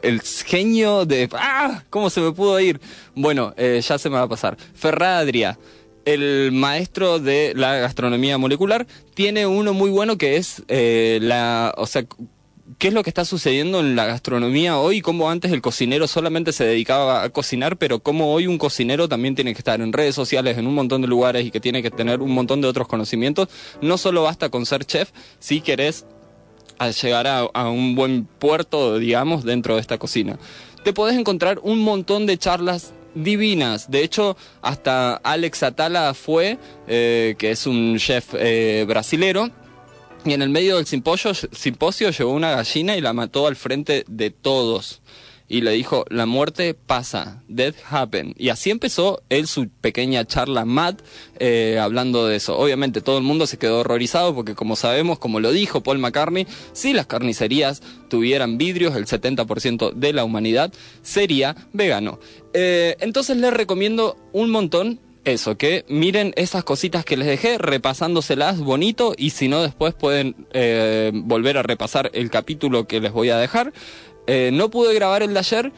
el 0.03 0.21
genio 0.21 1.07
de... 1.07 1.29
¡Ah! 1.33 1.85
¿Cómo 1.91 2.11
se 2.11 2.21
me 2.21 2.33
pudo 2.33 2.59
ir? 2.59 2.81
Bueno, 3.15 3.55
eh, 3.57 3.81
ya 3.87 3.99
se 3.99 4.11
me 4.11 4.17
va 4.17 4.23
a 4.23 4.29
pasar. 4.29 4.57
Ferradria 4.75 5.57
el 6.05 6.51
maestro 6.53 7.19
de 7.19 7.53
la 7.55 7.77
gastronomía 7.77 8.39
molecular 8.39 8.87
tiene 9.15 9.47
uno 9.47 9.73
muy 9.75 9.91
bueno 9.91 10.19
que 10.19 10.37
es 10.37 10.63
eh, 10.69 11.19
la, 11.23 11.75
o 11.77 11.87
sea, 11.87 12.05
qué 12.79 12.89
es 12.89 12.95
lo 12.95 13.03
que 13.03 13.11
está 13.11 13.25
sucediendo 13.25 13.81
en 13.81 13.97
la 13.97 14.07
gastronomía 14.07 14.79
hoy, 14.79 15.01
cómo 15.01 15.31
antes 15.31 15.53
el 15.53 15.61
cocinero 15.61 16.07
solamente 16.07 16.53
se 16.53 16.65
dedicaba 16.65 17.23
a 17.23 17.31
cocinar, 17.31 17.77
pero 17.77 18.01
cómo 18.01 18.33
hoy 18.33 18.47
un 18.47 18.59
cocinero 18.59 19.09
también 19.09 19.35
tiene 19.35 19.53
que 19.53 19.59
estar 19.59 19.81
en 19.81 19.93
redes 19.93 20.15
sociales, 20.15 20.57
en 20.59 20.67
un 20.67 20.75
montón 20.75 21.03
de 21.03 21.09
lugares 21.09 21.45
y 21.45 21.51
que 21.51 21.61
tiene 21.61 21.83
que 21.83 21.91
tener 21.91 22.21
un 22.21 22.33
montón 22.33 22.61
de 22.61 22.69
otros 22.69 22.89
conocimientos. 22.89 23.49
No 23.83 23.99
solo 23.99 24.23
basta 24.23 24.49
con 24.49 24.67
ser 24.67 24.85
chef, 24.85 25.11
si 25.39 25.61
querés 25.61 26.07
llegar 27.03 27.27
a, 27.27 27.41
a 27.41 27.69
un 27.69 27.95
buen 27.95 28.25
puerto, 28.25 28.99
digamos, 28.99 29.45
dentro 29.45 29.75
de 29.75 29.81
esta 29.81 29.99
cocina. 29.99 30.39
Te 30.83 30.95
podés 30.95 31.19
encontrar 31.19 31.61
un 31.63 31.81
montón 31.81 32.25
de 32.25 32.39
charlas 32.39 32.95
divinas. 33.15 33.91
De 33.91 34.03
hecho, 34.03 34.37
hasta 34.63 35.17
Alex 35.17 35.63
Atala 35.63 36.15
fue, 36.15 36.59
eh, 36.87 37.35
que 37.39 37.51
es 37.51 37.67
un 37.67 37.99
chef 37.99 38.35
eh, 38.35 38.85
brasilero, 38.87 39.51
y 40.25 40.35
en 40.35 40.43
el 40.43 40.51
medio 40.51 40.77
del 40.77 40.87
simposio, 40.87 41.33
simposio 41.35 42.11
llevó 42.11 42.33
una 42.33 42.51
gallina 42.51 42.97
y 42.97 43.01
la 43.01 43.13
mató 43.13 43.47
al 43.47 43.57
frente 43.57 44.05
de 44.07 44.31
todos. 44.31 45.01
Y 45.53 45.63
le 45.63 45.73
dijo, 45.73 46.05
la 46.11 46.27
muerte 46.27 46.75
pasa, 46.75 47.43
death 47.49 47.75
happen. 47.91 48.35
Y 48.39 48.51
así 48.51 48.71
empezó 48.71 49.21
él 49.31 49.49
su 49.49 49.69
pequeña 49.69 50.25
charla 50.25 50.65
mad 50.65 50.95
eh, 51.41 51.81
hablando 51.83 52.29
de 52.29 52.37
eso. 52.37 52.57
Obviamente 52.57 53.01
todo 53.01 53.19
el 53.19 53.25
mundo 53.25 53.49
se 53.49 53.59
quedó 53.59 53.81
horrorizado 53.81 54.33
porque 54.33 54.55
como 54.55 54.77
sabemos, 54.77 55.19
como 55.19 55.41
lo 55.41 55.51
dijo 55.51 55.83
Paul 55.83 55.99
McCartney, 55.99 56.47
si 56.73 56.93
las 56.93 57.07
carnicerías 57.07 57.83
tuvieran 58.09 58.59
vidrios, 58.59 58.95
el 58.95 59.07
70% 59.07 59.93
de 59.93 60.13
la 60.13 60.23
humanidad 60.23 60.73
sería 61.03 61.57
vegano. 61.73 62.21
Eh, 62.55 62.97
entonces 63.01 63.37
les 63.37 63.53
recomiendo 63.53 64.17
un 64.33 64.51
montón 64.51 65.01
eso, 65.25 65.59
que 65.59 65.85
miren 65.89 66.33
esas 66.37 66.65
cositas 66.65 67.05
que 67.05 67.17
les 67.17 67.29
dejé, 67.29 67.59
repasándoselas 67.59 68.61
bonito 68.61 69.13
y 69.17 69.31
si 69.31 69.49
no 69.49 69.63
después 69.63 69.93
pueden 69.95 70.47
eh, 70.53 71.11
volver 71.13 71.59
a 71.59 71.63
repasar 71.63 72.11
el 72.15 72.31
capítulo 72.31 72.87
que 72.87 73.01
les 73.01 73.13
voy 73.13 73.29
a 73.31 73.37
dejar. 73.37 73.73
Eh, 74.33 74.53
no 74.53 74.71
pude 74.71 74.95
grabar 74.95 75.25
el 75.25 75.35
de 75.35 75.41
ayer, 75.41 75.73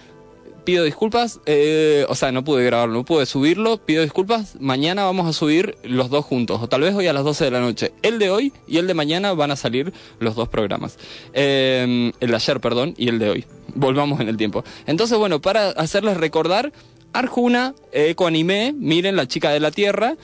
pido 0.64 0.84
disculpas, 0.84 1.40
eh, 1.46 2.04
o 2.10 2.14
sea, 2.14 2.32
no 2.32 2.44
pude 2.44 2.62
grabarlo, 2.66 2.92
no 2.92 3.02
pude 3.02 3.24
subirlo, 3.24 3.78
pido 3.78 4.02
disculpas. 4.02 4.60
Mañana 4.60 5.04
vamos 5.04 5.26
a 5.26 5.32
subir 5.32 5.78
los 5.84 6.10
dos 6.10 6.26
juntos, 6.26 6.60
o 6.60 6.68
tal 6.68 6.82
vez 6.82 6.94
hoy 6.94 7.06
a 7.06 7.14
las 7.14 7.24
12 7.24 7.46
de 7.46 7.50
la 7.50 7.60
noche. 7.60 7.94
El 8.02 8.18
de 8.18 8.28
hoy 8.28 8.52
y 8.68 8.76
el 8.76 8.86
de 8.86 8.92
mañana 8.92 9.32
van 9.32 9.52
a 9.52 9.56
salir 9.56 9.94
los 10.18 10.34
dos 10.34 10.50
programas. 10.50 10.98
Eh, 11.32 12.12
el 12.20 12.28
de 12.28 12.36
ayer, 12.36 12.60
perdón, 12.60 12.92
y 12.98 13.08
el 13.08 13.18
de 13.18 13.30
hoy. 13.30 13.46
Volvamos 13.74 14.20
en 14.20 14.28
el 14.28 14.36
tiempo. 14.36 14.64
Entonces, 14.84 15.16
bueno, 15.16 15.40
para 15.40 15.70
hacerles 15.70 16.18
recordar, 16.18 16.74
Arjuna, 17.14 17.74
Ecoanime, 17.90 18.74
miren 18.76 19.16
La 19.16 19.26
Chica 19.26 19.50
de 19.50 19.60
la 19.60 19.70
Tierra, 19.70 20.16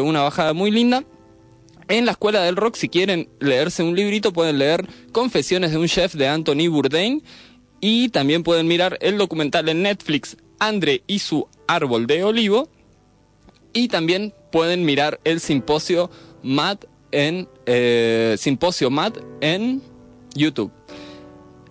una 0.00 0.22
bajada 0.22 0.52
muy 0.52 0.70
linda. 0.70 1.02
En 1.88 2.06
la 2.06 2.12
Escuela 2.12 2.42
del 2.42 2.56
Rock, 2.56 2.76
si 2.76 2.88
quieren 2.88 3.28
leerse 3.40 3.82
un 3.82 3.94
librito, 3.94 4.32
pueden 4.32 4.58
leer 4.58 4.86
Confesiones 5.12 5.70
de 5.70 5.76
un 5.76 5.86
Chef 5.86 6.14
de 6.14 6.28
Anthony 6.28 6.68
Bourdain. 6.70 7.22
Y 7.86 8.08
también 8.08 8.44
pueden 8.44 8.66
mirar 8.66 8.96
el 9.02 9.18
documental 9.18 9.68
en 9.68 9.82
Netflix, 9.82 10.38
Andre 10.58 11.02
y 11.06 11.18
su 11.18 11.48
árbol 11.68 12.06
de 12.06 12.24
olivo. 12.24 12.70
Y 13.74 13.88
también 13.88 14.32
pueden 14.50 14.86
mirar 14.86 15.20
el 15.24 15.38
simposio 15.38 16.10
MAD 16.42 16.78
en, 17.12 17.46
eh, 17.66 18.36
simposio 18.38 18.88
MAD 18.88 19.18
en 19.42 19.82
YouTube. 20.34 20.72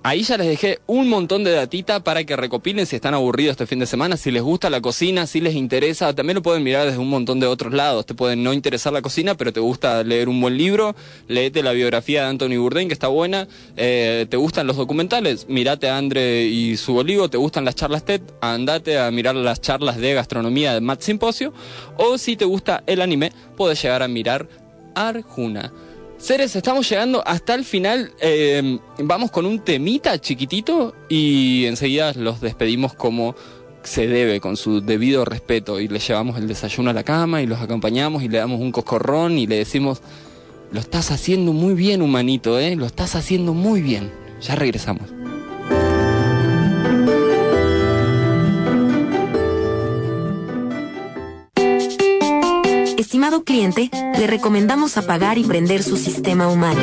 Ahí 0.05 0.23
ya 0.23 0.35
les 0.35 0.47
dejé 0.47 0.79
un 0.85 1.07
montón 1.07 1.45
de 1.45 1.51
datita 1.51 2.03
para 2.03 2.25
que 2.25 2.35
recopilen 2.35 2.85
si 2.85 2.97
están 2.97 3.13
aburridos 3.13 3.51
este 3.51 3.65
fin 3.65 3.79
de 3.79 3.85
semana, 3.85 4.17
si 4.17 4.31
les 4.31 4.41
gusta 4.41 4.69
la 4.69 4.81
cocina, 4.81 5.25
si 5.27 5.39
les 5.39 5.55
interesa, 5.55 6.13
también 6.13 6.35
lo 6.35 6.41
pueden 6.41 6.61
mirar 6.61 6.87
desde 6.87 6.97
un 6.97 7.09
montón 7.09 7.39
de 7.39 7.47
otros 7.47 7.71
lados. 7.71 8.05
Te 8.05 8.13
pueden 8.13 8.43
no 8.43 8.51
interesar 8.51 8.91
la 8.91 9.01
cocina, 9.01 9.35
pero 9.35 9.53
te 9.53 9.61
gusta 9.61 10.03
leer 10.03 10.27
un 10.27 10.41
buen 10.41 10.57
libro, 10.57 10.93
léete 11.29 11.63
la 11.63 11.71
biografía 11.71 12.23
de 12.23 12.27
Anthony 12.27 12.57
Bourdain, 12.59 12.89
que 12.89 12.93
está 12.93 13.07
buena, 13.07 13.47
eh, 13.77 14.25
te 14.29 14.35
gustan 14.35 14.67
los 14.67 14.75
documentales, 14.75 15.45
mirate 15.47 15.87
a 15.87 15.97
Andre 15.97 16.47
y 16.47 16.75
su 16.75 16.97
olivo, 16.97 17.29
te 17.29 17.37
gustan 17.37 17.63
las 17.63 17.75
charlas 17.75 18.03
TED, 18.03 18.23
andate 18.41 18.99
a 18.99 19.09
mirar 19.09 19.35
las 19.35 19.61
charlas 19.61 19.95
de 19.95 20.15
gastronomía 20.15 20.73
de 20.73 20.81
Matt 20.81 20.99
Simposio, 20.99 21.53
o 21.95 22.17
si 22.17 22.35
te 22.35 22.43
gusta 22.43 22.83
el 22.87 23.01
anime, 23.01 23.31
puedes 23.55 23.81
llegar 23.81 24.03
a 24.03 24.09
mirar 24.09 24.49
Arjuna. 24.95 25.71
Seres, 26.23 26.55
estamos 26.55 26.89
llegando 26.89 27.21
hasta 27.27 27.53
el 27.53 27.65
final. 27.65 28.13
Eh, 28.21 28.79
vamos 28.99 29.29
con 29.29 29.45
un 29.45 29.59
temita 29.59 30.17
chiquitito 30.21 30.95
y 31.09 31.65
enseguida 31.65 32.13
los 32.13 32.39
despedimos 32.39 32.93
como 32.93 33.35
se 33.83 34.07
debe, 34.07 34.39
con 34.39 34.55
su 34.55 34.79
debido 34.79 35.25
respeto. 35.25 35.81
Y 35.81 35.89
le 35.89 35.99
llevamos 35.99 36.37
el 36.37 36.47
desayuno 36.47 36.91
a 36.91 36.93
la 36.93 37.03
cama 37.03 37.41
y 37.41 37.45
los 37.45 37.59
acompañamos 37.59 38.23
y 38.23 38.29
le 38.29 38.37
damos 38.37 38.61
un 38.61 38.71
coscorrón 38.71 39.37
y 39.37 39.47
le 39.47 39.57
decimos, 39.57 40.01
lo 40.71 40.79
estás 40.79 41.11
haciendo 41.11 41.51
muy 41.51 41.73
bien, 41.73 42.01
humanito, 42.01 42.57
¿eh? 42.57 42.77
Lo 42.77 42.85
estás 42.85 43.17
haciendo 43.17 43.53
muy 43.53 43.81
bien. 43.81 44.09
Ya 44.41 44.55
regresamos. 44.55 45.22
Estimado 53.13 53.43
cliente, 53.43 53.91
le 54.17 54.25
recomendamos 54.25 54.97
apagar 54.97 55.37
y 55.37 55.43
prender 55.43 55.83
su 55.83 55.97
sistema 55.97 56.47
humano. 56.47 56.81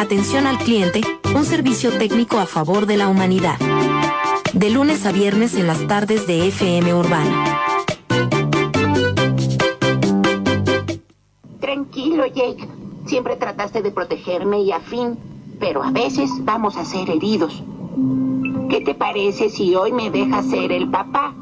Atención 0.00 0.48
al 0.48 0.58
cliente, 0.58 1.02
un 1.36 1.44
servicio 1.44 1.96
técnico 1.96 2.40
a 2.40 2.46
favor 2.46 2.84
de 2.86 2.96
la 2.96 3.06
humanidad. 3.06 3.56
De 4.54 4.70
lunes 4.70 5.06
a 5.06 5.12
viernes 5.12 5.54
en 5.54 5.68
las 5.68 5.86
tardes 5.86 6.26
de 6.26 6.48
FM 6.48 6.94
Urbana. 6.94 7.60
Tranquilo, 11.60 12.26
Jake. 12.26 12.68
Siempre 13.06 13.36
trataste 13.36 13.82
de 13.82 13.92
protegerme 13.92 14.62
y 14.62 14.72
a 14.72 14.80
fin, 14.80 15.16
pero 15.60 15.84
a 15.84 15.92
veces 15.92 16.28
vamos 16.40 16.76
a 16.76 16.84
ser 16.84 17.08
heridos. 17.08 17.62
¿Qué 18.68 18.80
te 18.80 18.96
parece 18.96 19.48
si 19.48 19.76
hoy 19.76 19.92
me 19.92 20.10
dejas 20.10 20.50
ser 20.50 20.72
el 20.72 20.90
papá? 20.90 21.36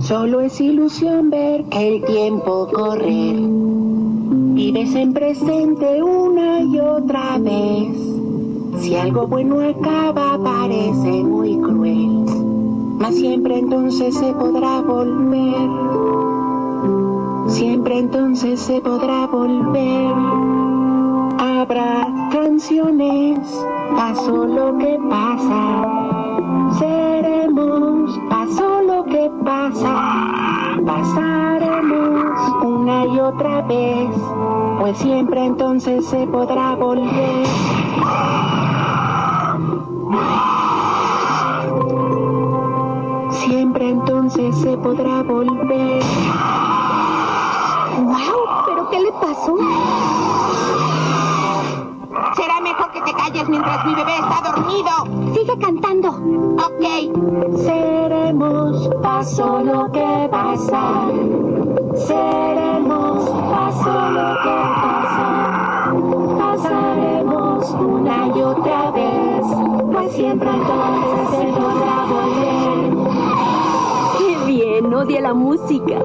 Solo 0.00 0.40
es 0.40 0.58
ilusión 0.60 1.28
ver 1.28 1.64
el 1.72 2.02
tiempo 2.04 2.68
correr. 2.72 3.36
Vives 3.36 4.94
en 4.94 5.12
presente 5.12 6.02
una 6.02 6.62
y 6.62 6.80
otra 6.80 7.36
vez. 7.38 7.98
Si 8.80 8.96
algo 8.96 9.26
bueno 9.26 9.60
acaba 9.60 10.42
parece 10.42 11.22
muy 11.22 11.58
cruel. 11.58 12.24
Mas 12.98 13.14
siempre 13.14 13.58
entonces 13.58 14.14
se 14.14 14.32
podrá 14.32 14.80
volver. 14.80 15.68
Siempre 17.48 17.98
entonces 17.98 18.58
se 18.58 18.80
podrá 18.80 19.26
volver. 19.26 20.14
Habrá 21.38 22.30
canciones, 22.32 23.38
pasó 23.94 24.46
lo 24.46 24.78
que 24.78 24.98
pasa. 25.10 25.86
Seremos, 26.78 28.18
pasó 28.30 28.79
lo 29.40 29.44
que 29.44 29.44
pasa. 29.44 30.76
Pasaremos 30.86 32.64
una 32.64 33.06
y 33.06 33.20
otra 33.20 33.62
vez, 33.62 34.10
pues 34.80 34.98
siempre 34.98 35.44
entonces 35.44 36.06
se 36.06 36.26
podrá 36.26 36.74
volver. 36.76 37.46
Siempre 43.30 43.90
entonces 43.90 44.56
se 44.56 44.76
podrá 44.78 45.22
volver. 45.22 46.02
¡Wow! 48.02 48.64
¿Pero 48.66 48.90
qué 48.90 49.00
le 49.00 49.12
pasó? 49.12 49.56
Será 52.36 52.60
mejor 52.60 52.90
que 52.92 53.00
te 53.02 53.12
calles 53.12 53.48
mientras 53.48 53.84
mi 53.84 53.94
bebé 53.94 54.12
está 54.14 54.50
dormido. 54.50 54.90
Sigue 55.34 55.58
cantando. 55.58 56.08
Ok. 56.58 56.84
Seremos, 57.56 58.88
pasó 59.02 59.60
lo 59.60 59.90
que 59.92 60.28
pasa. 60.30 61.08
Seremos, 61.94 63.28
pasó 63.50 64.10
lo 64.10 64.34
que 64.42 64.56
pasa. 64.82 65.94
Pasaremos 66.38 67.70
una 67.70 68.26
y 68.28 68.42
otra 68.42 68.90
vez, 68.92 69.46
pues 69.92 70.12
siempre 70.12 70.50
entonces 70.50 71.30
se 71.30 71.44
podrá 71.60 72.04
volver. 72.06 72.90
¡Qué 74.18 74.36
bien! 74.46 74.94
Odia 74.94 75.20
la 75.20 75.34
música. 75.34 75.98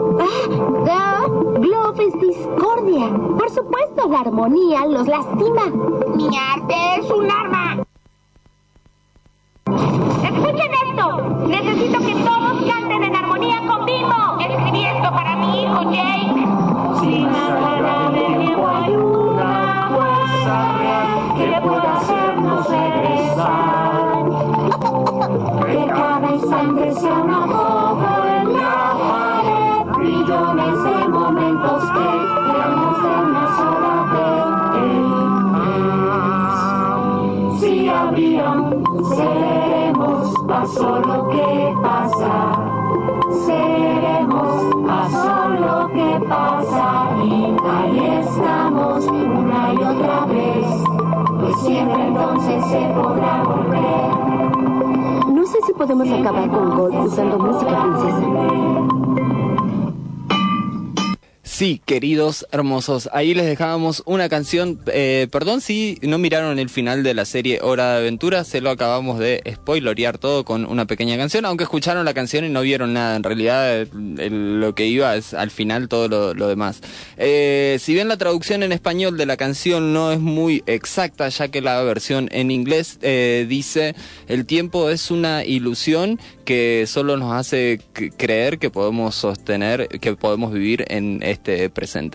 Ah, 0.89 1.24
Glove 1.35 2.07
es 2.07 2.13
discordia. 2.21 3.09
Por 3.37 3.49
supuesto, 3.49 4.07
la 4.07 4.21
armonía 4.21 4.85
los 4.85 5.05
lastima. 5.07 5.65
Mi 6.15 6.29
arte 6.37 7.01
es 7.01 7.11
un 7.11 7.29
arma. 7.29 7.84
Acabar 56.19 56.49
con 56.49 56.77
Gold 56.77 57.07
usando 57.07 57.39
música 57.39 57.81
princesa. 57.83 58.25
Sí, 61.43 61.81
hermosos, 62.51 63.09
ahí 63.13 63.33
les 63.33 63.45
dejábamos 63.45 64.01
una 64.05 64.27
canción, 64.29 64.79
eh, 64.87 65.27
perdón 65.31 65.61
si 65.61 65.99
no 66.01 66.17
miraron 66.17 66.57
el 66.59 66.69
final 66.69 67.03
de 67.03 67.13
la 67.13 67.25
serie 67.25 67.59
Hora 67.61 67.93
de 67.93 67.97
Aventura, 67.99 68.43
se 68.43 68.61
lo 68.61 68.69
acabamos 68.71 69.19
de 69.19 69.41
spoilorear 69.53 70.17
todo 70.17 70.43
con 70.45 70.65
una 70.65 70.85
pequeña 70.85 71.17
canción, 71.17 71.45
aunque 71.45 71.63
escucharon 71.63 72.03
la 72.05 72.13
canción 72.13 72.43
y 72.45 72.49
no 72.49 72.61
vieron 72.61 72.93
nada, 72.93 73.15
en 73.15 73.23
realidad 73.23 73.75
el- 73.81 74.59
lo 74.59 74.73
que 74.73 74.87
iba 74.87 75.15
es 75.15 75.33
al 75.33 75.51
final 75.51 75.87
todo 75.87 76.07
lo, 76.33 76.47
demás. 76.47 76.81
Eh, 77.17 77.77
si 77.79 77.93
bien 77.93 78.07
la 78.07 78.17
traducción 78.17 78.63
en 78.63 78.71
español 78.71 79.17
de 79.17 79.25
la 79.25 79.37
canción 79.37 79.93
no 79.93 80.11
es 80.11 80.19
muy 80.19 80.63
exacta, 80.65 81.29
ya 81.29 81.47
que 81.49 81.61
la 81.61 81.81
versión 81.83 82.29
en 82.31 82.49
inglés 82.51 82.97
eh, 83.01 83.45
dice, 83.47 83.95
el 84.27 84.45
tiempo 84.45 84.89
es 84.89 85.11
una 85.11 85.43
ilusión 85.45 86.19
que 86.45 86.85
solo 86.87 87.17
nos 87.17 87.33
hace 87.33 87.79
creer 88.17 88.59
que 88.59 88.69
podemos 88.69 89.15
sostener, 89.15 89.87
que 89.87 90.15
podemos 90.15 90.53
vivir 90.53 90.85
en 90.89 91.21
este 91.23 91.69
presente. 91.71 92.14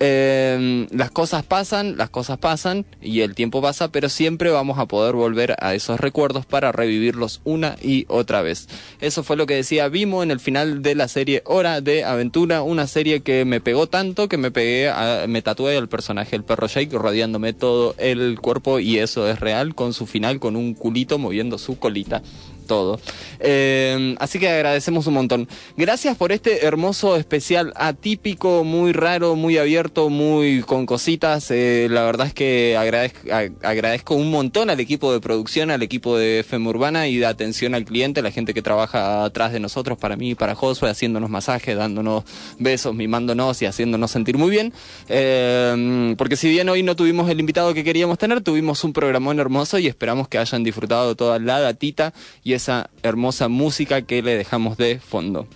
Eh, 0.00 0.86
las 0.90 1.10
cosas 1.12 1.44
pasan, 1.44 1.96
las 1.96 2.10
cosas 2.10 2.36
pasan 2.38 2.84
y 3.00 3.20
el 3.20 3.34
tiempo 3.34 3.62
pasa, 3.62 3.88
pero 3.92 4.08
siempre 4.08 4.50
vamos 4.50 4.78
a 4.78 4.86
poder 4.86 5.14
volver 5.14 5.54
a 5.60 5.74
esos 5.74 6.00
recuerdos 6.00 6.46
para 6.46 6.72
revivirlos 6.72 7.40
una 7.44 7.76
y 7.80 8.04
otra 8.08 8.42
vez. 8.42 8.68
Eso 9.00 9.22
fue 9.22 9.36
lo 9.36 9.46
que 9.46 9.54
decía 9.54 9.88
Vimo 9.88 10.22
en 10.24 10.32
el 10.32 10.40
final 10.40 10.82
de 10.82 10.96
la 10.96 11.06
serie 11.06 11.42
Hora 11.46 11.80
de 11.80 12.04
Aventura, 12.04 12.62
una 12.62 12.86
serie 12.88 13.20
que 13.22 13.44
me 13.44 13.60
pegó 13.60 13.86
tanto 13.86 14.28
que 14.28 14.36
me 14.36 14.50
pegué, 14.50 14.90
a- 14.90 15.26
me 15.28 15.42
tatué 15.42 15.76
al 15.76 15.88
personaje 15.88 16.34
el 16.34 16.42
perro 16.44 16.66
Jake 16.66 16.96
rodeándome 16.98 17.52
todo 17.52 17.94
el 17.98 18.40
cuerpo 18.40 18.80
y 18.80 18.98
eso 18.98 19.28
es 19.28 19.38
real 19.38 19.74
con 19.76 19.92
su 19.92 20.06
final 20.06 20.40
con 20.40 20.56
un 20.56 20.74
culito 20.74 21.18
moviendo 21.18 21.56
su 21.56 21.78
colita 21.78 22.20
todo. 22.64 23.00
Eh, 23.40 24.14
así 24.18 24.38
que 24.38 24.48
agradecemos 24.48 25.06
un 25.06 25.14
montón. 25.14 25.48
Gracias 25.76 26.16
por 26.16 26.32
este 26.32 26.64
hermoso 26.66 27.16
especial 27.16 27.72
atípico, 27.76 28.64
muy 28.64 28.92
raro, 28.92 29.36
muy 29.36 29.58
abierto, 29.58 30.08
muy 30.08 30.62
con 30.62 30.86
cositas. 30.86 31.50
Eh, 31.50 31.88
la 31.90 32.02
verdad 32.04 32.26
es 32.28 32.34
que 32.34 32.76
agradezco, 32.76 33.28
ag- 33.28 33.52
agradezco 33.62 34.14
un 34.14 34.30
montón 34.30 34.70
al 34.70 34.80
equipo 34.80 35.12
de 35.12 35.20
producción, 35.20 35.70
al 35.70 35.82
equipo 35.82 36.16
de 36.16 36.40
FM 36.40 36.68
Urbana 36.68 37.06
y 37.08 37.16
de 37.18 37.26
atención 37.26 37.74
al 37.74 37.84
cliente, 37.84 38.22
la 38.22 38.30
gente 38.30 38.54
que 38.54 38.62
trabaja 38.62 39.24
atrás 39.24 39.52
de 39.52 39.60
nosotros, 39.60 39.98
para 39.98 40.16
mí 40.16 40.30
y 40.30 40.34
para 40.34 40.54
Josué, 40.54 40.88
haciéndonos 40.90 41.30
masajes, 41.30 41.76
dándonos 41.76 42.24
besos, 42.58 42.94
mimándonos 42.94 43.60
y 43.62 43.66
haciéndonos 43.66 44.10
sentir 44.10 44.38
muy 44.38 44.50
bien. 44.50 44.72
Eh, 45.08 46.14
porque 46.18 46.36
si 46.36 46.48
bien 46.48 46.68
hoy 46.68 46.82
no 46.82 46.96
tuvimos 46.96 47.28
el 47.30 47.38
invitado 47.40 47.74
que 47.74 47.84
queríamos 47.84 48.18
tener, 48.18 48.40
tuvimos 48.42 48.82
un 48.84 48.92
programón 48.92 49.38
hermoso 49.38 49.78
y 49.78 49.86
esperamos 49.86 50.28
que 50.28 50.38
hayan 50.38 50.64
disfrutado 50.64 51.14
toda 51.14 51.38
la 51.38 51.60
datita 51.60 52.12
y 52.42 52.53
esa 52.54 52.90
hermosa 53.02 53.48
música 53.48 54.02
que 54.02 54.22
le 54.22 54.36
dejamos 54.36 54.76
de 54.76 54.98
fondo. 54.98 55.46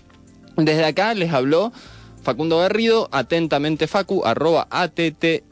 Desde 0.56 0.84
acá 0.84 1.14
les 1.14 1.32
habló 1.32 1.72
Facundo 2.22 2.58
Garrido, 2.58 3.08
atentamente 3.12 3.86
Facu, 3.86 4.24
arroba 4.24 4.68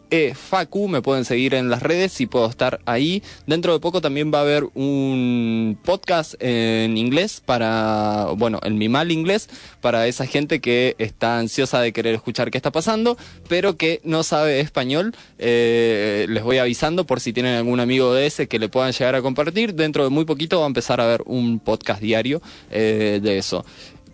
ATTE 0.07 0.35
Facu, 0.35 0.89
me 0.89 1.03
pueden 1.03 1.25
seguir 1.25 1.55
en 1.55 1.69
las 1.69 1.83
redes 1.83 2.21
y 2.21 2.27
puedo 2.27 2.49
estar 2.49 2.81
ahí. 2.87 3.23
Dentro 3.47 3.73
de 3.73 3.81
poco 3.81 4.01
también 4.01 4.33
va 4.33 4.39
a 4.39 4.43
haber 4.43 4.65
un 4.75 5.79
podcast 5.85 6.35
en 6.39 6.97
inglés 6.97 7.43
para, 7.45 8.27
bueno, 8.37 8.61
en 8.63 8.79
mi 8.79 8.89
mal 8.89 9.11
inglés, 9.11 9.49
para 9.81 10.07
esa 10.07 10.27
gente 10.27 10.61
que 10.61 10.95
está 10.99 11.39
ansiosa 11.39 11.81
de 11.81 11.93
querer 11.93 12.15
escuchar 12.15 12.51
qué 12.51 12.59
está 12.59 12.71
pasando, 12.71 13.17
pero 13.49 13.77
que 13.77 14.01
no 14.05 14.23
sabe 14.23 14.61
español. 14.61 15.15
Eh, 15.39 16.27
les 16.29 16.43
voy 16.43 16.59
avisando 16.59 17.05
por 17.05 17.21
si 17.21 17.33
tienen 17.33 17.57
algún 17.57 17.81
amigo 17.81 18.15
de 18.15 18.27
ese 18.27 18.47
que 18.47 18.59
le 18.59 18.69
puedan 18.69 18.93
llegar 18.93 19.17
a 19.17 19.23
compartir. 19.23 19.75
Dentro 19.75 20.05
de 20.05 20.11
muy 20.11 20.25
poquito 20.25 20.59
va 20.61 20.67
a 20.67 20.69
empezar 20.69 21.01
a 21.01 21.05
haber 21.05 21.23
un 21.27 21.59
podcast 21.59 22.01
diario 22.01 22.41
eh, 22.71 23.21
de 23.23 23.39
eso 23.39 23.65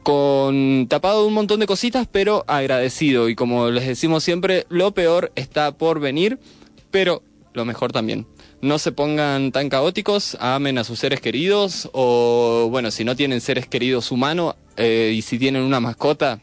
con 0.03 0.87
tapado 0.89 1.23
de 1.23 1.29
un 1.29 1.35
montón 1.35 1.61
de 1.61 1.67
cositas, 1.67 2.09
pero 2.11 2.45
agradecido. 2.47 3.29
Y 3.29 3.35
como 3.35 3.71
les 3.71 3.87
decimos 3.87 4.25
siempre, 4.25 4.67
lo 4.69 4.93
peor 4.93 5.33
está 5.37 5.73
por 5.73 6.01
venir, 6.01 6.39
pero 6.91 7.23
lo 7.55 7.65
mejor 7.65 7.93
también. 7.93 8.27
No 8.61 8.79
se 8.79 8.93
pongan 8.93 9.51
tan 9.53 9.69
caóticos, 9.69 10.37
amen 10.41 10.79
a 10.79 10.85
sus 10.85 10.99
seres 10.99 11.21
queridos, 11.21 11.91
o 11.93 12.69
bueno, 12.71 12.91
si 12.91 13.05
no 13.05 13.17
tienen 13.17 13.41
seres 13.41 13.67
queridos 13.67 14.13
humanos 14.13 14.55
eh, 14.77 15.13
y 15.15 15.23
si 15.23 15.39
tienen 15.39 15.63
una 15.63 15.81
mascota, 15.81 16.41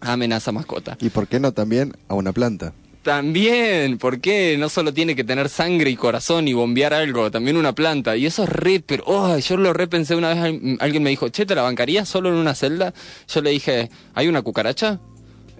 amenaza 0.00 0.52
mascota. 0.52 0.96
¿Y 1.00 1.10
por 1.10 1.28
qué 1.28 1.38
no 1.38 1.52
también 1.52 1.96
a 2.08 2.14
una 2.14 2.32
planta? 2.32 2.72
También, 3.06 3.98
¿por 3.98 4.20
qué? 4.20 4.56
No 4.58 4.68
solo 4.68 4.92
tiene 4.92 5.14
que 5.14 5.22
tener 5.22 5.48
sangre 5.48 5.90
y 5.90 5.94
corazón 5.94 6.48
y 6.48 6.54
bombear 6.54 6.92
algo, 6.92 7.30
también 7.30 7.56
una 7.56 7.72
planta. 7.72 8.16
Y 8.16 8.26
eso 8.26 8.42
es 8.42 8.48
re, 8.48 8.82
pero, 8.84 9.04
oh, 9.06 9.38
yo 9.38 9.56
lo 9.56 9.72
repensé 9.72 10.16
una 10.16 10.30
vez, 10.30 10.38
al- 10.38 10.76
alguien 10.80 11.04
me 11.04 11.10
dijo, 11.10 11.28
che, 11.28 11.46
¿te 11.46 11.54
la 11.54 11.62
bancarías 11.62 12.08
solo 12.08 12.30
en 12.30 12.34
una 12.34 12.56
celda? 12.56 12.92
Yo 13.32 13.42
le 13.42 13.50
dije, 13.50 13.90
¿hay 14.14 14.26
una 14.26 14.42
cucaracha? 14.42 14.98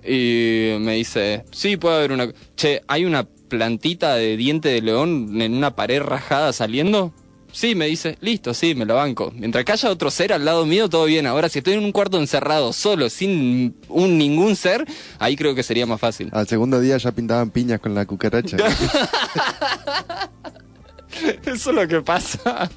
Y 0.05 0.72
me 0.80 0.94
dice, 0.94 1.44
sí, 1.53 1.76
puede 1.76 1.99
haber 1.99 2.11
una... 2.11 2.32
Che, 2.57 2.82
¿hay 2.88 3.05
una 3.05 3.22
plantita 3.22 4.16
de 4.16 4.36
diente 4.36 4.70
de 4.70 4.82
león 4.82 5.40
en 5.40 5.55
una 5.55 5.76
pared 5.76 6.03
rajada 6.03 6.53
saliendo? 6.53 7.14
Sí, 7.57 7.74
me 7.74 7.86
dice, 7.86 8.18
listo, 8.20 8.52
sí, 8.52 8.74
me 8.74 8.84
lo 8.84 8.96
banco. 8.96 9.32
Mientras 9.34 9.64
que 9.64 9.72
haya 9.72 9.88
otro 9.88 10.11
ser 10.11 10.30
al 10.34 10.44
lado 10.44 10.66
mío, 10.66 10.90
todo 10.90 11.07
bien. 11.07 11.26
Ahora, 11.26 11.48
si 11.48 11.61
estoy 11.61 11.72
en 11.72 11.84
un 11.84 11.90
cuarto 11.90 12.18
encerrado, 12.18 12.74
solo, 12.74 13.09
sin 13.09 13.74
un 13.88 14.18
ningún 14.18 14.57
ser, 14.57 14.84
ahí 15.18 15.36
creo 15.36 15.54
que 15.54 15.62
sería 15.62 15.86
más 15.86 15.98
fácil. 15.98 16.28
Al 16.32 16.46
segundo 16.46 16.78
día 16.80 16.98
ya 16.98 17.12
pintaban 17.12 17.48
piñas 17.48 17.80
con 17.80 17.94
la 17.94 18.04
cucaracha. 18.04 18.59
Eso 21.46 21.70
es 21.70 21.76
lo 21.76 21.88
que 21.88 22.02
pasa. 22.02 22.68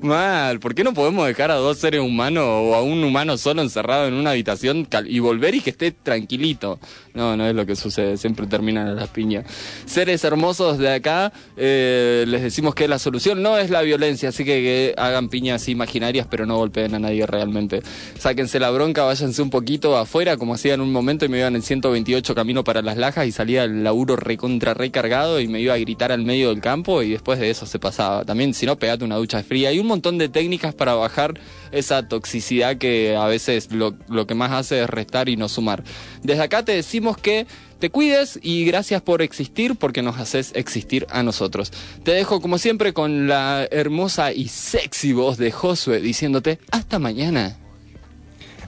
Mal, 0.00 0.60
¿por 0.60 0.74
qué 0.74 0.84
no 0.84 0.94
podemos 0.94 1.26
dejar 1.26 1.50
a 1.50 1.54
dos 1.54 1.78
seres 1.78 2.00
humanos 2.00 2.44
o 2.44 2.74
a 2.74 2.82
un 2.82 3.02
humano 3.02 3.36
solo 3.36 3.62
encerrado 3.62 4.06
en 4.06 4.14
una 4.14 4.30
habitación 4.30 4.86
y 5.06 5.18
volver 5.18 5.54
y 5.54 5.60
que 5.60 5.70
esté 5.70 5.90
tranquilito? 5.90 6.78
No, 7.14 7.36
no 7.36 7.46
es 7.46 7.54
lo 7.54 7.64
que 7.64 7.76
sucede, 7.76 8.16
siempre 8.16 8.46
terminan 8.46 8.94
las 8.94 9.08
piñas. 9.08 9.46
Seres 9.86 10.22
hermosos 10.24 10.78
de 10.78 10.92
acá, 10.92 11.32
eh, 11.56 12.24
les 12.28 12.42
decimos 12.42 12.74
que 12.74 12.88
la 12.88 12.98
solución 12.98 13.42
no 13.42 13.58
es 13.58 13.70
la 13.70 13.82
violencia, 13.82 14.28
así 14.28 14.44
que, 14.44 14.94
hagan 14.96 15.28
piñas 15.28 15.68
imaginarias, 15.68 16.26
pero 16.30 16.46
no 16.46 16.58
golpeen 16.58 16.94
a 16.94 16.98
nadie 16.98 17.26
realmente. 17.26 17.82
Sáquense 18.18 18.60
la 18.60 18.70
bronca, 18.70 19.04
váyanse 19.04 19.40
un 19.42 19.50
poquito 19.50 19.96
afuera, 19.96 20.36
como 20.36 20.54
hacía 20.54 20.74
en 20.74 20.80
un 20.80 20.92
momento, 20.92 21.24
y 21.24 21.28
me 21.28 21.38
iban 21.38 21.56
en 21.56 21.62
128 21.62 22.34
camino 22.34 22.64
para 22.64 22.82
las 22.82 22.96
lajas 22.96 23.26
y 23.26 23.32
salía 23.32 23.64
el 23.64 23.82
laburo 23.82 24.16
recontra 24.16 24.74
recargado 24.74 25.40
y 25.40 25.48
me 25.48 25.60
iba 25.60 25.74
a 25.74 25.78
gritar 25.78 26.12
al 26.12 26.22
medio 26.22 26.50
del 26.50 26.60
campo 26.60 27.02
y 27.02 27.10
después 27.10 27.38
de 27.38 27.50
eso 27.50 27.66
se 27.66 27.78
pasaba. 27.78 28.24
También, 28.24 28.54
si 28.54 28.66
no, 28.66 28.76
pegate 28.76 29.04
una 29.04 29.16
ducha 29.16 29.42
fría. 29.56 29.70
Hay 29.70 29.78
un 29.78 29.86
montón 29.86 30.18
de 30.18 30.28
técnicas 30.28 30.74
para 30.74 30.94
bajar 30.94 31.40
esa 31.72 32.06
toxicidad 32.06 32.76
que 32.76 33.16
a 33.16 33.24
veces 33.24 33.72
lo, 33.72 33.94
lo 34.08 34.26
que 34.26 34.34
más 34.34 34.52
hace 34.52 34.82
es 34.82 34.90
restar 34.90 35.30
y 35.30 35.36
no 35.36 35.48
sumar. 35.48 35.82
Desde 36.22 36.42
acá 36.42 36.62
te 36.62 36.72
decimos 36.72 37.16
que 37.16 37.46
te 37.78 37.88
cuides 37.88 38.38
y 38.42 38.66
gracias 38.66 39.00
por 39.00 39.22
existir 39.22 39.76
porque 39.76 40.02
nos 40.02 40.18
haces 40.18 40.52
existir 40.54 41.06
a 41.10 41.22
nosotros. 41.22 41.72
Te 42.04 42.10
dejo 42.10 42.42
como 42.42 42.58
siempre 42.58 42.92
con 42.92 43.28
la 43.28 43.66
hermosa 43.70 44.30
y 44.32 44.48
sexy 44.48 45.14
voz 45.14 45.38
de 45.38 45.50
Josué 45.50 46.00
diciéndote 46.00 46.58
hasta 46.70 46.98
mañana. 46.98 47.56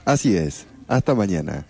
Así 0.05 0.35
es. 0.35 0.65
Hasta 0.87 1.13
mañana. 1.13 1.65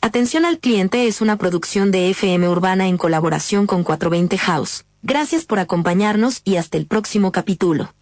Atención 0.00 0.44
al 0.44 0.60
cliente 0.60 1.08
es 1.08 1.20
una 1.20 1.36
producción 1.36 1.90
de 1.90 2.10
FM 2.10 2.48
Urbana 2.48 2.86
en 2.86 2.96
colaboración 2.96 3.66
con 3.66 3.82
420 3.82 4.38
House. 4.38 4.84
Gracias 5.02 5.44
por 5.44 5.58
acompañarnos 5.58 6.40
y 6.44 6.56
hasta 6.56 6.78
el 6.78 6.86
próximo 6.86 7.32
capítulo. 7.32 7.92